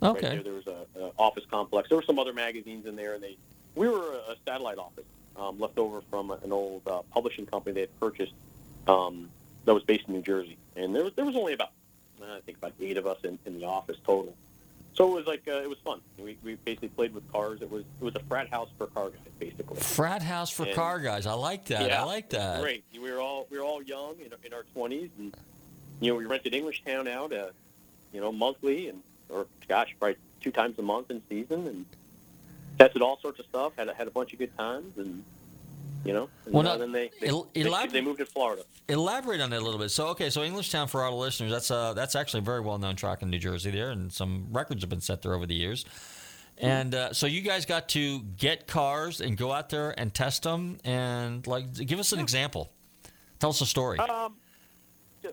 Right 0.00 0.08
Okay. 0.16 0.28
there, 0.30 0.42
there 0.42 0.52
was 0.54 0.66
a, 0.66 0.84
a 0.98 1.12
office 1.16 1.44
complex. 1.48 1.88
There 1.88 1.94
were 1.96 2.02
some 2.02 2.18
other 2.18 2.32
magazines 2.32 2.86
in 2.86 2.96
there, 2.96 3.14
and 3.14 3.22
they 3.22 3.36
we 3.76 3.88
were 3.88 4.14
a 4.28 4.34
satellite 4.44 4.78
office 4.78 5.04
um, 5.36 5.58
left 5.58 5.78
over 5.78 6.02
from 6.10 6.30
an 6.30 6.52
old 6.52 6.82
uh, 6.86 7.02
publishing 7.12 7.46
company 7.46 7.74
they 7.74 7.80
had 7.82 8.00
purchased 8.00 8.32
um, 8.86 9.28
that 9.64 9.74
was 9.74 9.82
based 9.84 10.04
in 10.08 10.14
New 10.14 10.22
Jersey. 10.22 10.56
And 10.76 10.94
there 10.94 11.04
was 11.04 11.12
there 11.14 11.24
was 11.24 11.36
only 11.36 11.52
about 11.54 11.70
I 12.22 12.40
think 12.46 12.58
about 12.58 12.72
eight 12.80 12.96
of 12.96 13.06
us 13.06 13.18
in, 13.24 13.38
in 13.46 13.58
the 13.58 13.66
office 13.66 13.96
total. 14.06 14.34
So 14.94 15.10
it 15.12 15.14
was 15.14 15.26
like 15.26 15.42
uh, 15.48 15.62
it 15.62 15.68
was 15.68 15.78
fun. 15.78 16.00
We, 16.18 16.36
we 16.44 16.54
basically 16.56 16.88
played 16.88 17.14
with 17.14 17.30
cars. 17.32 17.62
It 17.62 17.70
was 17.70 17.84
it 18.00 18.04
was 18.04 18.14
a 18.14 18.20
frat 18.28 18.48
house 18.50 18.68
for 18.76 18.86
car 18.88 19.10
guys, 19.10 19.18
basically. 19.38 19.80
Frat 19.80 20.22
house 20.22 20.50
for 20.50 20.64
And- 20.64 20.74
car 20.74 21.00
guys. 21.00 21.26
I 21.26 21.32
like 21.32 21.64
that. 21.66 21.88
Yeah, 21.88 22.02
I 22.02 22.04
like 22.04 22.30
that. 22.30 22.60
Great. 22.60 22.84
We 22.92 23.10
were 23.10 23.20
all 23.20 23.46
we 23.50 23.58
were 23.58 23.64
all 23.64 23.82
young 23.82 24.16
in, 24.20 24.32
in 24.44 24.52
our 24.52 24.64
twenties, 24.74 25.10
and 25.18 25.34
you 26.00 26.12
know 26.12 26.18
we 26.18 26.26
rented 26.26 26.52
Englishtown 26.52 27.08
out, 27.08 27.32
uh, 27.32 27.46
you 28.12 28.20
know, 28.20 28.30
monthly 28.32 28.88
and 28.88 29.02
or 29.30 29.46
gosh, 29.66 29.96
probably 29.98 30.16
two 30.42 30.50
times 30.50 30.78
a 30.78 30.82
month 30.82 31.10
in 31.10 31.22
season, 31.28 31.66
and 31.66 31.86
tested 32.78 33.02
all 33.02 33.18
sorts 33.20 33.38
of 33.40 33.46
stuff. 33.46 33.72
Had 33.76 33.88
a, 33.88 33.94
had 33.94 34.06
a 34.06 34.10
bunch 34.10 34.32
of 34.32 34.38
good 34.38 34.56
times, 34.56 34.96
and 34.98 35.22
you 36.04 36.12
know, 36.12 36.28
and 36.44 36.54
Well, 36.54 36.62
now, 36.64 36.76
then 36.76 36.92
they 36.92 37.10
they, 37.20 37.28
el- 37.28 37.48
they, 37.54 37.62
they 37.86 38.00
moved 38.00 38.18
to 38.18 38.26
Florida. 38.26 38.62
Elaborate 38.88 39.40
on 39.40 39.50
that 39.50 39.60
a 39.60 39.64
little 39.64 39.78
bit. 39.78 39.90
So, 39.90 40.08
okay, 40.08 40.30
so 40.30 40.40
Englishtown 40.40 40.88
for 40.90 41.02
our 41.02 41.12
listeners, 41.12 41.50
that's 41.52 41.70
uh, 41.70 41.94
that's 41.94 42.16
actually 42.16 42.40
a 42.40 42.44
very 42.44 42.60
well 42.60 42.78
known 42.78 42.96
track 42.96 43.22
in 43.22 43.30
New 43.30 43.38
Jersey 43.38 43.70
there, 43.70 43.90
and 43.90 44.12
some 44.12 44.48
records 44.50 44.82
have 44.82 44.90
been 44.90 45.00
set 45.00 45.22
there 45.22 45.34
over 45.34 45.46
the 45.46 45.54
years. 45.54 45.84
And 46.58 46.94
uh, 46.94 47.12
so 47.12 47.26
you 47.26 47.40
guys 47.40 47.66
got 47.66 47.88
to 47.90 48.20
get 48.20 48.66
cars 48.66 49.20
and 49.20 49.36
go 49.36 49.52
out 49.52 49.70
there 49.70 49.98
and 49.98 50.12
test 50.12 50.42
them, 50.42 50.78
and 50.84 51.46
like 51.46 51.72
give 51.74 51.98
us 51.98 52.12
an 52.12 52.20
example. 52.20 52.70
Tell 53.38 53.50
us 53.50 53.60
a 53.60 53.66
story. 53.66 53.98
Um, 53.98 54.36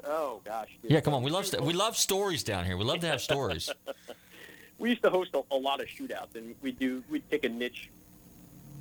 oh 0.06 0.42
gosh. 0.44 0.70
Yeah, 0.84 1.02
come 1.02 1.14
on. 1.14 1.24
We 1.24 1.32
love 1.32 1.46
st- 1.46 1.64
we 1.64 1.74
love 1.74 1.98
stories 1.98 2.44
down 2.44 2.66
here. 2.66 2.78
We 2.78 2.84
love 2.84 3.00
to 3.02 3.08
have 3.08 3.22
stories. 3.22 3.70
we 4.80 4.90
used 4.90 5.04
to 5.04 5.10
host 5.10 5.32
a, 5.34 5.42
a 5.52 5.58
lot 5.58 5.82
of 5.82 5.88
shootouts, 5.88 6.36
and 6.36 6.56
we 6.62 6.72
do 6.72 7.04
we 7.10 7.20
take 7.20 7.44
a 7.44 7.50
niche 7.50 7.90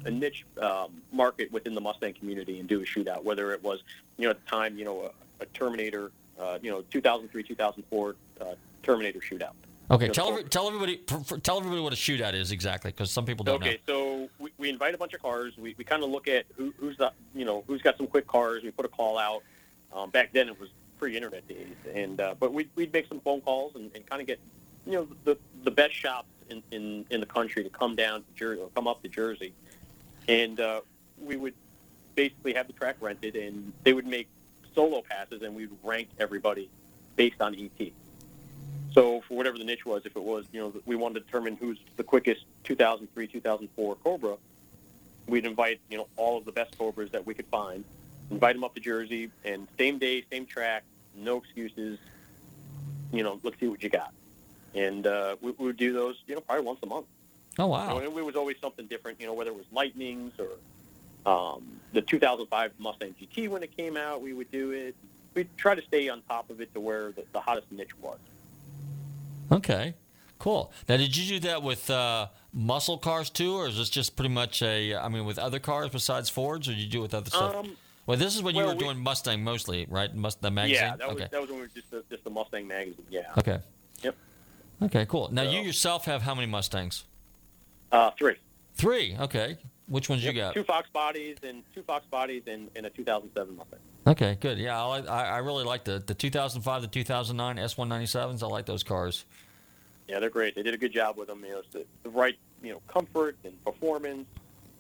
a 0.05 0.11
niche 0.11 0.47
um, 0.61 1.03
market 1.13 1.53
within 1.53 1.75
the 1.75 1.81
Mustang 1.81 2.15
community 2.15 2.61
and 2.61 2.69
do 2.69 2.81
a 2.81 2.85
shootout. 2.85 3.25
Whether 3.25 3.53
it 3.53 3.63
was 3.63 3.83
you 4.17 4.25
know 4.25 4.31
at 4.31 4.43
the 4.43 4.51
time 4.51 4.79
you 4.79 4.85
know 4.85 5.11
a, 5.41 5.43
a 5.43 5.47
Terminator, 5.47 6.11
uh, 6.41 6.59
you 6.63 6.71
know 6.71 6.83
2003 6.91 7.43
2004 7.43 8.17
uh, 8.41 8.45
Terminator 8.83 9.19
shootout. 9.21 9.53
Okay, 9.91 10.05
You 10.05 10.09
know, 10.09 10.15
tell 10.15 10.29
every, 10.29 10.45
tell 10.45 10.67
everybody 10.69 10.97
pr- 10.99 11.17
pr- 11.17 11.37
tell 11.39 11.57
everybody 11.57 11.81
what 11.81 11.95
a 11.95 11.97
shootout 11.97 12.35
is 12.35 12.53
exactly, 12.53 12.91
because 12.91 13.11
some 13.11 13.25
people 13.25 13.43
don't 13.45 13.57
Okay, 13.57 13.79
so 13.87 14.29
we, 14.39 14.53
we 14.59 14.69
invite 14.69 14.95
a 14.95 14.99
bunch 14.99 15.15
of 15.15 15.23
cars. 15.23 15.57
We, 15.57 15.75
we 15.79 15.85
kind 15.85 16.03
of 16.05 16.11
look 16.11 16.29
at 16.29 16.45
who, 16.57 16.75
who's 16.79 16.97
the 16.99 17.13
you 17.35 17.45
know 17.45 17.65
who's 17.67 17.83
got 17.83 17.97
some 17.97 18.07
quick 18.07 18.27
cars. 18.27 18.63
We 18.63 18.71
put 18.71 18.85
a 18.85 18.89
call 18.89 19.19
out. 19.19 19.43
Um, 19.93 20.11
back 20.11 20.33
then 20.35 20.49
it 20.49 20.61
was 20.61 20.69
pre-internet 20.99 21.49
days, 21.49 21.75
and 21.95 22.21
uh, 22.21 22.35
but 22.39 22.53
we'd, 22.53 22.69
we'd 22.75 22.93
make 22.93 23.09
some 23.09 23.21
phone 23.21 23.41
calls 23.41 23.75
and, 23.77 23.91
and 23.95 24.05
kind 24.07 24.21
of 24.21 24.27
get 24.27 24.39
you 24.89 24.95
know 24.95 25.09
the 25.25 25.37
the 25.65 25.71
best 25.71 25.95
shops 25.95 26.29
in, 26.49 26.63
in, 26.71 27.05
in 27.11 27.21
the 27.21 27.27
country 27.27 27.63
to 27.63 27.69
come 27.69 27.95
down 27.95 28.21
to 28.21 28.27
Jersey 28.35 28.63
or 28.63 28.71
come 28.75 28.89
up 28.89 29.03
to 29.03 29.09
Jersey, 29.09 29.53
and 30.27 30.59
uh, 30.59 30.81
we 31.21 31.37
would 31.37 31.55
basically 32.15 32.55
have 32.55 32.67
the 32.67 32.73
track 32.73 32.97
rented, 33.01 33.37
and 33.37 33.73
they 33.85 33.93
would 33.93 34.07
make 34.07 34.29
solo 34.75 35.03
passes, 35.03 35.43
and 35.43 35.55
we'd 35.55 35.71
rank 35.85 36.09
everybody 36.19 36.71
based 37.17 37.41
on 37.41 37.55
ET. 37.55 37.93
So 38.93 39.21
for 39.29 39.35
whatever 39.35 39.59
the 39.59 39.65
niche 39.65 39.85
was, 39.85 40.07
if 40.07 40.17
it 40.17 40.23
was, 40.23 40.47
you 40.53 40.61
know, 40.61 40.73
we 40.87 40.97
wanted 40.97 41.21
to 41.21 41.27
determine 41.27 41.57
who's 41.57 41.79
the 41.97 42.03
quickest 42.03 42.47
2003, 42.65 43.27
2004 43.27 43.97
Cobra, 43.97 44.37
we'd 45.27 45.45
invite 45.45 45.81
you 45.91 45.99
know 45.99 46.09
all 46.17 46.39
of 46.39 46.47
the 46.47 46.53
best 46.53 46.79
Cobras 46.79 47.11
that 47.11 47.27
we 47.27 47.35
could 47.35 47.47
find, 47.47 47.85
invite 48.31 48.57
them 48.57 48.65
up 48.65 48.75
to 48.75 48.81
Jersey, 48.81 49.31
and 49.45 49.69
same 49.79 49.99
day, 49.99 50.25
same 50.33 50.47
track, 50.47 50.85
no 51.15 51.37
excuses. 51.37 51.99
You 53.13 53.23
know, 53.23 53.39
let's 53.43 53.59
see 53.61 53.69
what 53.69 53.83
you 53.83 53.91
got, 53.91 54.13
and 54.75 55.07
uh, 55.07 55.37
we, 55.41 55.53
we 55.53 55.67
would 55.67 55.77
do 55.77 55.93
those 55.93 56.17
you 56.27 56.35
know 56.35 56.41
probably 56.41 56.65
once 56.65 56.79
a 56.83 56.87
month. 56.87 57.07
Oh 57.59 57.65
You 57.65 57.71
wow. 57.71 57.89
know, 57.89 57.99
and 57.99 58.07
it 58.19 58.25
was 58.25 58.37
always 58.37 58.57
something 58.61 58.87
different, 58.87 59.21
you 59.21 59.27
know, 59.27 59.35
whether 59.35 59.51
it 59.51 59.57
was 59.57 59.67
Lightnings 59.73 60.33
or 60.39 60.49
um, 61.31 61.65
the 61.93 62.01
2005 62.03 62.73
Mustang 62.79 63.15
GT 63.21 63.49
when 63.49 63.63
it 63.65 63.77
came 63.77 63.97
out, 63.97 64.23
we 64.23 64.33
would 64.33 64.51
do 64.53 64.71
it. 64.71 64.95
We'd 65.35 65.49
try 65.57 65.75
to 65.75 65.83
stay 65.83 66.09
on 66.09 66.23
top 66.29 66.51
of 66.51 66.61
it 66.61 66.73
to 66.75 66.81
where 66.81 67.11
the, 67.13 67.25
the 67.33 67.41
hottest 67.41 67.71
niche 67.73 67.97
was. 68.01 68.19
Okay. 69.51 69.95
Cool. 70.39 70.71
Now, 70.89 70.97
did 70.99 71.17
you 71.17 71.41
do 71.41 71.49
that 71.49 71.63
with 71.65 71.91
uh, 71.91 72.29
muscle 72.53 72.97
cars 72.97 73.29
too, 73.29 73.57
or 73.57 73.67
is 73.67 73.77
this 73.77 73.91
just 73.91 74.15
pretty 74.15 74.33
much 74.33 74.63
a? 74.63 74.95
I 74.95 75.09
mean, 75.09 75.25
with 75.25 75.39
other 75.39 75.59
cars 75.59 75.91
besides 75.91 76.29
Fords, 76.29 76.69
or 76.69 76.73
did 76.73 76.79
you 76.81 76.89
do 76.89 76.99
it 77.01 77.03
with 77.03 77.15
other 77.15 77.31
stuff? 77.31 77.57
Um, 77.57 77.77
well, 78.07 78.17
this 78.17 78.37
is 78.37 78.43
when 78.43 78.55
you 78.55 78.65
were 78.65 78.73
we- 78.73 78.79
doing 78.79 78.99
Mustang 79.01 79.43
mostly, 79.43 79.87
right? 79.91 80.15
Must 80.15 80.41
the 80.41 80.53
magazine. 80.53 80.77
Yeah, 80.77 80.97
that 80.97 81.09
okay. 81.09 81.15
was 81.23 81.31
that 81.31 81.41
was 81.41 81.51
when 81.51 81.59
we 81.59 81.63
were 81.65 81.71
just 81.75 81.91
the, 81.91 82.05
just 82.09 82.23
the 82.23 82.31
Mustang 82.31 82.69
magazine. 82.69 83.05
Yeah. 83.11 83.23
Okay. 83.37 83.59
Yep. 84.03 84.15
Okay. 84.83 85.07
Cool. 85.07 85.29
Now, 85.33 85.43
you 85.43 85.61
yourself 85.61 86.05
have 86.05 86.23
how 86.23 86.35
many 86.35 86.47
Mustangs? 86.47 87.05
Uh, 87.91 88.11
three. 88.19 88.37
Three. 88.75 89.17
Okay. 89.19 89.59
Which 89.89 90.09
ones 90.09 90.23
Yep, 90.23 90.35
you 90.35 90.41
got? 90.41 90.55
Two 90.55 90.65
Fox 90.65 90.89
bodies 90.91 91.37
and 91.43 91.63
two 91.75 91.83
Fox 91.83 92.05
bodies 92.07 92.43
and, 92.47 92.69
and 92.77 92.85
a 92.87 92.91
2007 92.91 93.57
Mustang. 93.57 93.79
Okay. 94.07 94.37
Good. 94.41 94.59
Yeah, 94.59 94.83
I, 94.83 95.01
I, 95.01 95.25
I 95.25 95.39
really 95.39 95.65
like 95.65 95.85
the 95.85 96.03
the 96.07 96.15
2005 96.15 96.83
the 96.83 96.89
2009 96.89 97.57
S197s. 97.57 98.43
I 98.43 98.47
like 98.47 98.67
those 98.67 98.83
cars. 98.83 99.25
Yeah, 100.07 100.21
they're 100.21 100.31
great. 100.31 100.55
They 100.55 100.63
did 100.63 100.75
a 100.75 100.79
good 100.79 100.93
job 100.93 101.17
with 101.17 101.29
them. 101.29 101.43
You 101.45 101.53
know, 101.53 101.59
it's 101.59 101.73
the, 101.73 101.85
the 102.03 102.11
right 102.11 102.37
you 102.63 102.73
know 102.73 102.83
comfort 102.87 103.37
and 103.45 103.63
performance, 103.65 104.27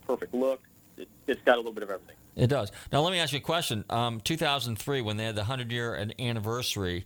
perfect 0.06 0.34
look. 0.34 0.60
It, 0.96 1.08
it's 1.26 1.40
got 1.42 1.54
a 1.54 1.56
little 1.56 1.72
bit 1.72 1.82
of 1.82 1.90
everything. 1.90 2.16
It 2.36 2.46
does. 2.46 2.70
Now, 2.92 3.00
let 3.00 3.12
me 3.12 3.18
ask 3.18 3.32
you 3.32 3.38
a 3.38 3.42
question. 3.42 3.84
Um, 3.90 4.20
2003, 4.20 5.00
when 5.00 5.16
they 5.16 5.24
had 5.24 5.34
the 5.34 5.40
100 5.40 5.72
year 5.72 6.08
anniversary 6.18 7.04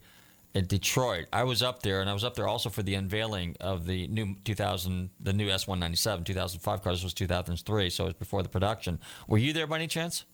in 0.55 0.67
Detroit, 0.67 1.27
I 1.33 1.45
was 1.45 1.63
up 1.63 1.83
there, 1.83 2.01
and 2.01 2.11
I 2.11 2.13
was 2.13 2.25
up 2.25 2.35
there 2.35 2.47
also 2.47 2.69
for 2.69 2.83
the 2.83 2.95
unveiling 2.95 3.57
of 3.61 3.87
the 3.87 4.07
new 4.09 4.37
2000, 4.45 5.11
the 5.19 5.33
new 5.33 5.49
S197, 5.49 6.25
2005 6.27 6.83
cars. 6.83 6.99
This 6.99 7.05
was 7.05 7.15
2003, 7.15 7.89
so 7.91 8.05
it 8.05 8.07
was 8.09 8.15
before 8.15 8.43
the 8.43 8.51
production. 8.51 8.99
Were 9.27 9.39
you 9.39 9.53
there 9.53 9.67
by 9.67 9.77
any 9.77 9.87
chance? 9.87 10.25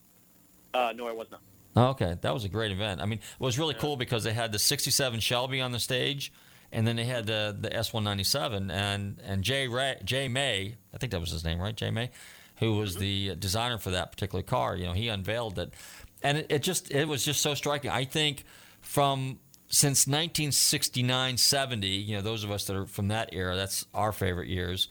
Uh, 0.73 0.93
no, 0.95 1.07
I 1.07 1.13
was 1.13 1.31
not. 1.31 1.41
Oh, 1.75 1.87
okay, 1.89 2.17
that 2.21 2.33
was 2.33 2.43
a 2.43 2.49
great 2.49 2.71
event. 2.71 3.01
I 3.01 3.05
mean, 3.05 3.19
it 3.19 3.43
was 3.43 3.57
really 3.57 3.75
cool 3.75 3.95
because 3.95 4.23
they 4.23 4.33
had 4.33 4.51
the 4.51 4.59
'67 4.59 5.19
Shelby 5.21 5.61
on 5.61 5.71
the 5.71 5.79
stage, 5.79 6.33
and 6.71 6.85
then 6.85 6.97
they 6.97 7.05
had 7.05 7.25
the 7.25 7.55
the 7.57 7.69
S197, 7.69 8.71
and 8.71 9.21
and 9.23 9.43
Jay 9.43 9.67
Ray, 9.67 9.97
Jay 10.03 10.27
May, 10.27 10.75
I 10.93 10.97
think 10.97 11.11
that 11.11 11.21
was 11.21 11.31
his 11.31 11.45
name, 11.45 11.59
right? 11.59 11.75
Jay 11.75 11.91
May, 11.91 12.09
who 12.57 12.75
was 12.75 12.97
the 12.97 13.35
designer 13.35 13.77
for 13.77 13.91
that 13.91 14.11
particular 14.11 14.43
car. 14.43 14.75
You 14.75 14.87
know, 14.87 14.93
he 14.93 15.07
unveiled 15.07 15.57
it, 15.59 15.73
and 16.21 16.39
it, 16.39 16.47
it 16.49 16.63
just 16.63 16.91
it 16.91 17.07
was 17.07 17.23
just 17.23 17.41
so 17.41 17.53
striking. 17.53 17.89
I 17.89 18.03
think 18.03 18.43
from 18.81 19.39
since 19.69 20.07
1969, 20.07 21.37
70, 21.37 21.87
you 21.87 22.15
know, 22.15 22.21
those 22.21 22.43
of 22.43 22.51
us 22.51 22.65
that 22.65 22.75
are 22.75 22.85
from 22.85 23.07
that 23.09 23.29
era, 23.33 23.55
that's 23.55 23.85
our 23.93 24.11
favorite 24.11 24.47
years. 24.47 24.89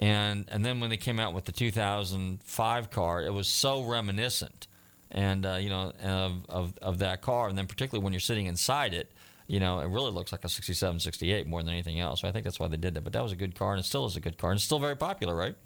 And 0.00 0.46
and 0.48 0.64
then 0.64 0.80
when 0.80 0.88
they 0.88 0.96
came 0.96 1.20
out 1.20 1.34
with 1.34 1.44
the 1.44 1.52
2005 1.52 2.90
car, 2.90 3.22
it 3.22 3.32
was 3.32 3.48
so 3.48 3.82
reminiscent 3.82 4.66
and 5.10 5.44
uh, 5.44 5.56
you 5.56 5.68
know 5.68 5.92
of, 6.02 6.44
of 6.48 6.78
of 6.80 6.98
that 7.00 7.20
car. 7.20 7.48
And 7.48 7.58
then 7.58 7.66
particularly 7.66 8.02
when 8.02 8.12
you're 8.12 8.20
sitting 8.20 8.46
inside 8.46 8.94
it 8.94 9.12
you 9.46 9.58
know 9.58 9.80
it 9.80 9.88
really 9.88 10.12
looks 10.12 10.30
like 10.30 10.44
a 10.44 10.48
67 10.48 11.00
68 11.00 11.46
more 11.46 11.62
than 11.62 11.72
anything 11.72 11.98
else. 11.98 12.20
So 12.20 12.28
i 12.28 12.32
think 12.32 12.44
that's 12.44 12.60
why 12.60 12.68
they 12.68 12.76
did 12.76 12.94
that. 12.94 13.02
But 13.02 13.12
that 13.12 13.22
was 13.22 13.32
a 13.32 13.36
good 13.36 13.54
car 13.54 13.72
and 13.72 13.80
it 13.80 13.84
still 13.84 14.06
is 14.06 14.16
a 14.16 14.20
good 14.20 14.38
car 14.38 14.50
and 14.50 14.58
it's 14.58 14.64
still 14.64 14.78
very 14.78 14.96
popular 14.96 15.34
right? 15.34 15.56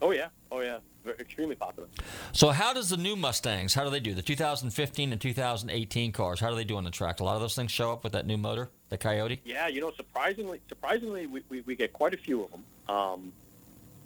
Oh 0.00 0.12
yeah, 0.12 0.28
oh 0.50 0.60
yeah, 0.60 0.78
Extremely 1.18 1.54
popular. 1.54 1.88
so 2.32 2.50
how 2.50 2.72
does 2.72 2.90
the 2.90 2.96
new 2.96 3.16
mustangs 3.16 3.74
how 3.74 3.84
do 3.84 3.90
they 3.90 4.00
do 4.00 4.14
the 4.14 4.22
2015 4.22 5.12
and 5.12 5.20
2018 5.20 6.12
cars 6.12 6.40
how 6.40 6.50
do 6.50 6.56
they 6.56 6.64
do 6.64 6.76
on 6.76 6.84
the 6.84 6.90
track 6.90 7.20
a 7.20 7.24
lot 7.24 7.34
of 7.34 7.40
those 7.40 7.54
things 7.54 7.70
show 7.70 7.92
up 7.92 8.04
with 8.04 8.12
that 8.12 8.26
new 8.26 8.36
motor 8.36 8.70
the 8.90 8.98
coyote 8.98 9.40
Yeah, 9.44 9.68
you 9.68 9.80
know, 9.80 9.92
surprisingly, 9.96 10.60
surprisingly, 10.68 11.26
we, 11.26 11.42
we, 11.48 11.62
we 11.62 11.74
get 11.74 11.92
quite 11.92 12.12
a 12.12 12.16
few 12.16 12.42
of 12.42 12.50
them. 12.50 12.64
Um, 12.88 13.32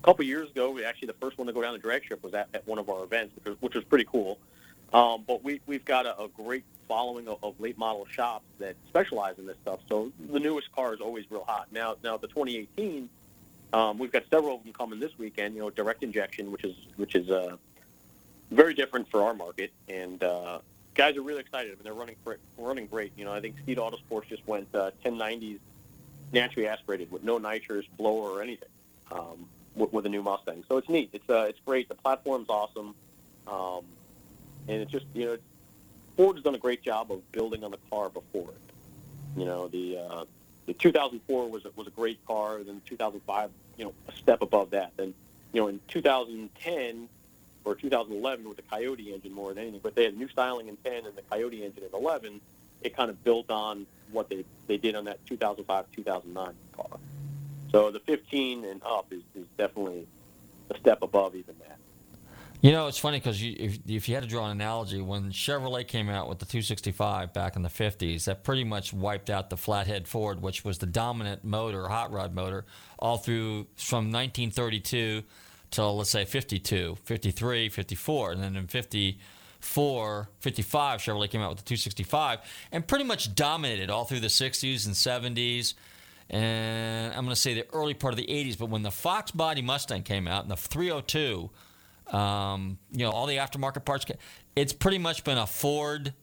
a 0.03 0.05
couple 0.05 0.25
years 0.25 0.51
ago, 0.51 0.71
we 0.71 0.85
actually 0.85 1.07
the 1.07 1.15
first 1.15 1.39
one 1.39 1.47
to 1.47 1.53
go 1.53 1.63
down 1.63 1.73
the 1.73 1.79
drag 1.79 2.05
strip 2.05 2.23
was 2.23 2.35
at, 2.35 2.49
at 2.55 2.67
one 2.69 2.79
of 2.79 2.89
our 2.89 3.03
events, 3.03 3.35
which 3.35 3.47
was, 3.47 3.57
which 3.61 3.75
was 3.75 3.85
pretty 3.85 4.05
cool. 4.05 4.39
Um, 4.93 5.25
but 5.27 5.43
we 5.43 5.61
we've 5.67 5.85
got 5.85 6.07
a, 6.07 6.21
a 6.23 6.29
great 6.29 6.65
following 6.87 7.27
of, 7.27 7.39
of 7.43 7.59
late 7.59 7.79
model 7.79 8.07
shops 8.11 8.45
that 8.59 8.77
specialize 8.89 9.39
in 9.39 9.47
this 9.47 9.57
stuff. 9.63 9.81
So 9.89 10.13
the 10.31 10.39
newest 10.39 10.71
car 10.73 10.95
is 10.95 11.01
always 11.01 11.25
real 11.31 11.45
hot. 11.45 11.69
Now, 11.73 11.97
now 12.05 12.19
the 12.19 12.29
2018, 12.29 13.09
um, 13.75 13.99
we've 13.99 14.13
got 14.13 14.23
several 14.31 14.55
of 14.57 14.63
them 14.63 14.73
coming 14.73 15.01
this 15.01 15.19
weekend. 15.19 15.55
You 15.57 15.63
know, 15.63 15.71
direct 15.71 16.05
injection, 16.05 16.53
which 16.53 16.63
is 16.63 16.77
which 16.97 17.17
is 17.17 17.29
uh, 17.29 17.57
very 18.53 18.73
different 18.73 19.11
for 19.11 19.25
our 19.25 19.35
market, 19.35 19.73
and 19.89 20.23
uh, 20.23 20.61
guys 20.95 21.17
are 21.17 21.23
really 21.23 21.41
excited. 21.41 21.73
I 21.73 21.75
mean, 21.75 21.83
they're 21.83 21.93
running 21.93 22.15
running 22.57 22.87
great. 22.87 23.13
You 23.17 23.25
know, 23.25 23.33
I 23.33 23.41
think 23.41 23.57
Steeda 23.67 23.79
Autosports 23.79 24.29
just 24.29 24.47
went 24.47 24.69
uh, 24.75 24.93
1090s 25.05 25.59
naturally 26.33 26.69
aspirated 26.69 27.11
with 27.11 27.25
no 27.25 27.39
nitrous, 27.39 27.85
blower, 27.99 28.31
or 28.31 28.43
anything 28.43 28.69
um, 29.11 29.47
with, 29.75 29.93
with 29.93 30.07
a 30.07 30.09
new 30.09 30.23
Mustang. 30.23 30.63
So 30.69 30.77
it's 30.77 30.89
neat. 30.89 31.11
It's 31.13 31.29
uh, 31.29 31.47
it's 31.49 31.61
great. 31.67 31.89
The 31.89 31.97
platform's 31.97 32.49
awesome, 32.49 32.95
um, 33.49 33.85
and 34.69 34.83
it's 34.83 34.93
just 34.93 35.07
you 35.15 35.27
know, 35.27 35.39
Ford 36.17 36.37
has 36.37 36.45
done 36.45 36.55
a 36.55 36.59
great 36.59 36.83
job 36.83 37.11
of 37.11 37.33
building 37.33 37.65
on 37.65 37.73
the 37.73 37.81
car 37.91 38.09
before 38.09 38.51
it. 38.51 38.61
You 39.37 39.47
know, 39.47 39.67
the 39.67 39.99
uh, 39.99 40.25
the 40.67 40.73
2004 40.73 41.49
was 41.49 41.65
a, 41.65 41.71
was 41.77 41.87
a 41.87 41.91
great 41.91 42.25
car. 42.27 42.63
Then 42.63 42.81
2005, 42.87 43.51
you 43.77 43.85
know, 43.85 43.93
a 44.09 44.13
step 44.17 44.43
above 44.43 44.71
that. 44.71 44.93
Then 44.97 45.15
you 45.53 45.61
know, 45.61 45.69
in 45.69 45.81
2010 45.89 47.09
or 47.65 47.75
2011 47.75 48.49
with 48.49 48.57
the 48.57 48.63
Coyote 48.63 49.15
engine 49.15 49.33
more 49.33 49.55
than 49.55 49.63
anything, 49.63 49.81
but 49.83 49.95
they 49.95 50.05
had 50.05 50.17
new 50.17 50.29
styling 50.29 50.69
in 50.69 50.77
10 50.79 51.07
and 51.07 51.17
the 51.17 51.23
Coyote 51.23 51.65
engine 51.65 51.85
in 51.85 51.99
11. 51.99 52.41
It 52.83 52.95
kind 52.95 53.09
of 53.09 53.23
built 53.25 53.51
on 53.51 53.87
what 54.11 54.29
they 54.29 54.45
they 54.67 54.77
did 54.77 54.95
on 54.95 55.05
that 55.05 55.25
2005 55.27 55.87
2009 55.93 56.55
car. 56.77 56.99
So 57.73 57.91
the 57.91 58.01
15 58.01 58.65
and 58.65 58.83
up 58.85 59.07
is, 59.11 59.23
is 59.35 59.47
definitely 59.57 60.07
a 60.71 60.79
step 60.79 61.03
above 61.03 61.35
even 61.35 61.55
that. 61.61 61.79
You 62.65 62.73
know, 62.73 62.87
it's 62.87 62.97
funny 62.97 63.19
because 63.19 63.43
if, 63.43 63.79
if 63.87 64.09
you 64.09 64.15
had 64.15 64.25
to 64.25 64.29
draw 64.29 64.47
an 64.47 64.53
analogy, 64.53 64.99
when 65.03 65.31
Chevrolet 65.31 65.87
came 65.87 66.09
out 66.09 66.31
with 66.31 66.39
the 66.39 66.47
265 66.47 67.35
back 67.35 67.57
in 67.57 67.63
the 67.63 67.69
50s, 67.69 68.25
that 68.25 68.43
pretty 68.43 68.65
much 68.65 68.91
wiped 68.91 69.29
out 69.29 69.51
the 69.51 69.57
flathead 69.59 70.09
Ford, 70.09 70.41
which 70.41 70.65
was 70.65 70.79
the 70.79 70.87
dominant 70.87 71.45
motor, 71.45 71.89
hot 71.89 72.11
rod 72.11 72.35
motor, 72.35 72.65
all 72.99 73.19
through 73.19 73.67
from 73.77 74.11
1932 74.11 75.25
till, 75.71 75.99
let's 75.99 76.09
say, 76.09 76.25
52, 76.25 76.97
53, 77.05 77.69
54. 77.69 78.33
And 78.33 78.43
then 78.43 78.57
in 78.57 78.67
54, 78.67 80.31
55, 80.41 81.01
Chevrolet 81.01 81.29
came 81.29 81.43
out 81.43 81.51
with 81.51 81.59
the 81.59 81.65
265 81.65 82.39
and 82.73 82.87
pretty 82.87 83.05
much 83.05 83.35
dominated 83.35 83.91
all 83.91 84.07
through 84.07 84.21
the 84.21 84.29
60s 84.29 84.87
and 84.87 84.95
70s 84.95 85.75
and 86.31 87.13
I'm 87.13 87.25
going 87.25 87.35
to 87.35 87.41
say 87.41 87.53
the 87.53 87.67
early 87.75 87.93
part 87.93 88.15
of 88.15 88.17
the 88.17 88.27
80s. 88.27 88.57
But 88.57 88.71
when 88.71 88.83
the 88.83 88.91
Fox 88.91 89.31
Body 89.31 89.61
Mustang 89.61 90.03
came 90.03 90.27
out 90.27 90.43
and 90.43 90.51
the 90.51 90.57
302, 90.57 91.51
um, 92.09 92.79
you 92.93 93.05
know, 93.05 93.11
all 93.11 93.27
the 93.27 93.37
aftermarket 93.37 93.85
parts, 93.85 94.05
it's 94.57 94.73
pretty 94.73 94.99
much 94.99 95.25
been 95.25 95.39
a 95.39 95.47
Ford, 95.47 96.15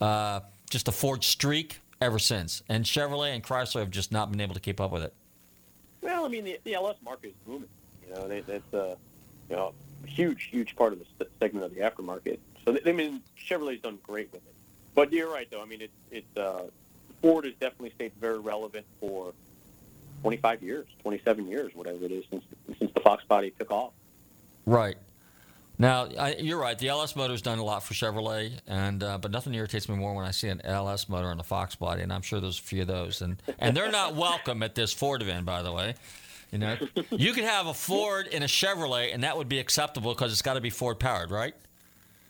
uh, 0.00 0.40
just 0.70 0.88
a 0.88 0.92
Ford 0.92 1.24
streak 1.24 1.80
ever 2.00 2.18
since. 2.18 2.62
And 2.68 2.84
Chevrolet 2.84 3.34
and 3.34 3.42
Chrysler 3.42 3.80
have 3.80 3.90
just 3.90 4.12
not 4.12 4.30
been 4.30 4.40
able 4.40 4.54
to 4.54 4.60
keep 4.60 4.80
up 4.80 4.90
with 4.90 5.02
it. 5.02 5.14
Well, 6.00 6.24
I 6.24 6.28
mean, 6.28 6.44
the, 6.44 6.58
the 6.64 6.74
LS 6.74 6.96
market 7.02 7.28
is 7.28 7.34
booming. 7.46 7.68
You 8.06 8.14
know, 8.14 8.28
that's 8.46 8.74
uh, 8.74 8.96
you 9.48 9.56
know, 9.56 9.72
a 10.04 10.06
huge, 10.06 10.44
huge 10.44 10.76
part 10.76 10.92
of 10.92 11.00
the 11.18 11.26
segment 11.40 11.64
of 11.64 11.74
the 11.74 11.80
aftermarket. 11.80 12.38
So, 12.64 12.72
they, 12.72 12.90
I 12.90 12.92
mean, 12.92 13.22
Chevrolet's 13.38 13.82
done 13.82 13.98
great 14.02 14.32
with 14.32 14.46
it. 14.46 14.54
But 14.94 15.12
you're 15.12 15.32
right, 15.32 15.48
though. 15.50 15.62
I 15.62 15.64
mean, 15.64 15.80
it's 15.80 15.92
it's 16.10 16.36
uh, 16.36 16.68
Ford 17.20 17.44
has 17.44 17.54
definitely 17.54 17.92
stayed 17.94 18.12
very 18.20 18.38
relevant 18.38 18.86
for 19.00 19.32
25 20.22 20.62
years, 20.62 20.86
27 21.02 21.48
years, 21.48 21.74
whatever 21.74 22.04
it 22.04 22.12
is, 22.12 22.24
since 22.30 22.44
since 22.78 22.92
the 22.92 23.00
Fox 23.00 23.24
body 23.24 23.52
took 23.58 23.70
off. 23.70 23.92
Right. 24.66 24.96
Now, 25.76 26.08
I, 26.18 26.36
you're 26.36 26.60
right. 26.60 26.78
The 26.78 26.88
LS 26.88 27.16
motor's 27.16 27.42
done 27.42 27.58
a 27.58 27.64
lot 27.64 27.82
for 27.82 27.94
Chevrolet, 27.94 28.52
and 28.66 29.02
uh, 29.02 29.18
but 29.18 29.32
nothing 29.32 29.54
irritates 29.54 29.88
me 29.88 29.96
more 29.96 30.14
when 30.14 30.24
I 30.24 30.30
see 30.30 30.48
an 30.48 30.60
LS 30.64 31.08
motor 31.08 31.28
on 31.28 31.40
a 31.40 31.42
Fox 31.42 31.74
body, 31.74 32.02
and 32.02 32.12
I'm 32.12 32.22
sure 32.22 32.40
there's 32.40 32.58
a 32.58 32.62
few 32.62 32.82
of 32.82 32.86
those, 32.86 33.22
and 33.22 33.42
and 33.58 33.76
they're 33.76 33.90
not 33.90 34.14
welcome 34.16 34.62
at 34.62 34.76
this 34.76 34.92
Ford 34.92 35.20
event, 35.20 35.44
by 35.44 35.62
the 35.62 35.72
way. 35.72 35.94
You 36.52 36.58
know, 36.58 36.76
you 37.10 37.32
could 37.32 37.42
have 37.42 37.66
a 37.66 37.74
Ford 37.74 38.28
and 38.32 38.44
a 38.44 38.46
Chevrolet, 38.46 39.12
and 39.12 39.24
that 39.24 39.36
would 39.36 39.48
be 39.48 39.58
acceptable 39.58 40.14
because 40.14 40.30
it's 40.30 40.42
got 40.42 40.54
to 40.54 40.60
be 40.60 40.70
Ford 40.70 41.00
powered, 41.00 41.32
right? 41.32 41.54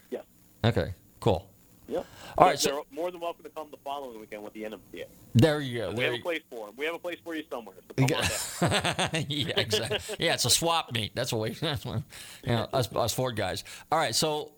Yeah. 0.08 0.20
Okay. 0.64 0.94
Cool. 1.20 1.46
Yep. 1.86 2.06
All 2.38 2.46
right, 2.46 2.58
They're 2.58 2.72
so- 2.72 2.86
more 2.90 3.10
than 3.10 3.20
welcome 3.20 3.44
to 3.44 3.50
come 3.50 3.68
the 3.70 3.76
following 3.84 4.18
weekend 4.18 4.42
with 4.42 4.54
the 4.54 4.62
NMCA. 4.64 5.04
There 5.34 5.60
you 5.60 5.80
go. 5.80 5.88
we 5.90 5.96
There 5.96 6.12
have 6.12 6.20
a 6.20 6.22
place 6.22 6.42
for 6.48 6.66
them. 6.66 6.74
We 6.78 6.86
have 6.86 6.94
a 6.94 6.98
place 6.98 7.18
for 7.22 7.34
you 7.34 7.44
somewhere. 7.50 7.76
So 7.88 8.06
come 8.06 8.16
on 8.16 9.10
down. 9.10 9.26
yeah, 9.28 9.52
exactly. 9.60 10.16
Yeah, 10.18 10.34
it's 10.34 10.44
a 10.46 10.50
swap 10.50 10.92
meet. 10.92 11.14
That's 11.14 11.32
what 11.32 11.42
we. 11.42 11.50
That's 11.50 11.84
what, 11.84 12.02
you 12.44 12.52
know, 12.52 12.68
us, 12.72 12.92
us 12.94 13.12
Ford 13.12 13.36
guys. 13.36 13.64
All 13.92 13.98
right. 13.98 14.14
So, 14.14 14.52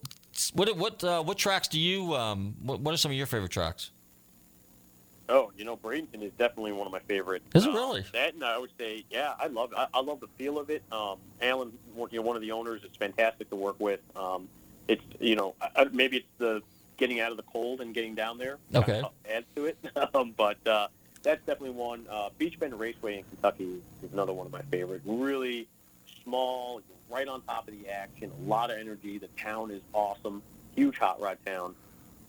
what 0.54 0.76
what 0.76 1.02
uh, 1.02 1.22
what 1.24 1.36
tracks 1.38 1.66
do 1.68 1.80
you? 1.80 2.14
Um, 2.14 2.54
what, 2.62 2.80
what 2.80 2.94
are 2.94 2.96
some 2.98 3.10
of 3.10 3.16
your 3.16 3.26
favorite 3.26 3.50
tracks? 3.50 3.90
Oh, 5.28 5.50
you 5.56 5.64
know, 5.64 5.76
Bradenton 5.76 6.22
is 6.22 6.30
definitely 6.38 6.70
one 6.70 6.86
of 6.86 6.92
my 6.92 7.00
favorite. 7.00 7.42
Is 7.52 7.64
it 7.64 7.70
Uh, 7.70 7.74
really? 7.74 8.04
That, 8.12 8.34
and 8.34 8.44
I 8.44 8.58
would 8.58 8.70
say, 8.78 9.04
yeah, 9.10 9.32
I 9.40 9.48
love. 9.48 9.72
I, 9.76 9.88
I 9.92 10.00
love 10.00 10.20
the 10.20 10.28
feel 10.38 10.56
of 10.60 10.70
it. 10.70 10.84
Um, 10.92 11.18
Alan, 11.42 11.72
one- 11.94 12.10
you 12.12 12.20
know, 12.20 12.26
one 12.26 12.36
of 12.36 12.42
the 12.42 12.52
owners, 12.52 12.82
it's 12.84 12.96
fantastic 12.96 13.50
to 13.50 13.56
work 13.56 13.80
with. 13.80 13.98
Um, 14.14 14.46
it's, 14.86 15.02
you 15.18 15.34
know, 15.34 15.56
maybe 15.90 16.18
it's 16.18 16.28
the 16.38 16.62
getting 16.96 17.20
out 17.20 17.30
of 17.30 17.36
the 17.36 17.42
cold 17.44 17.80
and 17.80 17.94
getting 17.94 18.14
down 18.14 18.38
there. 18.38 18.58
Okay. 18.74 19.02
adds 19.30 19.46
to 19.54 19.66
it. 19.66 19.78
um, 20.14 20.32
but 20.36 20.64
uh, 20.66 20.88
that's 21.22 21.40
definitely 21.40 21.70
one. 21.70 22.06
Uh, 22.10 22.30
Beach 22.38 22.58
Bend 22.58 22.78
Raceway 22.78 23.18
in 23.18 23.24
Kentucky 23.24 23.80
is 24.02 24.12
another 24.12 24.32
one 24.32 24.46
of 24.46 24.52
my 24.52 24.62
favorite. 24.62 25.02
Really 25.04 25.68
small, 26.24 26.80
right 27.10 27.26
on 27.28 27.42
top 27.42 27.68
of 27.68 27.74
the 27.78 27.88
action, 27.88 28.30
a 28.46 28.48
lot 28.48 28.70
of 28.70 28.78
energy. 28.78 29.18
The 29.18 29.28
town 29.38 29.70
is 29.70 29.82
awesome. 29.92 30.42
Huge 30.74 30.98
hot 30.98 31.20
rod 31.20 31.38
town. 31.44 31.74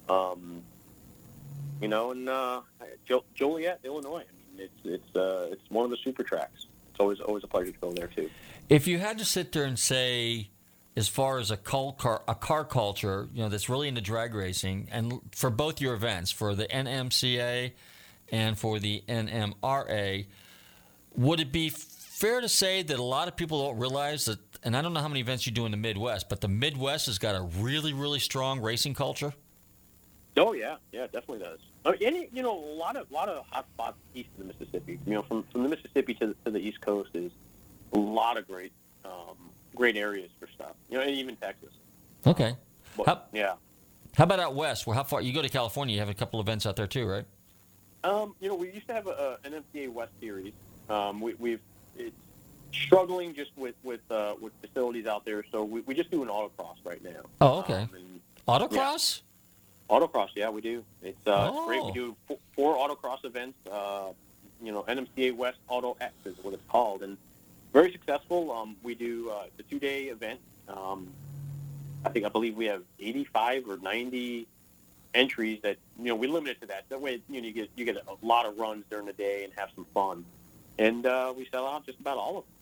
Um, 0.09 0.63
you 1.81 1.87
know, 1.87 2.11
and 2.11 2.27
uh, 2.27 2.61
Jo- 3.05 3.25
Joliet, 3.35 3.79
Illinois. 3.83 4.23
I 4.23 4.57
mean, 4.57 4.69
it's 4.83 4.85
it's 4.85 5.15
uh, 5.15 5.49
it's 5.51 5.69
one 5.69 5.85
of 5.85 5.91
the 5.91 5.97
super 5.97 6.23
tracks. 6.23 6.65
It's 6.91 6.99
always 6.99 7.19
always 7.19 7.43
a 7.43 7.47
pleasure 7.47 7.71
to 7.71 7.79
go 7.79 7.91
there 7.91 8.07
too. 8.07 8.29
If 8.69 8.87
you 8.87 8.99
had 8.99 9.17
to 9.19 9.25
sit 9.25 9.51
there 9.51 9.65
and 9.65 9.77
say, 9.77 10.49
as 10.97 11.07
far 11.07 11.37
as 11.37 11.51
a 11.51 11.57
car, 11.57 12.23
a 12.27 12.33
car 12.33 12.65
culture, 12.65 13.29
you 13.31 13.43
know, 13.43 13.49
that's 13.49 13.69
really 13.69 13.87
into 13.87 14.01
drag 14.01 14.33
racing, 14.33 14.89
and 14.91 15.21
for 15.31 15.51
both 15.51 15.79
your 15.79 15.93
events, 15.93 16.31
for 16.31 16.55
the 16.55 16.65
NMCA 16.65 17.73
and 18.31 18.57
for 18.57 18.79
the 18.79 19.03
NMRA, 19.07 20.25
would 21.15 21.39
it 21.39 21.51
be 21.51 21.69
fair 21.69 22.41
to 22.41 22.49
say 22.49 22.81
that 22.81 22.97
a 22.97 23.03
lot 23.03 23.27
of 23.27 23.35
people 23.35 23.67
don't 23.67 23.77
realize 23.77 24.25
that? 24.25 24.39
And 24.63 24.75
I 24.75 24.81
don't 24.81 24.95
know 24.95 24.99
how 24.99 25.07
many 25.07 25.19
events 25.19 25.45
you 25.45 25.51
do 25.51 25.67
in 25.67 25.71
the 25.71 25.77
Midwest, 25.77 26.29
but 26.29 26.41
the 26.41 26.47
Midwest 26.47 27.05
has 27.05 27.19
got 27.19 27.35
a 27.35 27.41
really, 27.41 27.93
really 27.93 28.19
strong 28.19 28.59
racing 28.59 28.95
culture. 28.95 29.33
Oh 30.35 30.53
yeah, 30.53 30.77
yeah, 30.91 31.03
it 31.03 31.11
definitely 31.11 31.45
does. 31.45 31.59
I 31.85 31.91
mean, 31.91 31.99
any, 32.01 32.29
you 32.33 32.41
know, 32.41 32.57
a 32.57 32.73
lot 32.73 32.95
of 32.95 33.09
lot 33.11 33.29
of 33.29 33.45
hot 33.51 33.67
spots 33.75 33.97
east 34.15 34.29
of 34.39 34.47
the 34.47 34.53
Mississippi. 34.53 34.99
You 35.05 35.13
know, 35.13 35.21
from 35.21 35.43
from 35.51 35.61
the 35.61 35.69
Mississippi 35.69 36.15
to 36.15 36.27
the, 36.27 36.35
to 36.45 36.51
the 36.51 36.59
East 36.59 36.81
Coast 36.81 37.11
is 37.13 37.31
a 37.93 37.99
lot 37.99 38.37
of 38.37 38.47
great 38.47 38.71
um, 39.05 39.51
great 39.77 39.95
areas 39.95 40.29
for 40.39 40.47
stuff. 40.47 40.73
You 40.89 40.97
know, 40.97 41.03
and 41.03 41.11
even 41.11 41.35
Texas. 41.37 41.73
Okay. 42.25 42.55
But, 42.97 43.05
How, 43.05 43.21
yeah. 43.31 43.53
how 44.15 44.23
about 44.23 44.39
out 44.39 44.55
west? 44.55 44.87
Well, 44.87 44.95
how 44.95 45.03
far 45.03 45.21
you 45.21 45.31
go 45.31 45.41
to 45.41 45.49
California? 45.49 45.93
You 45.93 45.99
have 45.99 46.09
a 46.09 46.13
couple 46.13 46.39
events 46.39 46.65
out 46.65 46.75
there 46.75 46.87
too, 46.87 47.05
right? 47.05 47.25
Um, 48.03 48.35
you 48.39 48.47
know, 48.49 48.55
we 48.55 48.71
used 48.71 48.87
to 48.87 48.93
have 48.93 49.07
a, 49.07 49.37
a, 49.75 49.87
West 49.87 50.11
series. 50.19 50.53
Um, 50.89 51.21
we, 51.21 51.33
we've 51.35 51.59
it's 51.95 52.15
struggling 52.71 53.33
just 53.33 53.51
with 53.57 53.75
with 53.83 53.99
uh, 54.09 54.35
with 54.39 54.53
facilities 54.61 55.05
out 55.05 55.25
there, 55.25 55.43
so 55.51 55.63
we, 55.63 55.81
we 55.81 55.93
just 55.93 56.09
do 56.09 56.23
an 56.23 56.29
autocross 56.29 56.77
right 56.83 57.03
now. 57.03 57.21
Oh, 57.41 57.59
okay. 57.59 57.81
Um, 57.81 57.89
and- 57.95 58.21
Autocross? 58.47 59.21
Autocross, 59.89 60.29
yeah, 60.35 60.49
we 60.49 60.61
do. 60.61 60.83
It's, 61.01 61.27
uh, 61.27 61.51
it's 61.53 61.65
great. 61.65 61.81
Oh. 61.81 61.87
We 61.87 61.91
do 61.91 62.15
four, 62.27 62.37
four 62.55 62.75
autocross 62.75 63.25
events. 63.25 63.57
Uh, 63.69 64.13
you 64.61 64.71
know, 64.71 64.83
NMCA 64.83 65.35
West 65.35 65.57
Auto 65.67 65.97
X 65.99 66.13
is 66.25 66.35
what 66.41 66.53
it's 66.53 66.63
called, 66.69 67.03
and 67.03 67.17
very 67.77 67.91
successful. 67.91 68.51
Um, 68.51 68.75
we 68.81 68.95
do 68.95 69.29
uh, 69.29 69.43
the 69.55 69.61
two-day 69.61 70.05
event. 70.05 70.39
Um, 70.67 71.09
I 72.03 72.09
think 72.09 72.25
I 72.25 72.29
believe 72.29 72.55
we 72.55 72.65
have 72.65 72.81
85 72.99 73.69
or 73.69 73.77
90 73.77 74.47
entries 75.13 75.59
that 75.61 75.77
you 75.99 76.05
know 76.05 76.15
we 76.15 76.25
limit 76.25 76.51
it 76.53 76.61
to 76.61 76.67
that. 76.67 76.85
That 76.89 76.99
way, 76.99 77.21
you 77.29 77.39
know, 77.39 77.47
you 77.47 77.53
get 77.53 77.69
you 77.75 77.85
get 77.85 77.97
a 77.97 78.25
lot 78.25 78.47
of 78.47 78.57
runs 78.57 78.83
during 78.89 79.05
the 79.05 79.13
day 79.13 79.43
and 79.43 79.53
have 79.57 79.69
some 79.75 79.85
fun, 79.93 80.25
and 80.79 81.05
uh, 81.05 81.31
we 81.37 81.47
sell 81.51 81.67
out 81.67 81.85
just 81.85 81.99
about 81.99 82.17
all 82.17 82.29
of 82.39 82.43
them. 82.45 82.53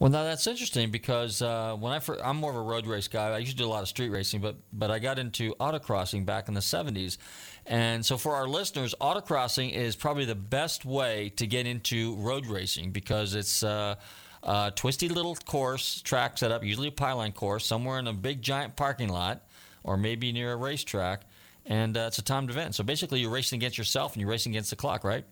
Well, 0.00 0.10
now 0.10 0.24
that's 0.24 0.46
interesting 0.46 0.90
because 0.90 1.40
uh, 1.40 1.76
when 1.78 1.92
I 1.92 2.00
fir- 2.00 2.20
I'm 2.22 2.36
more 2.36 2.50
of 2.50 2.56
a 2.56 2.60
road 2.60 2.86
race 2.86 3.06
guy. 3.06 3.30
I 3.30 3.38
used 3.38 3.52
to 3.52 3.58
do 3.58 3.66
a 3.66 3.70
lot 3.70 3.82
of 3.82 3.88
street 3.88 4.10
racing, 4.10 4.40
but 4.40 4.56
but 4.72 4.90
I 4.90 4.98
got 4.98 5.20
into 5.20 5.54
autocrossing 5.60 6.26
back 6.26 6.48
in 6.48 6.54
the 6.54 6.60
'70s, 6.60 7.16
and 7.64 8.04
so 8.04 8.16
for 8.16 8.34
our 8.34 8.48
listeners, 8.48 8.92
autocrossing 9.00 9.72
is 9.72 9.94
probably 9.94 10.24
the 10.24 10.34
best 10.34 10.84
way 10.84 11.28
to 11.36 11.46
get 11.46 11.66
into 11.66 12.16
road 12.16 12.46
racing 12.46 12.90
because 12.90 13.36
it's 13.36 13.62
uh, 13.62 13.94
a 14.42 14.72
twisty 14.74 15.08
little 15.08 15.34
course 15.36 16.00
track 16.02 16.38
set 16.38 16.50
up, 16.50 16.64
usually 16.64 16.88
a 16.88 16.92
pylon 16.92 17.32
course, 17.32 17.66
somewhere 17.66 17.98
in 17.98 18.06
a 18.06 18.12
big 18.12 18.42
giant 18.42 18.76
parking 18.76 19.08
lot, 19.08 19.42
or 19.84 19.96
maybe 19.96 20.32
near 20.32 20.52
a 20.52 20.56
racetrack, 20.56 21.22
and 21.66 21.96
uh, 21.96 22.06
it's 22.08 22.18
a 22.18 22.22
timed 22.22 22.50
event. 22.50 22.74
So 22.74 22.84
basically, 22.84 23.20
you're 23.20 23.30
racing 23.30 23.58
against 23.58 23.78
yourself 23.78 24.14
and 24.14 24.20
you're 24.20 24.30
racing 24.30 24.52
against 24.52 24.70
the 24.70 24.76
clock, 24.76 25.04
right? 25.04 25.24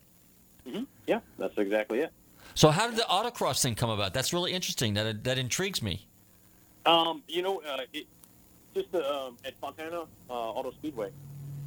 hmm 0.69 0.85
Yeah, 1.07 1.21
that's 1.39 1.57
exactly 1.59 2.01
it. 2.01 2.13
So 2.55 2.71
how 2.71 2.87
did 2.89 2.97
the 2.97 3.03
autocross 3.03 3.61
thing 3.63 3.75
come 3.75 3.91
about? 3.91 4.15
That's 4.15 4.33
really 4.33 4.53
interesting. 4.53 4.95
That 4.95 5.25
that 5.25 5.39
intrigues 5.39 5.83
me. 5.83 6.07
Um, 6.87 7.23
you 7.29 7.43
know, 7.43 7.61
uh, 7.69 7.81
it, 7.93 8.07
just 8.75 8.95
uh, 8.95 8.99
um, 9.27 9.37
at 9.45 9.55
Fontana 9.61 10.03
uh, 10.31 10.33
Auto 10.33 10.71
Speedway. 10.73 11.11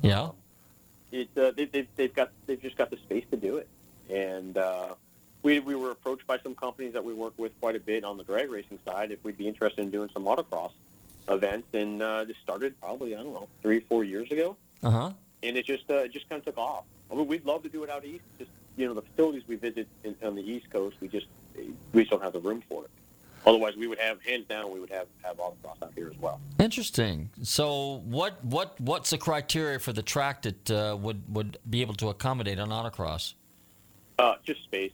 Yeah. 0.02 0.30
it 1.12 1.28
uh, 1.38 1.52
they, 1.56 1.66
they've, 1.66 1.88
they've 1.96 2.14
got 2.14 2.32
they've 2.46 2.62
just 2.62 2.78
got 2.78 2.90
the 2.90 2.98
space 2.98 3.26
to 3.32 3.38
do 3.38 3.58
it, 3.58 3.68
and 4.10 4.58
uh, 4.58 4.96
we 5.44 5.60
we 5.60 5.76
were 5.76 5.92
approached 5.92 6.28
by 6.28 6.38
some 6.40 6.56
companies 6.56 6.94
that 6.94 7.04
we 7.04 7.14
work 7.14 7.34
with 7.38 7.52
quite 7.60 7.76
a 7.76 7.80
bit 7.80 8.04
on 8.04 8.18
the 8.18 8.24
drag 8.24 8.50
racing 8.52 8.80
side 8.86 9.12
if 9.12 9.24
we'd 9.24 9.38
be 9.38 9.48
interested 9.48 9.82
in 9.82 9.90
doing 9.92 10.10
some 10.14 10.26
autocross 10.26 10.72
events, 11.30 11.68
and 11.74 12.02
uh, 12.02 12.24
this 12.26 12.36
started 12.44 12.80
probably 12.82 13.16
I 13.16 13.24
don't 13.24 13.34
know 13.34 13.48
three 13.62 13.80
four 13.82 14.04
years 14.04 14.32
ago, 14.32 14.56
Uh 14.84 14.90
huh. 14.92 15.12
and 15.44 15.58
it 15.58 15.66
just 15.66 15.90
uh, 15.90 15.96
it 15.96 16.12
just 16.12 16.28
kind 16.30 16.40
of 16.40 16.46
took 16.46 16.58
off. 16.58 16.84
I 17.12 17.16
mean, 17.16 17.28
we'd 17.28 17.46
love 17.46 17.64
to 17.64 17.70
do 17.70 17.84
it 17.84 17.90
out 17.90 18.06
east, 18.06 18.24
just 18.38 18.52
you 18.78 18.88
know 18.88 18.94
the 18.94 19.02
facilities 19.02 19.44
we 19.48 19.56
visit 19.56 19.88
in, 20.04 20.16
on 20.24 20.36
the 20.36 20.42
East 20.44 20.70
Coast, 20.70 20.98
we 21.02 21.08
just 21.08 21.28
we 21.94 22.02
just 22.02 22.12
don't 22.12 22.24
have 22.24 22.34
the 22.34 22.40
room 22.40 22.62
for 22.70 22.84
it. 22.86 22.90
Otherwise, 23.46 23.74
we 23.78 23.88
would 23.88 24.00
have 24.00 24.22
hands 24.22 24.46
down 24.50 24.70
we 24.72 24.82
would 24.82 24.90
have 24.90 25.08
have 25.24 25.38
autocross 25.38 25.82
out 25.82 25.94
here 25.96 26.10
as 26.14 26.18
well. 26.20 26.42
Interesting. 26.60 27.30
So, 27.42 28.02
what 28.06 28.44
what 28.44 28.80
what's 28.82 29.12
the 29.12 29.18
criteria 29.18 29.80
for 29.80 29.94
the 29.94 30.04
track 30.04 30.42
that 30.42 30.70
uh, 30.72 30.98
would 31.00 31.24
would 31.34 31.58
be 31.70 31.80
able 31.82 31.94
to 31.96 32.10
accommodate 32.10 32.60
an 32.60 32.70
autocross? 32.70 33.34
Uh, 34.18 34.36
just 34.46 34.62
space. 34.64 34.92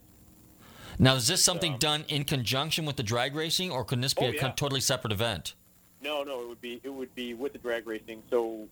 Now, 0.97 1.15
is 1.15 1.27
this 1.27 1.43
something 1.43 1.77
done 1.77 2.05
in 2.07 2.23
conjunction 2.23 2.85
with 2.85 2.95
the 2.95 3.03
drag 3.03 3.35
racing, 3.35 3.71
or 3.71 3.83
can 3.83 4.01
this 4.01 4.13
be 4.13 4.25
Oh, 4.25 4.29
a 4.29 4.33
yeah. 4.33 4.51
totally 4.51 4.81
separate 4.81 5.11
event? 5.11 5.53
No, 6.01 6.23
no, 6.23 6.41
it 6.41 6.47
would 6.47 6.61
be 6.61 6.79
it 6.83 6.89
would 6.93 7.13
be 7.15 7.33
with 7.33 7.53
the 7.53 7.59
drag 7.59 7.87
racing. 7.87 8.21
So, 8.29 8.67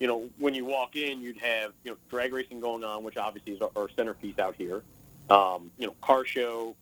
you 0.00 0.06
know, 0.06 0.28
when 0.38 0.52
you 0.54 0.64
walk 0.64 0.96
in, 0.96 1.20
you'd 1.20 1.38
have 1.38 1.72
you 1.84 1.92
know 1.92 1.96
drag 2.10 2.32
racing 2.32 2.60
going 2.60 2.84
on, 2.84 3.04
which 3.04 3.16
obviously 3.16 3.52
is 3.54 3.62
our, 3.62 3.70
our 3.76 3.88
centerpiece 3.96 4.38
out 4.38 4.54
here. 4.56 4.82
Um, 5.30 5.70
you 5.78 5.86
know, 5.86 5.94
car 6.02 6.24
show, 6.24 6.74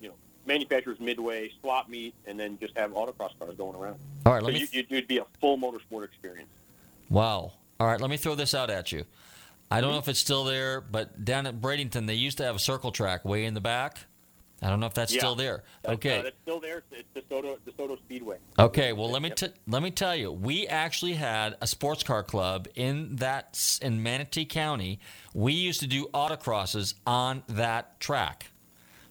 you 0.00 0.08
know, 0.08 0.14
manufacturers 0.46 0.98
midway, 1.00 1.50
swap 1.60 1.88
meet, 1.88 2.14
and 2.26 2.38
then 2.38 2.58
just 2.60 2.76
have 2.76 2.90
autocross 2.90 3.30
cars 3.38 3.54
going 3.56 3.76
around. 3.76 3.98
All 4.26 4.34
right, 4.34 4.42
let 4.42 4.52
so 4.52 4.54
me 4.54 4.60
you, 4.60 4.66
you'd, 4.72 4.90
you'd 4.90 5.08
be 5.08 5.18
a 5.18 5.26
full 5.40 5.56
motorsport 5.56 6.04
experience. 6.04 6.50
Wow. 7.08 7.52
All 7.80 7.86
right, 7.86 8.00
let 8.00 8.10
me 8.10 8.16
throw 8.16 8.34
this 8.34 8.54
out 8.54 8.70
at 8.70 8.90
you. 8.90 9.04
I 9.70 9.80
don't 9.80 9.92
know 9.92 9.98
if 9.98 10.08
it's 10.08 10.18
still 10.18 10.44
there, 10.44 10.80
but 10.80 11.24
down 11.24 11.46
at 11.46 11.60
Bradenton, 11.60 12.06
they 12.06 12.14
used 12.14 12.38
to 12.38 12.44
have 12.44 12.56
a 12.56 12.58
circle 12.58 12.90
track 12.90 13.24
way 13.24 13.44
in 13.44 13.54
the 13.54 13.60
back. 13.60 13.98
I 14.60 14.68
don't 14.70 14.80
know 14.80 14.86
if 14.86 14.94
that's 14.94 15.12
Yeah. 15.12 15.20
still 15.20 15.34
there. 15.36 15.62
That's, 15.82 15.94
Okay. 15.94 16.18
uh, 16.18 16.22
that's 16.22 16.36
still 16.42 16.58
there. 16.60 16.82
It's 16.90 17.08
the 17.14 17.22
Soto 17.76 17.96
Speedway. 17.96 18.38
Okay, 18.58 18.92
well 18.92 19.08
let 19.10 19.22
me 19.22 19.30
t- 19.30 19.52
let 19.68 19.82
me 19.82 19.90
tell 19.90 20.16
you, 20.16 20.32
we 20.32 20.66
actually 20.66 21.14
had 21.14 21.56
a 21.60 21.66
sports 21.66 22.02
car 22.02 22.22
club 22.24 22.66
in 22.74 23.16
that 23.16 23.78
in 23.82 24.02
Manatee 24.02 24.44
County. 24.46 24.98
We 25.32 25.52
used 25.52 25.80
to 25.80 25.86
do 25.86 26.06
autocrosses 26.08 26.94
on 27.06 27.44
that 27.48 28.00
track. 28.00 28.50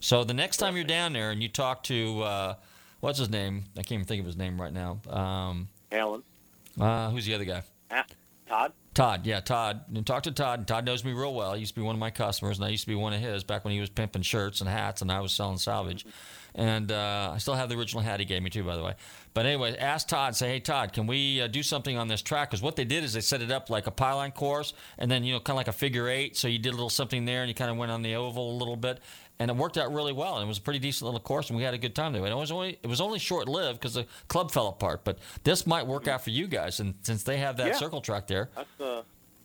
So 0.00 0.22
the 0.22 0.34
next 0.34 0.58
time 0.58 0.76
you're 0.76 0.84
down 0.84 1.12
there 1.14 1.30
and 1.30 1.42
you 1.42 1.48
talk 1.48 1.82
to 1.84 2.22
uh, 2.22 2.54
what's 3.00 3.18
his 3.18 3.30
name? 3.30 3.64
I 3.76 3.82
can't 3.82 3.92
even 3.92 4.04
think 4.04 4.20
of 4.20 4.26
his 4.26 4.36
name 4.36 4.60
right 4.60 4.72
now. 4.72 5.00
Um, 5.08 5.68
Alan, 5.90 6.22
uh, 6.78 7.10
who's 7.10 7.24
the 7.24 7.34
other 7.34 7.44
guy? 7.46 7.62
Todd. 8.46 8.72
Todd, 8.98 9.28
yeah, 9.28 9.38
Todd. 9.38 9.82
And 9.94 10.04
talk 10.04 10.24
to 10.24 10.32
Todd. 10.32 10.58
And 10.58 10.66
Todd 10.66 10.84
knows 10.84 11.04
me 11.04 11.12
real 11.12 11.32
well. 11.32 11.54
He 11.54 11.60
used 11.60 11.72
to 11.74 11.80
be 11.80 11.86
one 11.86 11.94
of 11.94 12.00
my 12.00 12.10
customers, 12.10 12.58
and 12.58 12.64
I 12.64 12.70
used 12.70 12.82
to 12.82 12.88
be 12.88 12.96
one 12.96 13.12
of 13.12 13.20
his 13.20 13.44
back 13.44 13.64
when 13.64 13.72
he 13.72 13.78
was 13.78 13.88
pimping 13.88 14.22
shirts 14.22 14.60
and 14.60 14.68
hats, 14.68 15.02
and 15.02 15.12
I 15.12 15.20
was 15.20 15.32
selling 15.32 15.58
salvage. 15.58 16.04
And 16.56 16.90
uh, 16.90 17.30
I 17.32 17.38
still 17.38 17.54
have 17.54 17.68
the 17.68 17.76
original 17.76 18.02
hat 18.02 18.18
he 18.18 18.26
gave 18.26 18.42
me 18.42 18.50
too, 18.50 18.64
by 18.64 18.74
the 18.74 18.82
way. 18.82 18.94
But 19.34 19.46
anyway, 19.46 19.76
ask 19.78 20.08
Todd. 20.08 20.34
Say, 20.34 20.48
hey, 20.48 20.58
Todd, 20.58 20.92
can 20.92 21.06
we 21.06 21.40
uh, 21.40 21.46
do 21.46 21.62
something 21.62 21.96
on 21.96 22.08
this 22.08 22.22
track? 22.22 22.50
Because 22.50 22.60
what 22.60 22.74
they 22.74 22.84
did 22.84 23.04
is 23.04 23.12
they 23.12 23.20
set 23.20 23.40
it 23.40 23.52
up 23.52 23.70
like 23.70 23.86
a 23.86 23.92
pylon 23.92 24.32
course, 24.32 24.72
and 24.98 25.08
then 25.08 25.22
you 25.22 25.32
know, 25.32 25.38
kind 25.38 25.54
of 25.54 25.58
like 25.58 25.68
a 25.68 25.72
figure 25.72 26.08
eight. 26.08 26.36
So 26.36 26.48
you 26.48 26.58
did 26.58 26.70
a 26.70 26.72
little 26.72 26.90
something 26.90 27.24
there, 27.24 27.42
and 27.42 27.48
you 27.48 27.54
kind 27.54 27.70
of 27.70 27.76
went 27.76 27.92
on 27.92 28.02
the 28.02 28.16
oval 28.16 28.50
a 28.50 28.56
little 28.58 28.74
bit, 28.74 28.98
and 29.38 29.50
it 29.50 29.56
worked 29.56 29.78
out 29.78 29.92
really 29.92 30.12
well. 30.12 30.36
And 30.36 30.44
it 30.44 30.48
was 30.48 30.58
a 30.58 30.60
pretty 30.60 30.78
decent 30.80 31.04
little 31.06 31.20
course, 31.20 31.48
and 31.50 31.56
we 31.56 31.62
had 31.62 31.74
a 31.74 31.78
good 31.78 31.94
time 31.94 32.12
there. 32.12 32.22
And 32.24 32.32
it 32.32 32.36
was 32.36 32.50
only 32.50 32.78
it 32.82 32.86
was 32.88 33.00
only 33.00 33.18
short 33.18 33.48
lived 33.48 33.80
because 33.80 33.94
the 33.94 34.06
club 34.28 34.50
fell 34.50 34.68
apart. 34.68 35.02
But 35.04 35.18
this 35.44 35.66
might 35.66 35.86
work 35.86 36.08
out 36.08 36.22
for 36.22 36.30
you 36.30 36.46
guys, 36.46 36.80
and 36.80 36.94
since 37.02 37.22
they 37.22 37.38
have 37.38 37.56
that 37.58 37.68
Yeah. 37.68 37.76
circle 37.76 38.00
track 38.00 38.26
there. 38.26 38.50
That's 38.54 38.80
uh, 38.80 39.02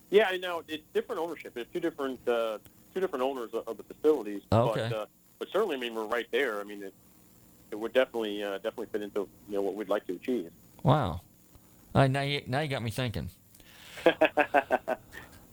yeah, 0.09 0.27
I 0.29 0.37
know. 0.37 0.63
It's 0.67 0.83
different 0.93 1.21
ownership. 1.21 1.57
It's 1.57 1.71
two 1.73 1.79
different 1.79 2.19
uh, 2.27 2.57
two 2.93 2.99
different 2.99 3.23
owners 3.23 3.51
of, 3.53 3.67
of 3.67 3.77
the 3.77 3.83
facilities. 3.83 4.41
Okay. 4.51 4.87
But, 4.89 4.95
uh, 4.97 5.05
but 5.39 5.47
certainly, 5.51 5.75
I 5.75 5.79
mean, 5.79 5.95
we're 5.95 6.05
right 6.05 6.27
there. 6.31 6.59
I 6.59 6.63
mean, 6.63 6.83
it, 6.83 6.93
it 7.71 7.75
would 7.79 7.93
definitely 7.93 8.43
uh, 8.43 8.53
definitely 8.57 8.87
fit 8.91 9.01
into 9.01 9.27
you 9.49 9.55
know 9.55 9.61
what 9.61 9.75
we'd 9.75 9.89
like 9.89 10.05
to 10.07 10.13
achieve. 10.13 10.51
Wow. 10.83 11.21
Right, 11.95 12.09
now 12.09 12.21
you, 12.21 12.41
now 12.47 12.59
you 12.61 12.67
got 12.69 12.81
me 12.81 12.89
thinking. 12.91 13.29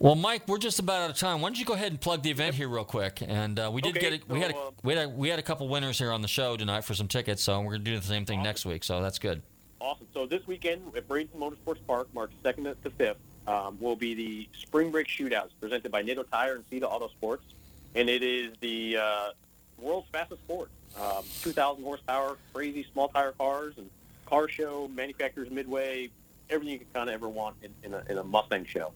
well, 0.01 0.15
Mike, 0.15 0.49
we're 0.49 0.57
just 0.57 0.79
about 0.79 1.03
out 1.03 1.11
of 1.11 1.17
time. 1.19 1.43
Why 1.43 1.51
don't 1.51 1.59
you 1.59 1.67
go 1.67 1.75
ahead 1.75 1.93
and 1.93 2.01
plug 2.01 2.23
the 2.23 2.31
event 2.31 2.55
here 2.55 2.69
real 2.69 2.85
quick? 2.85 3.23
And 3.25 3.61
uh, 3.61 3.71
we 3.71 3.83
did 3.83 3.99
Okay, 3.99 4.11
get 4.11 4.23
a, 4.23 4.33
we 4.33 4.41
so, 4.41 4.47
had 4.47 4.55
a, 4.55 4.59
uh, 4.59 4.71
we 4.83 4.95
had 4.95 5.05
a, 5.05 5.09
we 5.11 5.29
had 5.29 5.39
a 5.39 5.43
couple 5.43 5.69
winners 5.69 5.99
here 5.99 6.11
on 6.11 6.23
the 6.23 6.29
show 6.29 6.57
tonight 6.57 6.85
for 6.85 6.95
some 6.95 7.07
tickets, 7.07 7.43
so 7.43 7.61
we're 7.61 7.73
gonna 7.73 7.85
do 7.85 8.01
the 8.01 8.07
same 8.07 8.25
thing 8.25 8.43
next 8.43 8.65
week. 8.65 8.83
So 8.83 9.03
that's 9.03 9.19
good. 9.19 9.43
Awesome. 9.79 10.07
So 10.15 10.25
this 10.25 10.47
weekend 10.47 10.81
at 10.97 11.07
Bradenton 11.07 11.37
Motorsports 11.37 11.81
Park, 11.87 12.09
March 12.15 12.31
2nd 12.43 12.75
to 12.83 12.91
5th, 12.91 13.17
um, 13.47 13.77
will 13.79 13.95
be 13.95 14.15
the 14.15 14.49
Spring 14.59 14.91
Break 14.91 15.07
Shootouts 15.07 15.51
presented 15.61 15.93
by 15.93 16.03
Nitto 16.03 16.25
Tire 16.31 16.55
and 16.55 16.71
Steeda 16.71 16.85
Auto 16.85 17.09
Sports, 17.09 17.45
and 17.95 18.09
it 18.09 18.23
is 18.23 18.55
the 18.61 18.97
uh, 18.97 19.31
world's 19.79 20.09
fastest 20.13 20.41
sport. 20.43 20.71
Um, 20.99 21.25
2,000 21.43 21.85
horsepower, 21.85 22.39
crazy 22.55 22.87
small 22.91 23.09
tire 23.09 23.33
cars, 23.33 23.75
and 23.77 23.91
car 24.25 24.49
show, 24.49 24.89
manufacturers 24.89 25.51
midway, 25.51 26.09
everything 26.49 26.73
you 26.73 26.79
could 26.79 26.93
kind 26.95 27.11
of 27.11 27.15
ever 27.15 27.29
want 27.29 27.57
in, 27.63 27.73
in, 27.83 27.93
a, 27.93 28.03
in 28.09 28.17
a 28.17 28.25
Mustang 28.25 28.65
show. 28.65 28.93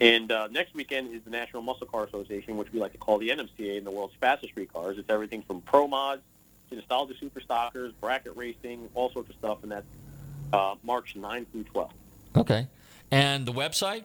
And 0.00 0.32
uh, 0.32 0.48
next 0.48 0.74
weekend 0.74 1.14
is 1.14 1.22
the 1.22 1.30
National 1.30 1.62
Muscle 1.62 1.86
Car 1.86 2.04
Association, 2.04 2.56
which 2.56 2.72
we 2.72 2.80
like 2.80 2.92
to 2.92 2.98
call 2.98 3.18
the 3.18 3.28
NMCA, 3.28 3.78
and 3.78 3.86
the 3.86 3.90
world's 3.90 4.14
fastest 4.20 4.52
street 4.52 4.72
cars. 4.72 4.98
It's 4.98 5.08
everything 5.08 5.42
from 5.42 5.60
pro 5.60 5.86
mods 5.86 6.22
to 6.70 6.76
nostalgia 6.76 7.14
super 7.18 7.40
stockers, 7.40 7.92
bracket 8.00 8.36
racing, 8.36 8.88
all 8.94 9.10
sorts 9.10 9.30
of 9.30 9.36
stuff, 9.36 9.58
and 9.62 9.70
that's 9.72 9.86
uh, 10.52 10.74
March 10.82 11.14
9 11.16 11.46
through 11.52 11.64
12. 11.64 11.90
Okay. 12.36 12.66
And 13.10 13.46
the 13.46 13.52
website? 13.52 14.04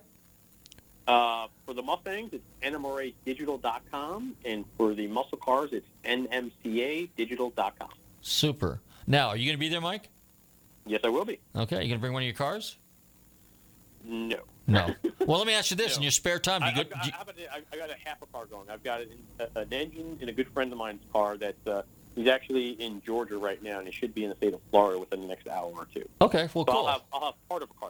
Uh, 1.07 1.47
for 1.65 1.73
the 1.73 1.81
Mustangs, 1.81 2.33
it's 2.33 2.43
nmradigital.com, 2.61 4.35
and 4.45 4.65
for 4.77 4.93
the 4.93 5.07
muscle 5.07 5.39
cars, 5.39 5.71
it's 5.71 5.87
nmcadigital.com. 6.05 7.89
Super. 8.21 8.79
Now, 9.07 9.29
are 9.29 9.37
you 9.37 9.45
going 9.45 9.57
to 9.57 9.59
be 9.59 9.69
there, 9.69 9.81
Mike? 9.81 10.09
Yes, 10.85 11.01
I 11.03 11.09
will 11.09 11.25
be. 11.25 11.39
Okay. 11.55 11.77
You 11.77 11.87
going 11.87 11.91
to 11.91 11.99
bring 11.99 12.13
one 12.13 12.21
of 12.21 12.27
your 12.27 12.35
cars? 12.35 12.77
No. 14.03 14.37
No. 14.69 14.93
well, 15.25 15.37
let 15.39 15.47
me 15.47 15.53
ask 15.53 15.71
you 15.71 15.77
this: 15.77 15.97
in 15.97 16.03
your 16.03 16.11
spare 16.11 16.39
time, 16.39 16.61
you 16.61 16.67
I, 16.67 16.71
go, 16.83 16.89
I, 16.95 17.05
you- 17.05 17.11
I, 17.51 17.61
I- 17.73 17.77
got 17.77 17.89
a 17.89 17.95
half 18.03 18.21
a 18.21 18.25
car 18.27 18.45
going. 18.45 18.69
I've 18.69 18.83
got 18.83 19.01
an, 19.01 19.09
an 19.55 19.73
engine 19.73 20.17
in 20.21 20.29
a 20.29 20.31
good 20.33 20.47
friend 20.49 20.71
of 20.71 20.77
mine's 20.77 21.01
car 21.11 21.37
that 21.37 21.55
uh, 21.67 21.81
he's 22.15 22.27
actually 22.27 22.71
in 22.71 23.01
Georgia 23.05 23.37
right 23.37 23.61
now, 23.61 23.79
and 23.79 23.87
he 23.87 23.93
should 23.93 24.13
be 24.13 24.23
in 24.23 24.29
the 24.29 24.35
state 24.35 24.53
of 24.53 24.59
Florida 24.71 24.99
within 24.99 25.21
the 25.21 25.27
next 25.27 25.47
hour 25.47 25.71
or 25.75 25.87
two. 25.93 26.07
Okay, 26.21 26.47
well, 26.53 26.65
so 26.65 26.71
cool. 26.71 26.85
I'll 26.85 26.93
have, 26.93 27.01
I'll 27.13 27.25
have 27.25 27.49
part 27.49 27.63
of 27.63 27.69
a 27.71 27.73
car. 27.73 27.89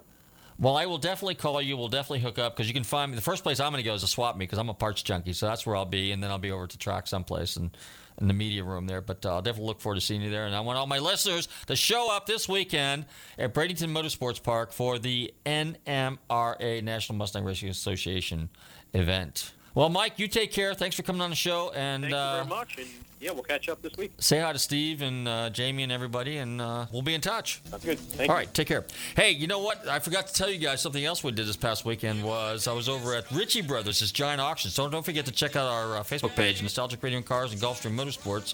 Well, 0.59 0.75
I 0.75 0.87
will 0.87 0.97
definitely 0.97 1.35
call 1.35 1.61
you. 1.61 1.77
We'll 1.77 1.87
definitely 1.87 2.19
hook 2.19 2.37
up 2.37 2.55
because 2.55 2.67
you 2.67 2.73
can 2.73 2.83
find 2.83 3.11
me. 3.11 3.15
The 3.15 3.21
first 3.21 3.43
place 3.43 3.61
I'm 3.61 3.71
going 3.71 3.81
to 3.81 3.87
go 3.89 3.93
is 3.93 4.03
a 4.03 4.07
swap 4.07 4.35
meet 4.35 4.45
because 4.47 4.59
I'm 4.59 4.67
a 4.67 4.73
parts 4.73 5.01
junkie, 5.01 5.31
so 5.31 5.45
that's 5.47 5.65
where 5.65 5.75
I'll 5.75 5.85
be, 5.85 6.11
and 6.11 6.21
then 6.21 6.31
I'll 6.31 6.37
be 6.37 6.51
over 6.51 6.67
to 6.67 6.77
track 6.77 7.07
someplace 7.07 7.55
and 7.55 7.71
in 8.19 8.27
the 8.27 8.33
media 8.33 8.63
room 8.63 8.87
there. 8.87 9.01
But 9.01 9.25
uh, 9.25 9.35
I'll 9.35 9.41
definitely 9.41 9.67
look 9.67 9.81
forward 9.81 9.95
to 9.95 10.01
seeing 10.01 10.21
you 10.21 10.29
there. 10.29 10.45
And 10.45 10.55
I 10.55 10.59
want 10.61 10.77
all 10.77 10.87
my 10.87 10.99
listeners 10.99 11.47
to 11.67 11.75
show 11.75 12.15
up 12.15 12.25
this 12.25 12.47
weekend 12.47 13.05
at 13.37 13.53
Bradenton 13.53 13.91
Motorsports 13.91 14.41
Park 14.41 14.71
for 14.71 14.99
the 14.99 15.33
NMRA 15.45 16.83
National 16.83 17.17
Mustang 17.17 17.43
Racing 17.43 17.69
Association 17.69 18.49
event. 18.93 19.53
Well, 19.75 19.89
Mike, 19.89 20.19
you 20.19 20.27
take 20.27 20.51
care. 20.51 20.73
Thanks 20.73 20.95
for 20.95 21.03
coming 21.03 21.21
on 21.21 21.29
the 21.29 21.35
show, 21.35 21.71
and 21.75 22.03
Thank 22.03 22.13
uh, 22.13 22.41
you 22.43 22.49
very 22.49 22.59
much, 22.59 22.77
and 22.77 22.87
yeah, 23.19 23.31
we'll 23.31 23.43
catch 23.43 23.67
up 23.69 23.81
this 23.81 23.95
week. 23.97 24.13
say 24.19 24.39
hi 24.39 24.53
to 24.53 24.59
Steve 24.59 25.01
and 25.01 25.27
uh, 25.27 25.49
Jamie 25.49 25.83
and 25.83 25.91
everybody, 25.91 26.37
and 26.37 26.61
uh, 26.61 26.85
we'll 26.91 27.01
be 27.01 27.13
in 27.13 27.21
touch. 27.21 27.61
That's 27.69 27.83
good. 27.83 27.99
Thank 27.99 28.29
All 28.29 28.35
you. 28.35 28.39
right, 28.39 28.53
take 28.53 28.67
care. 28.67 28.85
Hey, 29.15 29.31
you 29.31 29.47
know 29.47 29.59
what? 29.59 29.87
I 29.87 29.99
forgot 29.99 30.27
to 30.27 30.33
tell 30.33 30.49
you 30.49 30.57
guys 30.57 30.81
something 30.81 31.03
else 31.03 31.23
we 31.23 31.31
did 31.31 31.47
this 31.47 31.57
past 31.57 31.85
weekend 31.85 32.23
was 32.23 32.67
I 32.67 32.73
was 32.73 32.87
over 32.89 33.15
at 33.15 33.29
Ritchie 33.31 33.63
Brothers, 33.63 33.99
this 33.99 34.11
giant 34.11 34.41
auction. 34.41 34.71
So 34.71 34.89
don't 34.89 35.03
forget 35.05 35.25
to 35.25 35.31
check 35.31 35.55
out 35.55 35.67
our 35.67 35.97
uh, 35.97 36.03
Facebook 36.03 36.35
page, 36.35 36.61
Nostalgic 36.61 37.01
Radio 37.03 37.17
and 37.17 37.25
Cars 37.25 37.51
and 37.51 37.61
Gulfstream 37.61 37.95
Motorsports. 37.95 38.53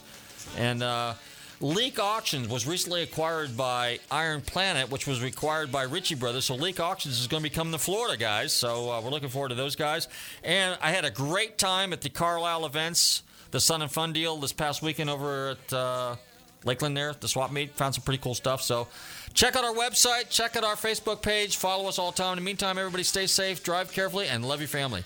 And 0.57 0.84
uh, 0.84 1.13
Leake 1.61 1.99
Auctions 1.99 2.49
was 2.49 2.68
recently 2.68 3.01
acquired 3.03 3.55
by 3.55 3.99
Iron 4.11 4.41
Planet, 4.41 4.91
which 4.91 5.07
was 5.07 5.24
required 5.24 5.72
by 5.72 5.84
Ritchie 5.84 6.16
Brothers. 6.16 6.45
So 6.45 6.55
Leake 6.55 6.80
Auctions 6.80 7.20
is 7.20 7.28
going 7.28 7.41
to 7.41 7.49
be 7.49 7.53
coming 7.53 7.72
to 7.72 7.80
Florida, 7.80 8.18
guys. 8.18 8.51
So 8.51 8.91
uh, 8.91 9.01
we're 9.01 9.09
looking 9.09 9.30
forward 9.30 9.49
to 9.49 9.55
those 9.55 9.76
guys. 9.76 10.07
And 10.43 10.78
I 10.82 10.91
had 10.91 11.05
a 11.05 11.11
great 11.11 11.57
time 11.57 11.93
at 11.93 12.01
the 12.01 12.09
Carlisle 12.09 12.66
events, 12.66 13.24
the 13.56 13.62
Sun 13.62 13.82
and 13.82 13.89
Fun 13.89 14.12
deal 14.12 14.36
this 14.36 14.51
past 14.51 14.82
weekend 14.82 15.10
over 15.10 15.51
at. 15.51 15.74
Uh, 15.74 16.16
Lakeland 16.66 16.97
there, 16.97 17.14
the 17.14 17.28
swap 17.28 17.51
meet. 17.51 17.72
Found 17.76 17.93
some 17.93 18.03
pretty 18.03 18.22
cool 18.22 18.34
stuff. 18.34 18.62
So 18.64 18.88
check 19.36 19.56
out 19.56 19.64
our 19.64 19.74
website, 19.74 20.30
check 20.30 20.58
out 20.58 20.64
our 20.64 20.76
Facebook 20.76 21.22
page, 21.22 21.58
follow 21.58 21.88
us 21.88 21.99
all 21.99 22.12
the 22.12 22.18
time. 22.18 22.34
In 22.34 22.43
the 22.43 22.45
meantime, 22.45 22.80
everybody 22.80 23.03
stay 23.03 23.28
safe, 23.28 23.64
drive 23.64 23.91
carefully, 23.91 24.28
and 24.28 24.43
love 24.43 24.60
your 24.60 24.68
family. 24.68 25.03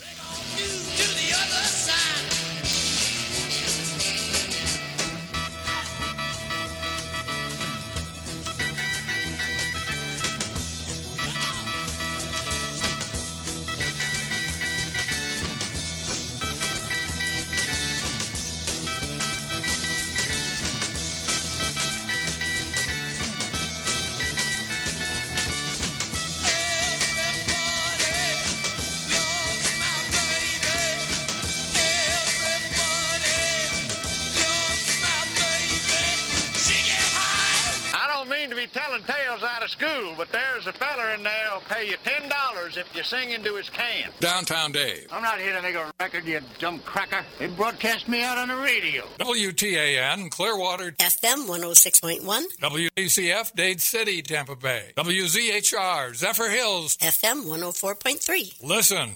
Telling 38.74 39.01
tales 39.03 39.41
out 39.41 39.63
of 39.63 39.70
school, 39.72 40.13
but 40.15 40.32
there's 40.32 40.67
a 40.67 40.74
feller 40.74 41.09
in 41.15 41.24
there 41.24 41.47
who'll 41.51 41.61
pay 41.61 41.89
you 41.89 41.95
ten 42.03 42.30
dollars 42.30 42.78
if 42.78 42.88
you 42.95 43.03
sing 43.03 43.32
into 43.32 43.55
his 43.55 43.67
can. 43.70 44.11
Downtown 44.20 44.72
Dave. 44.72 45.07
I'm 45.11 45.24
not 45.24 45.39
here 45.39 45.53
to 45.53 45.61
make 45.61 45.76
a 45.76 45.91
record, 45.99 46.26
you 46.26 46.39
dumb 46.59 46.80
cracker. 46.80 47.26
They 47.39 47.47
broadcast 47.47 48.07
me 48.07 48.22
out 48.22 48.38
on 48.38 48.49
the 48.49 48.55
radio. 48.57 49.05
WTAN, 49.20 50.30
Clearwater, 50.30 50.91
FM 50.91 51.47
106.1, 51.47 52.43
WDCF, 52.61 53.55
Dade 53.55 53.82
City, 53.82 54.22
Tampa 54.22 54.55
Bay. 54.55 54.91
WZHR, 54.95 56.11
Zephyrhills. 56.11 56.97
FM 56.99 57.45
104.3. 57.45 58.61
Listen. 58.63 59.15